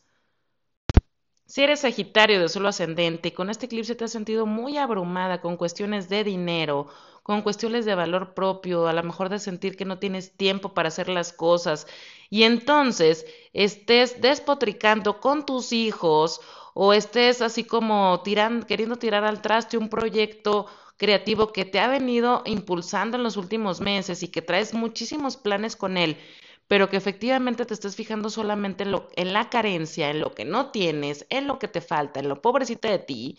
Si 1.46 1.62
eres 1.62 1.80
Sagitario 1.80 2.40
de 2.40 2.50
solo 2.50 2.68
ascendente 2.68 3.28
y 3.28 3.32
con 3.32 3.48
este 3.48 3.66
eclipse 3.66 3.94
te 3.94 4.04
has 4.04 4.12
sentido 4.12 4.44
muy 4.44 4.76
abrumada 4.76 5.40
con 5.40 5.56
cuestiones 5.56 6.10
de 6.10 6.22
dinero, 6.22 6.88
con 7.22 7.40
cuestiones 7.40 7.86
de 7.86 7.94
valor 7.94 8.34
propio, 8.34 8.86
a 8.86 8.92
lo 8.92 9.02
mejor 9.02 9.30
de 9.30 9.38
sentir 9.38 9.74
que 9.76 9.86
no 9.86 9.98
tienes 9.98 10.36
tiempo 10.36 10.74
para 10.74 10.88
hacer 10.88 11.08
las 11.08 11.32
cosas, 11.32 11.86
y 12.28 12.42
entonces 12.42 13.24
estés 13.54 14.20
despotricando 14.20 15.20
con 15.20 15.46
tus 15.46 15.72
hijos 15.72 16.42
o 16.74 16.92
estés 16.92 17.40
así 17.40 17.64
como 17.64 18.22
queriendo 18.22 18.96
tirar 18.96 19.24
al 19.24 19.40
traste 19.40 19.78
un 19.78 19.88
proyecto 19.88 20.66
creativo 20.98 21.52
que 21.52 21.64
te 21.64 21.80
ha 21.80 21.88
venido 21.88 22.42
impulsando 22.44 23.16
en 23.16 23.22
los 23.22 23.36
últimos 23.38 23.80
meses 23.80 24.22
y 24.22 24.28
que 24.28 24.42
traes 24.42 24.74
muchísimos 24.74 25.36
planes 25.38 25.76
con 25.76 25.96
él, 25.96 26.18
pero 26.68 26.90
que 26.90 26.98
efectivamente 26.98 27.64
te 27.64 27.72
estés 27.74 27.96
fijando 27.96 28.28
solamente 28.28 28.82
en, 28.84 28.92
lo, 28.92 29.08
en 29.16 29.32
la 29.32 29.48
carencia, 29.48 30.10
en 30.10 30.20
lo 30.20 30.34
que 30.34 30.44
no 30.44 30.70
tienes, 30.70 31.26
en 31.30 31.46
lo 31.46 31.58
que 31.58 31.68
te 31.68 31.80
falta, 31.80 32.20
en 32.20 32.28
lo 32.28 32.42
pobrecita 32.42 32.90
de 32.90 32.98
ti, 32.98 33.38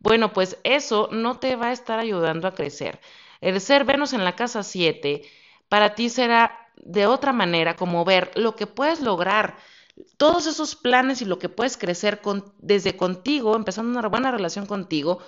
bueno, 0.00 0.32
pues 0.32 0.58
eso 0.64 1.08
no 1.10 1.38
te 1.38 1.56
va 1.56 1.68
a 1.68 1.72
estar 1.72 1.98
ayudando 1.98 2.46
a 2.46 2.54
crecer. 2.54 3.00
El 3.40 3.60
ser 3.60 3.84
Venus 3.84 4.12
en 4.12 4.24
la 4.24 4.36
casa 4.36 4.62
7 4.62 5.22
para 5.68 5.94
ti 5.94 6.08
será 6.08 6.68
de 6.76 7.06
otra 7.06 7.32
manera 7.32 7.76
como 7.76 8.04
ver 8.04 8.30
lo 8.36 8.54
que 8.54 8.66
puedes 8.66 9.00
lograr, 9.00 9.56
todos 10.16 10.46
esos 10.46 10.76
planes 10.76 11.22
y 11.22 11.24
lo 11.24 11.38
que 11.40 11.48
puedes 11.48 11.76
crecer 11.76 12.20
desde 12.58 12.96
contigo, 12.96 13.56
empezando 13.56 13.98
una 13.98 14.08
buena 14.08 14.30
relación 14.30 14.66
contigo, 14.66 15.18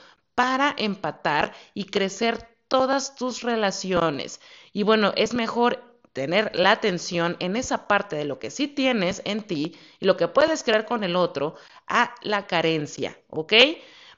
para 0.40 0.74
empatar 0.78 1.52
y 1.74 1.84
crecer 1.84 2.48
todas 2.66 3.14
tus 3.14 3.42
relaciones. 3.42 4.40
Y 4.72 4.84
bueno, 4.84 5.12
es 5.14 5.34
mejor 5.34 6.00
tener 6.14 6.50
la 6.54 6.70
atención 6.70 7.36
en 7.40 7.56
esa 7.56 7.86
parte 7.86 8.16
de 8.16 8.24
lo 8.24 8.38
que 8.38 8.50
sí 8.50 8.66
tienes 8.66 9.20
en 9.26 9.42
ti 9.42 9.76
y 9.98 10.06
lo 10.06 10.16
que 10.16 10.28
puedes 10.28 10.62
crear 10.62 10.86
con 10.86 11.04
el 11.04 11.14
otro 11.14 11.56
a 11.86 12.14
la 12.22 12.46
carencia, 12.46 13.18
¿ok? 13.28 13.52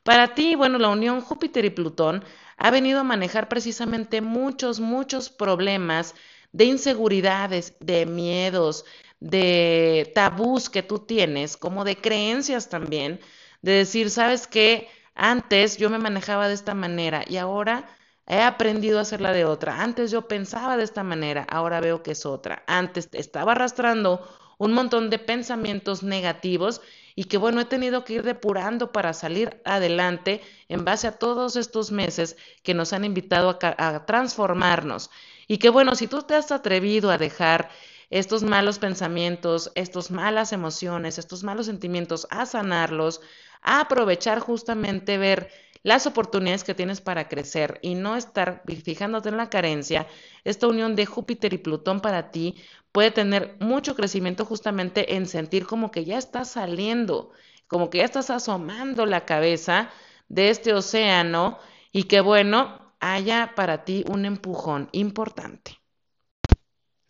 Para 0.04 0.32
ti, 0.34 0.54
bueno, 0.54 0.78
la 0.78 0.90
unión 0.90 1.22
Júpiter 1.22 1.64
y 1.64 1.70
Plutón 1.70 2.24
ha 2.56 2.70
venido 2.70 3.00
a 3.00 3.04
manejar 3.04 3.48
precisamente 3.48 4.20
muchos, 4.20 4.78
muchos 4.78 5.28
problemas 5.28 6.14
de 6.52 6.66
inseguridades, 6.66 7.74
de 7.80 8.06
miedos, 8.06 8.84
de 9.18 10.12
tabús 10.14 10.70
que 10.70 10.84
tú 10.84 11.00
tienes, 11.00 11.56
como 11.56 11.82
de 11.82 11.96
creencias 11.96 12.68
también, 12.68 13.18
de 13.60 13.72
decir, 13.72 14.08
¿sabes 14.08 14.46
qué? 14.46 14.88
Antes 15.14 15.76
yo 15.76 15.90
me 15.90 15.98
manejaba 15.98 16.48
de 16.48 16.54
esta 16.54 16.74
manera 16.74 17.24
y 17.26 17.36
ahora 17.36 17.88
he 18.26 18.40
aprendido 18.40 18.98
a 18.98 19.02
hacerla 19.02 19.32
de 19.32 19.44
otra. 19.44 19.82
Antes 19.82 20.10
yo 20.10 20.28
pensaba 20.28 20.76
de 20.76 20.84
esta 20.84 21.02
manera, 21.02 21.46
ahora 21.50 21.80
veo 21.80 22.02
que 22.02 22.12
es 22.12 22.24
otra. 22.26 22.62
Antes 22.66 23.08
estaba 23.12 23.52
arrastrando 23.52 24.26
un 24.58 24.72
montón 24.72 25.10
de 25.10 25.18
pensamientos 25.18 26.02
negativos 26.02 26.80
y 27.14 27.24
que 27.24 27.36
bueno, 27.36 27.60
he 27.60 27.64
tenido 27.64 28.04
que 28.04 28.14
ir 28.14 28.22
depurando 28.22 28.92
para 28.92 29.12
salir 29.12 29.60
adelante 29.64 30.40
en 30.68 30.84
base 30.84 31.06
a 31.06 31.18
todos 31.18 31.56
estos 31.56 31.90
meses 31.90 32.36
que 32.62 32.74
nos 32.74 32.92
han 32.92 33.04
invitado 33.04 33.58
a, 33.60 34.06
transformarnos. 34.06 35.10
Y 35.46 35.58
que 35.58 35.68
bueno, 35.68 35.94
si 35.94 36.06
tú 36.06 36.22
te 36.22 36.34
has 36.34 36.52
atrevido 36.52 37.10
a 37.10 37.18
dejar 37.18 37.70
estos 38.08 38.42
malos 38.42 38.78
pensamientos, 38.78 39.72
estas 39.74 40.10
malas 40.10 40.52
emociones, 40.52 41.18
estos 41.18 41.42
malos 41.42 41.66
sentimientos, 41.66 42.26
a 42.30 42.46
sanarlos, 42.46 43.20
a 43.62 43.80
aprovechar 43.80 44.40
justamente 44.40 45.18
ver 45.18 45.50
las 45.82 46.06
oportunidades 46.06 46.64
que 46.64 46.74
tienes 46.74 47.00
para 47.00 47.28
crecer 47.28 47.78
y 47.82 47.94
no 47.94 48.16
estar 48.16 48.62
fijándote 48.84 49.30
en 49.30 49.36
la 49.36 49.50
carencia, 49.50 50.06
esta 50.44 50.68
unión 50.68 50.94
de 50.94 51.06
Júpiter 51.06 51.52
y 51.52 51.58
Plutón 51.58 52.00
para 52.00 52.30
ti 52.30 52.54
puede 52.92 53.10
tener 53.10 53.56
mucho 53.58 53.96
crecimiento 53.96 54.44
justamente 54.44 55.16
en 55.16 55.26
sentir 55.26 55.66
como 55.66 55.90
que 55.90 56.04
ya 56.04 56.18
estás 56.18 56.50
saliendo, 56.50 57.30
como 57.66 57.90
que 57.90 57.98
ya 57.98 58.04
estás 58.04 58.30
asomando 58.30 59.06
la 59.06 59.24
cabeza 59.24 59.90
de 60.28 60.50
este 60.50 60.72
océano 60.72 61.58
y 61.90 62.04
que 62.04 62.20
bueno, 62.20 62.94
haya 63.00 63.52
para 63.56 63.84
ti 63.84 64.04
un 64.08 64.24
empujón 64.24 64.88
importante. 64.92 65.81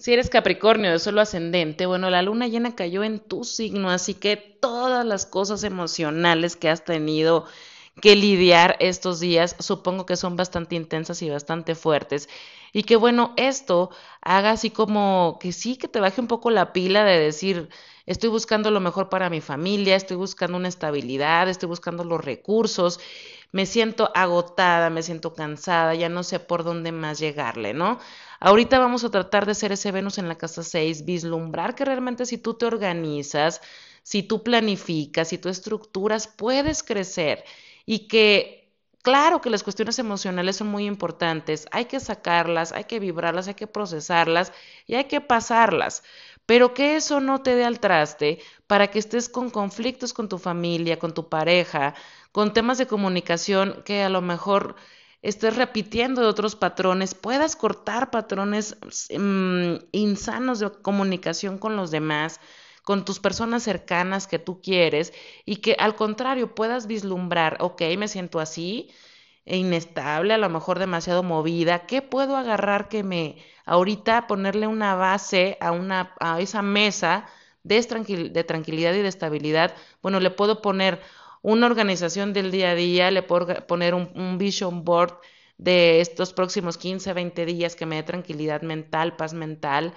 Si 0.03 0.13
eres 0.13 0.31
Capricornio 0.31 0.91
de 0.91 0.99
solo 0.99 1.21
ascendente, 1.21 1.87
bueno, 1.87 2.11
la 2.11 2.23
luna 2.23 2.49
llena 2.49 2.75
cayó 2.75 3.05
en 3.05 3.21
tu 3.21 3.45
signo, 3.45 3.89
así 3.89 4.15
que 4.15 4.37
todas 4.37 5.07
las 5.07 5.27
cosas 5.27 5.63
emocionales 5.63 6.57
que 6.57 6.69
has 6.69 6.85
tenido 6.85 7.47
que 8.01 8.17
lidiar 8.17 8.77
estos 8.81 9.21
días, 9.21 9.55
supongo 9.61 10.05
que 10.05 10.17
son 10.17 10.35
bastante 10.35 10.75
intensas 10.75 11.23
y 11.23 11.31
bastante 11.31 11.77
fuertes. 11.77 12.29
Y 12.73 12.83
que 12.83 12.97
bueno, 12.97 13.33
esto 13.37 13.91
haga 14.23 14.51
así 14.51 14.71
como 14.71 15.39
que 15.41 15.53
sí, 15.53 15.77
que 15.77 15.87
te 15.87 16.01
baje 16.01 16.21
un 16.21 16.27
poco 16.27 16.51
la 16.51 16.73
pila 16.73 17.05
de 17.05 17.21
decir, 17.21 17.69
estoy 18.07 18.31
buscando 18.31 18.71
lo 18.71 18.81
mejor 18.81 19.09
para 19.09 19.31
mi 19.31 19.41
familia, 19.41 19.97
estoy 19.97 20.17
buscando 20.17 20.57
una 20.57 20.69
estabilidad, 20.69 21.49
estoy 21.49 21.69
buscando 21.69 22.05
los 22.05 22.25
recursos, 22.25 23.01
me 23.53 23.67
siento 23.67 24.11
agotada, 24.15 24.91
me 24.91 25.03
siento 25.03 25.35
cansada, 25.35 25.95
ya 25.95 26.09
no 26.09 26.23
sé 26.23 26.41
por 26.41 26.65
dónde 26.65 26.93
más 26.93 27.19
llegarle, 27.19 27.75
¿no? 27.75 27.99
Ahorita 28.41 28.79
vamos 28.79 29.05
a 29.05 29.11
tratar 29.11 29.47
de 29.47 29.55
ser 29.55 29.73
ese 29.73 29.93
Venus 29.93 30.19
en 30.19 30.29
la 30.29 30.39
casa 30.39 30.63
6, 30.63 31.05
vislumbrar 31.05 31.75
que 31.75 31.85
realmente 31.85 32.27
si 32.27 32.39
tú 32.39 32.55
te 32.55 32.67
organizas, 32.67 33.61
si 34.03 34.23
tú 34.23 34.43
planificas, 34.43 35.29
si 35.29 35.39
tú 35.39 35.49
estructuras, 35.49 36.27
puedes 36.27 36.83
crecer 36.83 37.45
y 37.87 38.09
que 38.09 38.73
claro 39.03 39.41
que 39.41 39.51
las 39.51 39.63
cuestiones 39.63 39.99
emocionales 39.99 40.57
son 40.57 40.69
muy 40.69 40.87
importantes, 40.87 41.67
hay 41.73 41.87
que 41.87 42.01
sacarlas, 42.01 42.73
hay 42.73 42.85
que 42.85 43.01
vibrarlas, 43.01 43.49
hay 43.49 43.55
que 43.55 43.67
procesarlas 43.67 44.53
y 44.87 44.95
hay 44.95 45.05
que 45.05 45.21
pasarlas, 45.21 46.03
pero 46.47 46.75
que 46.75 46.97
eso 46.97 47.21
no 47.21 47.43
te 47.43 47.55
dé 47.55 47.65
al 47.65 47.81
traste 47.81 48.41
para 48.67 48.89
que 48.89 48.99
estés 48.99 49.29
con 49.29 49.51
conflictos 49.51 50.13
con 50.13 50.29
tu 50.29 50.39
familia, 50.39 50.99
con 50.99 51.15
tu 51.15 51.29
pareja, 51.29 51.95
con 52.33 52.53
temas 52.53 52.79
de 52.79 52.87
comunicación 52.87 53.83
que 53.85 54.03
a 54.03 54.09
lo 54.09 54.23
mejor 54.23 54.77
estés 55.23 55.57
repitiendo 55.57 56.21
de 56.23 56.29
otros 56.29 56.57
patrones, 56.57 57.15
puedas 57.15 57.57
cortar 57.57 58.11
patrones 58.11 58.77
mm, 59.17 59.75
insanos 59.93 60.59
de 60.59 60.71
comunicación 60.83 61.59
con 61.59 61.77
los 61.77 61.91
demás, 61.91 62.41
con 62.83 63.05
tus 63.05 63.21
personas 63.21 63.63
cercanas 63.63 64.27
que 64.27 64.39
tú 64.41 64.61
quieres 64.61 65.13
y 65.45 65.57
que 65.57 65.77
al 65.79 65.95
contrario 65.95 66.55
puedas 66.55 66.87
vislumbrar, 66.87 67.57
ok, 67.61 67.83
me 67.97 68.09
siento 68.09 68.41
así, 68.41 68.91
e 69.45 69.57
inestable, 69.57 70.35
a 70.35 70.39
lo 70.39 70.49
mejor 70.49 70.79
demasiado 70.79 71.23
movida, 71.23 71.87
¿qué 71.87 72.03
puedo 72.03 72.37
agarrar 72.37 72.89
que 72.89 73.03
me 73.03 73.37
ahorita 73.67 74.27
ponerle 74.27 74.67
una 74.67 74.95
base 74.95 75.57
a 75.61 75.73
una 75.73 76.15
a 76.21 76.41
esa 76.41 76.63
mesa 76.63 77.27
de, 77.63 78.31
de 78.33 78.45
tranquilidad 78.45 78.95
y 78.95 79.03
de 79.03 79.09
estabilidad? 79.09 79.75
Bueno, 80.03 80.21
le 80.21 80.31
puedo 80.31 80.63
poner 80.63 81.01
una 81.43 81.67
organización 81.67 82.33
del 82.33 82.51
día 82.51 82.71
a 82.71 82.75
día, 82.75 83.11
le 83.11 83.23
puedo 83.23 83.67
poner 83.67 83.95
un, 83.95 84.39
vision 84.39 84.85
board 84.85 85.19
de 85.59 86.01
estos 86.01 86.33
próximos 86.33 86.79
15, 86.79 87.13
20 87.13 87.47
días 87.47 87.77
que 87.77 87.87
me 87.87 87.97
dé 87.97 88.03
tranquilidad 88.05 88.63
mental, 88.63 89.17
paz 89.17 89.35
mental. 89.35 89.95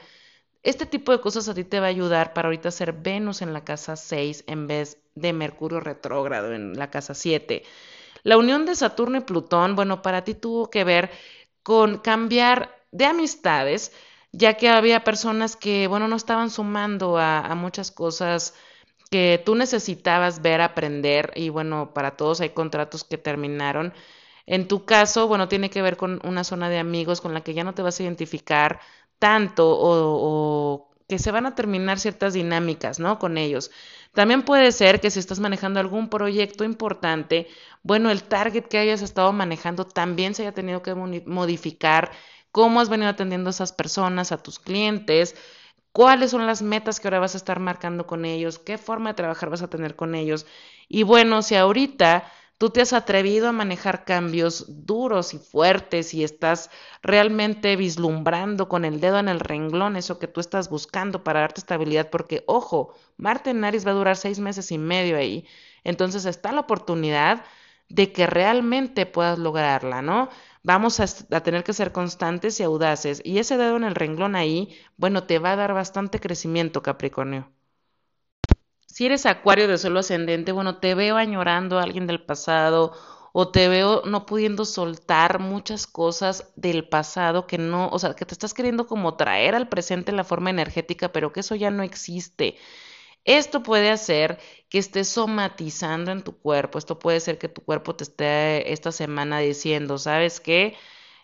Este 0.63 0.85
tipo 0.87 1.11
de 1.11 1.21
cosas 1.21 1.47
a 1.47 1.53
ti 1.53 1.63
te 1.63 1.79
va 1.79 1.85
a 1.85 1.89
ayudar 1.89 2.33
para 2.33 2.47
ahorita 2.47 2.71
ser 2.71 2.93
Venus 2.93 3.41
en 3.43 3.53
la 3.53 3.63
casa 3.63 3.95
6 3.95 4.43
en 4.47 4.67
vez 4.67 4.97
de 5.13 5.31
Mercurio 5.33 5.79
retrógrado 5.79 6.53
en 6.53 6.73
la 6.77 6.89
casa 6.89 7.13
7. 7.13 7.63
La 8.23 8.37
unión 8.37 8.65
de 8.65 8.75
Saturno 8.75 9.19
y 9.19 9.21
Plutón, 9.21 9.75
bueno, 9.75 10.01
para 10.01 10.23
ti 10.23 10.33
tuvo 10.33 10.71
que 10.71 10.83
ver 10.83 11.11
con 11.61 11.99
cambiar 11.99 12.75
de 12.95 13.05
amistades, 13.05 13.91
ya 14.31 14.55
que 14.55 14.69
había 14.69 15.03
personas 15.03 15.55
que, 15.55 15.87
bueno, 15.87 16.07
no 16.07 16.15
estaban 16.15 16.49
sumando 16.49 17.17
a, 17.17 17.53
muchas 17.55 17.91
cosas 17.91 18.53
que 19.11 19.41
tú 19.45 19.55
necesitabas 19.55 20.41
ver, 20.41 20.61
aprender 20.61 21.31
y 21.35 21.49
bueno, 21.49 21.93
para 21.93 22.17
todos 22.17 22.41
hay 22.41 22.49
contratos 22.49 23.03
que 23.03 23.17
terminaron. 23.17 23.93
En 24.45 24.67
tu 24.67 24.85
caso, 24.85 25.27
bueno, 25.27 25.47
tiene 25.47 25.69
que 25.69 25.81
ver 25.81 25.97
con 25.97 26.21
una 26.25 26.43
zona 26.43 26.69
de 26.69 26.79
amigos 26.79 27.21
con 27.21 27.33
la 27.33 27.41
que 27.41 27.53
ya 27.53 27.63
no 27.63 27.73
te 27.73 27.81
vas 27.81 27.99
a 27.99 28.03
identificar 28.03 28.79
tanto 29.19 29.65
o, 29.67 30.89
que 31.07 31.19
se 31.19 31.31
van 31.31 31.45
a 31.45 31.55
terminar 31.55 31.99
ciertas 31.99 32.33
dinámicas, 32.33 32.99
¿no? 32.99 33.19
Con 33.19 33.37
ellos. 33.37 33.71
También 34.13 34.43
puede 34.43 34.71
ser 34.71 35.01
que 35.01 35.11
si 35.11 35.19
estás 35.19 35.39
manejando 35.39 35.79
algún 35.79 36.09
proyecto 36.09 36.63
importante, 36.63 37.47
bueno, 37.83 38.09
el 38.09 38.23
target 38.23 38.65
que 38.65 38.79
hayas 38.79 39.01
estado 39.01 39.31
manejando 39.33 39.85
también 39.85 40.33
se 40.33 40.43
haya 40.43 40.53
tenido 40.53 40.81
que 40.81 40.95
modificar, 40.95 42.11
cómo 42.55 42.79
has 42.79 42.87
venido 42.87 43.09
atendiendo 43.09 43.49
a 43.49 43.51
esas 43.51 43.73
personas, 43.73 44.31
a 44.31 44.37
tus 44.37 44.59
clientes, 44.59 45.35
cuáles 45.91 46.31
son 46.31 46.47
las 46.47 46.61
metas 46.61 47.01
que 47.01 47.07
ahora 47.09 47.19
vas 47.19 47.33
a 47.33 47.37
estar 47.37 47.59
marcando 47.59 48.07
con 48.07 48.23
ellos, 48.23 48.59
qué 48.59 48.77
forma 48.77 49.09
de 49.09 49.15
trabajar 49.15 49.49
vas 49.49 49.61
a 49.61 49.69
tener 49.69 49.97
con 49.97 50.15
ellos. 50.15 50.45
Y 50.87 51.03
bueno, 51.03 51.41
si 51.41 51.55
ahorita 51.55 52.31
tú 52.57 52.69
te 52.69 52.79
has 52.79 52.93
atrevido 52.93 53.49
a 53.49 53.51
manejar 53.51 54.05
cambios 54.05 54.85
duros 54.85 55.33
y 55.33 55.37
fuertes 55.37 56.13
y 56.13 56.23
estás 56.23 56.69
realmente 57.01 57.75
vislumbrando 57.75 58.69
con 58.69 58.85
el 58.85 59.01
dedo 59.01 59.19
en 59.19 59.27
el 59.27 59.41
renglón 59.41 59.97
eso 59.97 60.17
que 60.17 60.27
tú 60.29 60.39
estás 60.39 60.69
buscando 60.69 61.25
para 61.25 61.41
darte 61.41 61.59
estabilidad, 61.59 62.09
porque 62.09 62.45
ojo, 62.47 62.95
Marte 63.17 63.49
en 63.49 63.65
Aries 63.65 63.85
va 63.85 63.91
a 63.91 63.95
durar 63.95 64.15
seis 64.15 64.39
meses 64.39 64.71
y 64.71 64.77
medio 64.77 65.17
ahí, 65.17 65.45
entonces 65.83 66.25
está 66.25 66.53
la 66.53 66.61
oportunidad 66.61 67.43
de 67.89 68.13
que 68.13 68.25
realmente 68.27 69.05
puedas 69.05 69.37
lograrla, 69.37 70.01
¿no? 70.01 70.29
Vamos 70.65 70.99
a, 70.99 71.05
tener 71.41 71.63
que 71.63 71.73
ser 71.73 71.91
constantes 71.91 72.59
y 72.59 72.63
audaces. 72.63 73.21
Y 73.23 73.37
ese 73.37 73.57
dedo 73.57 73.77
en 73.77 73.83
el 73.83 73.95
renglón 73.95 74.35
ahí, 74.35 74.75
bueno, 74.97 75.25
te 75.25 75.39
va 75.39 75.51
a 75.53 75.55
dar 75.55 75.73
bastante 75.73 76.19
crecimiento, 76.19 76.81
Capricornio. 76.81 77.51
Si 78.87 79.05
eres 79.05 79.25
acuario 79.27 79.67
de 79.67 79.77
suelo 79.77 79.99
ascendente, 79.99 80.51
bueno, 80.51 80.79
te 80.79 80.95
veo 80.95 81.17
añorando 81.17 81.77
a 81.77 81.83
alguien 81.83 82.07
del 82.07 82.23
pasado 82.23 82.93
o 83.33 83.49
te 83.51 83.67
veo 83.67 84.03
no 84.05 84.25
pudiendo 84.25 84.65
soltar 84.65 85.39
muchas 85.39 85.85
cosas 85.85 86.51
del 86.55 86.87
pasado 86.87 87.45
que 87.45 87.57
no, 87.57 87.89
o 87.89 87.99
sea, 87.99 88.15
que 88.15 88.25
te 88.25 88.33
estás 88.33 88.53
queriendo 88.53 88.87
como 88.87 89.15
traer 89.17 89.53
al 89.53 89.69
presente 89.69 90.11
en 90.11 90.17
la 90.17 90.23
forma 90.23 90.49
energética, 90.49 91.11
pero 91.11 91.31
que 91.31 91.41
eso 91.41 91.53
ya 91.55 91.69
no 91.69 91.83
existe. 91.83 92.55
Esto 93.25 93.63
puede 93.63 93.89
hacer 93.91 94.39
que 94.69 94.77
estés 94.77 95.07
somatizando 95.09 96.11
en 96.11 96.23
tu 96.23 96.37
cuerpo. 96.39 96.77
Esto 96.77 96.99
puede 96.99 97.19
ser 97.19 97.37
que 97.39 97.49
tu 97.49 97.63
cuerpo 97.63 97.95
te 97.95 98.03
esté 98.03 98.71
esta 98.73 98.91
semana 98.91 99.39
diciendo, 99.39 99.97
¿sabes 99.97 100.39
qué? 100.39 100.75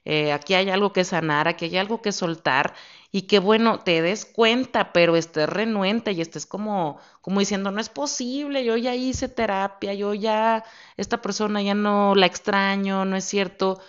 Eh, 0.05 0.31
aquí 0.33 0.55
hay 0.55 0.69
algo 0.71 0.93
que 0.93 1.03
sanar, 1.03 1.47
aquí 1.47 1.65
hay 1.65 1.77
algo 1.77 2.01
que 2.01 2.11
soltar 2.11 2.73
y 3.11 3.23
que 3.23 3.37
bueno, 3.39 3.79
te 3.79 4.01
des 4.01 4.25
cuenta, 4.25 4.93
pero 4.93 5.15
estés 5.15 5.47
renuente 5.47 6.11
y 6.13 6.21
estés 6.21 6.45
como, 6.47 6.99
como 7.21 7.39
diciendo, 7.39 7.69
no 7.71 7.79
es 7.81 7.89
posible, 7.89 8.63
yo 8.65 8.77
ya 8.77 8.95
hice 8.95 9.29
terapia, 9.29 9.93
yo 9.93 10.13
ya, 10.15 10.63
esta 10.97 11.21
persona 11.21 11.61
ya 11.61 11.75
no 11.75 12.15
la 12.15 12.25
extraño, 12.25 13.05
no 13.05 13.15
es 13.15 13.25
cierto 13.25 13.79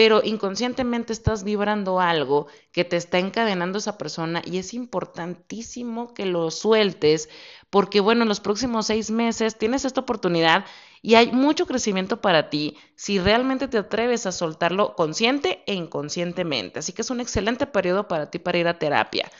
pero 0.00 0.22
inconscientemente 0.24 1.12
estás 1.12 1.44
vibrando 1.44 2.00
algo 2.00 2.46
que 2.72 2.86
te 2.86 2.96
está 2.96 3.18
encadenando 3.18 3.76
esa 3.76 3.98
persona 3.98 4.40
y 4.46 4.56
es 4.56 4.72
importantísimo 4.72 6.14
que 6.14 6.24
lo 6.24 6.50
sueltes 6.50 7.28
porque 7.68 8.00
bueno, 8.00 8.22
en 8.22 8.28
los 8.30 8.40
próximos 8.40 8.86
seis 8.86 9.10
meses 9.10 9.58
tienes 9.58 9.84
esta 9.84 10.00
oportunidad 10.00 10.64
y 11.02 11.16
hay 11.16 11.32
mucho 11.32 11.66
crecimiento 11.66 12.22
para 12.22 12.48
ti 12.48 12.78
si 12.94 13.18
realmente 13.18 13.68
te 13.68 13.76
atreves 13.76 14.24
a 14.24 14.32
soltarlo 14.32 14.96
consciente 14.96 15.62
e 15.66 15.74
inconscientemente. 15.74 16.78
Así 16.78 16.94
que 16.94 17.02
es 17.02 17.10
un 17.10 17.20
excelente 17.20 17.66
periodo 17.66 18.08
para 18.08 18.30
ti 18.30 18.38
para 18.38 18.56
ir 18.56 18.68
a 18.68 18.78
terapia. 18.78 19.30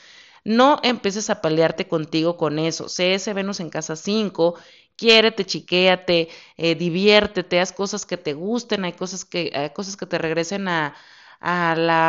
No 0.43 0.79
empieces 0.83 1.31
a 1.31 1.41
pelearte 1.41 1.87
contigo 1.87 2.37
con 2.37 2.59
eso. 2.59 2.85
Ese 2.85 3.33
Venus 3.33 3.59
en 3.59 3.71
casa 3.71 3.95
5 3.95 4.55
quiérete, 5.01 5.45
chiquéate, 5.45 6.29
eh, 6.57 6.75
diviértete, 6.75 7.59
haz 7.59 7.71
cosas 7.71 8.05
que 8.05 8.17
te 8.17 8.33
gusten, 8.33 8.85
hay 8.85 8.93
cosas 8.93 9.25
que, 9.25 9.51
hay 9.55 9.71
cosas 9.71 9.97
que 9.97 10.05
te 10.05 10.19
regresen 10.19 10.67
a, 10.67 10.93
a 11.39 11.75
la 11.75 12.05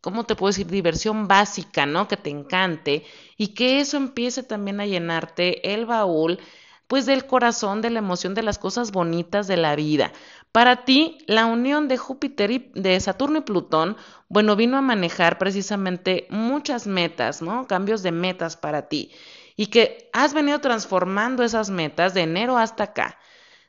¿cómo 0.00 0.24
te 0.24 0.34
puedo 0.34 0.50
decir? 0.50 0.66
Diversión 0.66 1.28
básica, 1.28 1.84
¿no? 1.84 2.08
Que 2.08 2.16
te 2.16 2.30
encante 2.30 3.04
y 3.36 3.48
que 3.48 3.80
eso 3.80 3.98
empiece 3.98 4.42
también 4.42 4.80
a 4.80 4.86
llenarte 4.86 5.74
el 5.74 5.84
baúl, 5.84 6.38
pues 6.86 7.04
del 7.04 7.26
corazón, 7.26 7.82
de 7.82 7.90
la 7.90 7.98
emoción, 7.98 8.34
de 8.34 8.42
las 8.42 8.58
cosas 8.58 8.90
bonitas 8.90 9.46
de 9.46 9.58
la 9.58 9.76
vida. 9.76 10.12
Para 10.52 10.84
ti, 10.86 11.18
la 11.26 11.44
unión 11.44 11.88
de 11.88 11.98
Júpiter 11.98 12.50
y 12.50 12.70
de 12.74 12.98
Saturno 13.00 13.38
y 13.38 13.42
Plutón, 13.42 13.96
bueno, 14.30 14.56
vino 14.56 14.78
a 14.78 14.82
manejar 14.82 15.36
precisamente 15.38 16.26
muchas 16.30 16.86
metas, 16.86 17.42
¿no? 17.42 17.66
Cambios 17.66 18.02
de 18.02 18.12
metas 18.12 18.56
para 18.56 18.88
ti 18.88 19.10
y 19.56 19.66
que 19.66 20.10
has 20.12 20.34
venido 20.34 20.60
transformando 20.60 21.42
esas 21.42 21.70
metas 21.70 22.14
de 22.14 22.22
enero 22.22 22.58
hasta 22.58 22.84
acá. 22.84 23.18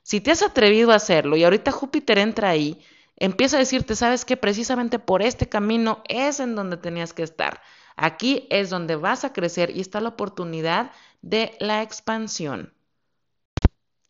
Si 0.04 0.22
te 0.22 0.32
has 0.32 0.42
atrevido 0.42 0.92
a 0.92 0.96
hacerlo 0.96 1.36
y 1.36 1.44
ahorita 1.44 1.72
Júpiter 1.72 2.18
entra 2.18 2.50
ahí, 2.50 2.80
empieza 3.18 3.58
a 3.58 3.60
decirte, 3.60 3.96
sabes 3.96 4.26
que 4.26 4.38
precisamente 4.38 5.00
por 5.00 5.22
este 5.22 5.48
camino 5.48 6.02
es 6.08 6.40
en 6.40 6.56
donde 6.56 6.78
tenías 6.78 7.14
que 7.14 7.24
estar. 7.24 7.62
Aquí 7.96 8.48
es 8.50 8.70
donde 8.70 8.96
vas 8.96 9.24
a 9.24 9.34
crecer 9.34 9.72
y 9.76 9.82
está 9.82 10.02
la 10.02 10.10
oportunidad 10.10 10.92
de 11.22 11.56
la 11.60 11.82
expansión. 11.82 12.74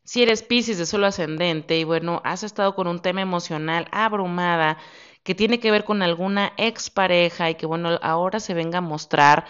Si 0.04 0.22
eres 0.22 0.44
Pisces 0.44 0.78
de 0.78 0.86
solo 0.86 1.08
ascendente 1.08 1.78
y 1.78 1.84
bueno, 1.84 2.22
has 2.24 2.44
estado 2.44 2.76
con 2.76 2.88
un 2.88 3.02
tema 3.02 3.22
emocional 3.22 3.88
abrumada 3.92 4.78
que 5.24 5.34
tiene 5.34 5.60
que 5.60 5.72
ver 5.72 5.84
con 5.84 6.04
alguna 6.04 6.54
expareja 6.58 7.50
y 7.50 7.56
que 7.56 7.66
bueno, 7.66 7.98
ahora 8.04 8.40
se 8.40 8.54
venga 8.54 8.78
a 8.78 8.82
mostrar, 8.82 9.46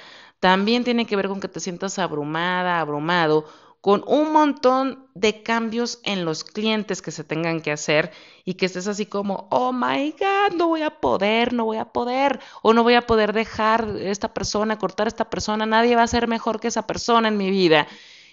también 0.45 0.83
tiene 0.83 1.07
que 1.07 1.15
ver 1.15 1.27
con 1.27 1.39
que 1.39 1.47
te 1.47 1.59
sientas 1.59 1.97
abrumada, 1.97 2.79
abrumado 2.79 3.45
con 3.81 4.03
un 4.05 4.31
montón 4.31 5.07
de 5.15 5.41
cambios 5.41 5.99
en 6.03 6.23
los 6.23 6.43
clientes 6.43 7.01
que 7.01 7.09
se 7.09 7.23
tengan 7.23 7.61
que 7.61 7.71
hacer 7.71 8.11
y 8.43 8.53
que 8.53 8.67
estés 8.67 8.85
así 8.85 9.07
como, 9.07 9.47
oh 9.49 9.73
my 9.73 10.11
God, 10.11 10.55
no 10.55 10.67
voy 10.67 10.83
a 10.83 10.99
poder, 10.99 11.51
no 11.51 11.65
voy 11.65 11.77
a 11.77 11.85
poder, 11.85 12.39
o 12.61 12.73
no 12.73 12.83
voy 12.83 12.93
a 12.93 13.07
poder 13.07 13.33
dejar 13.33 13.87
esta 13.99 14.35
persona, 14.35 14.77
cortar 14.77 15.07
esta 15.07 15.31
persona, 15.31 15.65
nadie 15.65 15.95
va 15.95 16.03
a 16.03 16.07
ser 16.07 16.27
mejor 16.27 16.59
que 16.59 16.67
esa 16.67 16.85
persona 16.85 17.29
en 17.29 17.37
mi 17.37 17.49
vida 17.49 17.87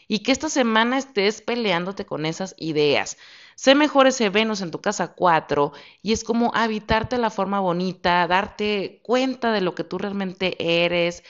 y 0.06 0.18
que 0.18 0.32
esta 0.32 0.50
semana 0.50 0.98
estés 0.98 1.40
peleándote 1.40 2.04
con 2.04 2.26
esas 2.26 2.54
ideas. 2.58 3.16
Sé 3.54 3.74
mejor 3.74 4.06
ese 4.06 4.28
Venus 4.28 4.60
en 4.60 4.70
tu 4.70 4.82
casa 4.82 5.14
4 5.14 5.72
y 6.02 6.12
es 6.12 6.24
como 6.24 6.50
habitarte 6.54 7.16
la 7.16 7.30
forma 7.30 7.60
bonita, 7.60 8.26
darte 8.26 9.00
cuenta 9.02 9.52
de 9.52 9.60
lo 9.60 9.74
que 9.74 9.84
tú 9.84 9.98
realmente 9.98 10.56
eres, 10.84 11.22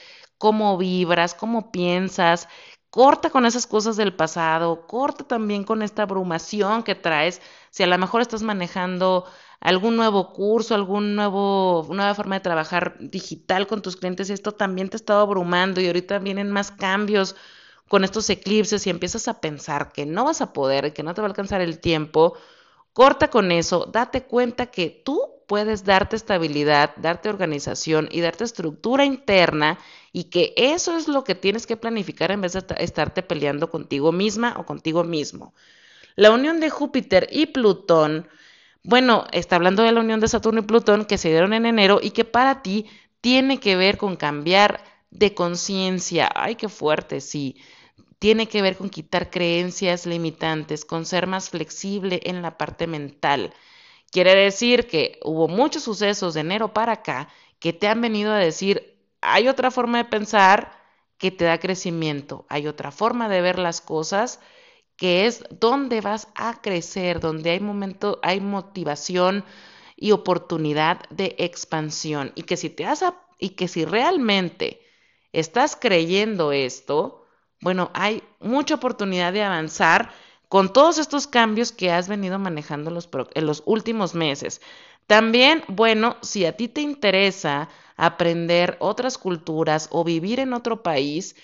cómo 0.43 0.77
vibras, 0.77 1.35
cómo 1.35 1.71
piensas. 1.71 2.49
Corta 2.89 3.29
con 3.29 3.45
esas 3.45 3.65
cosas 3.65 3.95
del 3.95 4.13
pasado, 4.13 4.87
corta 4.87 5.23
también 5.23 5.63
con 5.63 5.81
esta 5.81 6.03
abrumación 6.03 6.83
que 6.83 6.95
traes. 6.95 7.41
Si 7.69 7.81
a 7.81 7.87
lo 7.87 7.97
mejor 7.97 8.21
estás 8.21 8.43
manejando 8.43 9.23
algún 9.61 9.95
nuevo 9.95 10.33
curso, 10.33 10.75
algún 10.75 11.15
nuevo, 11.15 11.87
nueva 11.89 12.13
forma 12.13 12.35
de 12.35 12.41
trabajar 12.41 12.97
digital 12.99 13.67
con 13.67 13.81
tus 13.81 13.95
clientes, 13.95 14.29
esto 14.29 14.51
también 14.51 14.89
te 14.89 14.97
ha 14.97 14.99
estado 15.03 15.21
abrumando 15.21 15.79
y 15.79 15.87
ahorita 15.87 16.19
vienen 16.19 16.51
más 16.51 16.71
cambios 16.71 17.37
con 17.87 18.03
estos 18.03 18.29
eclipses 18.29 18.85
y 18.85 18.89
empiezas 18.89 19.29
a 19.29 19.39
pensar 19.39 19.93
que 19.93 20.05
no 20.05 20.25
vas 20.25 20.41
a 20.41 20.51
poder, 20.51 20.91
que 20.91 21.03
no 21.03 21.13
te 21.13 21.21
va 21.21 21.27
a 21.27 21.29
alcanzar 21.29 21.61
el 21.61 21.79
tiempo, 21.79 22.33
corta 22.91 23.29
con 23.29 23.53
eso, 23.53 23.85
date 23.85 24.23
cuenta 24.23 24.65
que 24.65 24.89
tú 24.89 25.21
puedes 25.47 25.85
darte 25.85 26.17
estabilidad, 26.17 26.95
darte 26.97 27.29
organización 27.29 28.09
y 28.11 28.19
darte 28.19 28.43
estructura 28.43 29.05
interna 29.05 29.79
y 30.13 30.25
que 30.25 30.53
eso 30.55 30.95
es 30.95 31.07
lo 31.07 31.23
que 31.23 31.33
tienes 31.35 31.65
que 31.65 31.75
planificar 31.75 32.31
en 32.31 32.39
vez 32.41 32.53
de 32.53 32.63
estarte 32.77 33.23
peleando 33.23 33.69
contigo 33.71 34.11
misma 34.11 34.55
o 34.59 34.65
contigo 34.65 35.03
mismo. 35.03 35.53
La 36.15 36.29
unión 36.31 36.59
de 36.59 36.69
Júpiter 36.69 37.27
y 37.31 37.47
Plutón, 37.47 38.29
bueno, 38.83 39.25
está 39.31 39.55
hablando 39.55 39.81
de 39.81 39.91
la 39.91 40.01
unión 40.01 40.19
de 40.19 40.27
Saturno 40.27 40.59
y 40.59 40.63
Plutón 40.63 41.05
que 41.05 41.17
se 41.17 41.29
dieron 41.29 41.53
en 41.53 41.65
enero 41.65 41.99
y 42.01 42.11
que 42.11 42.25
para 42.25 42.61
ti 42.61 42.85
tiene 43.21 43.59
que 43.59 43.75
ver 43.75 43.97
con 43.97 44.15
cambiar 44.15 44.83
de 45.09 45.33
conciencia. 45.33 46.29
Ay, 46.35 46.55
qué 46.55 46.69
fuerte, 46.69 47.19
sí. 47.19 47.55
Tiene 48.19 48.47
que 48.47 48.61
ver 48.61 48.77
con 48.77 48.89
quitar 48.89 49.31
creencias 49.31 50.05
limitantes, 50.05 50.85
con 50.85 51.07
ser 51.07 51.25
más 51.25 51.49
flexible 51.49 52.21
en 52.23 52.43
la 52.43 52.57
parte 52.57 52.85
mental. 52.85 53.51
Quiere 54.11 54.35
decir 54.35 54.85
que 54.85 55.19
hubo 55.23 55.47
muchos 55.47 55.83
sucesos 55.83 56.35
de 56.35 56.41
enero 56.41 56.71
para 56.71 56.93
acá 56.93 57.29
que 57.59 57.73
te 57.73 57.87
han 57.87 57.99
venido 58.01 58.31
a 58.31 58.37
decir, 58.37 58.92
hay 59.23 59.47
otra 59.47 59.71
forma 59.71 59.97
de 59.99 60.05
pensar 60.05 60.71
que 61.17 61.31
te 61.31 61.45
da 61.45 61.59
crecimiento, 61.59 62.45
hay 62.49 62.67
otra 62.67 62.91
forma 62.91 63.29
de 63.29 63.41
ver 63.41 63.57
las 63.57 63.81
cosas 63.81 64.39
que 64.95 65.25
es 65.25 65.43
donde 65.49 66.01
vas 66.01 66.27
a 66.35 66.61
crecer, 66.61 67.19
donde 67.19 67.51
hay 67.51 67.59
momento, 67.59 68.19
hay 68.21 68.41
motivación 68.41 69.43
y 69.95 70.11
oportunidad 70.11 71.01
de 71.09 71.35
expansión 71.39 72.31
y 72.35 72.43
que 72.43 72.57
si 72.57 72.69
te 72.69 72.85
has 72.85 73.03
y 73.39 73.49
que 73.49 73.67
si 73.67 73.85
realmente 73.85 74.81
estás 75.31 75.75
creyendo 75.75 76.51
esto, 76.51 77.25
bueno, 77.61 77.89
hay 77.93 78.23
mucha 78.39 78.75
oportunidad 78.75 79.33
de 79.33 79.43
avanzar 79.43 80.11
con 80.49 80.71
todos 80.71 80.97
estos 80.97 81.27
cambios 81.27 81.71
que 81.71 81.91
has 81.91 82.07
venido 82.07 82.37
manejando 82.37 82.91
los, 82.91 83.09
en 83.33 83.45
los 83.45 83.63
últimos 83.65 84.13
meses. 84.13 84.61
También, 85.07 85.63
bueno, 85.67 86.17
si 86.21 86.45
a 86.45 86.55
ti 86.55 86.67
te 86.67 86.81
interesa 86.81 87.69
aprender 87.97 88.77
otras 88.79 89.17
culturas 89.17 89.87
o 89.91 90.03
vivir 90.03 90.39
en 90.39 90.53
otro 90.53 90.83
país 90.83 91.35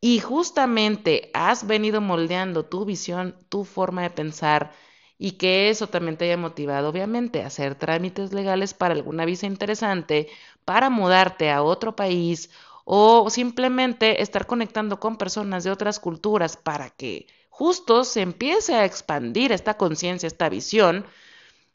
y 0.00 0.18
justamente 0.20 1.30
has 1.34 1.66
venido 1.66 2.00
moldeando 2.00 2.64
tu 2.64 2.84
visión, 2.84 3.36
tu 3.48 3.64
forma 3.64 4.02
de 4.02 4.10
pensar 4.10 4.72
y 5.18 5.32
que 5.32 5.70
eso 5.70 5.86
también 5.86 6.16
te 6.16 6.24
haya 6.24 6.36
motivado, 6.36 6.88
obviamente, 6.88 7.42
a 7.42 7.46
hacer 7.46 7.76
trámites 7.76 8.32
legales 8.32 8.74
para 8.74 8.94
alguna 8.94 9.24
visa 9.24 9.46
interesante, 9.46 10.28
para 10.64 10.90
mudarte 10.90 11.50
a 11.50 11.62
otro 11.62 11.94
país 11.94 12.50
o 12.84 13.30
simplemente 13.30 14.22
estar 14.22 14.46
conectando 14.46 14.98
con 14.98 15.16
personas 15.16 15.62
de 15.64 15.70
otras 15.70 16.00
culturas 16.00 16.56
para 16.56 16.90
que 16.90 17.28
justo 17.48 18.02
se 18.04 18.22
empiece 18.22 18.74
a 18.74 18.84
expandir 18.84 19.52
esta 19.52 19.76
conciencia, 19.76 20.26
esta 20.26 20.48
visión, 20.48 21.06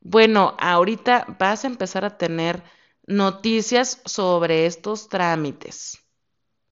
bueno, 0.01 0.55
ahorita 0.59 1.36
vas 1.39 1.63
a 1.63 1.68
empezar 1.68 2.05
a 2.05 2.18
tener 2.18 2.63
noticias 3.08 4.01
sobre 4.05 4.66
estos 4.66 5.08
trámites. 5.08 6.07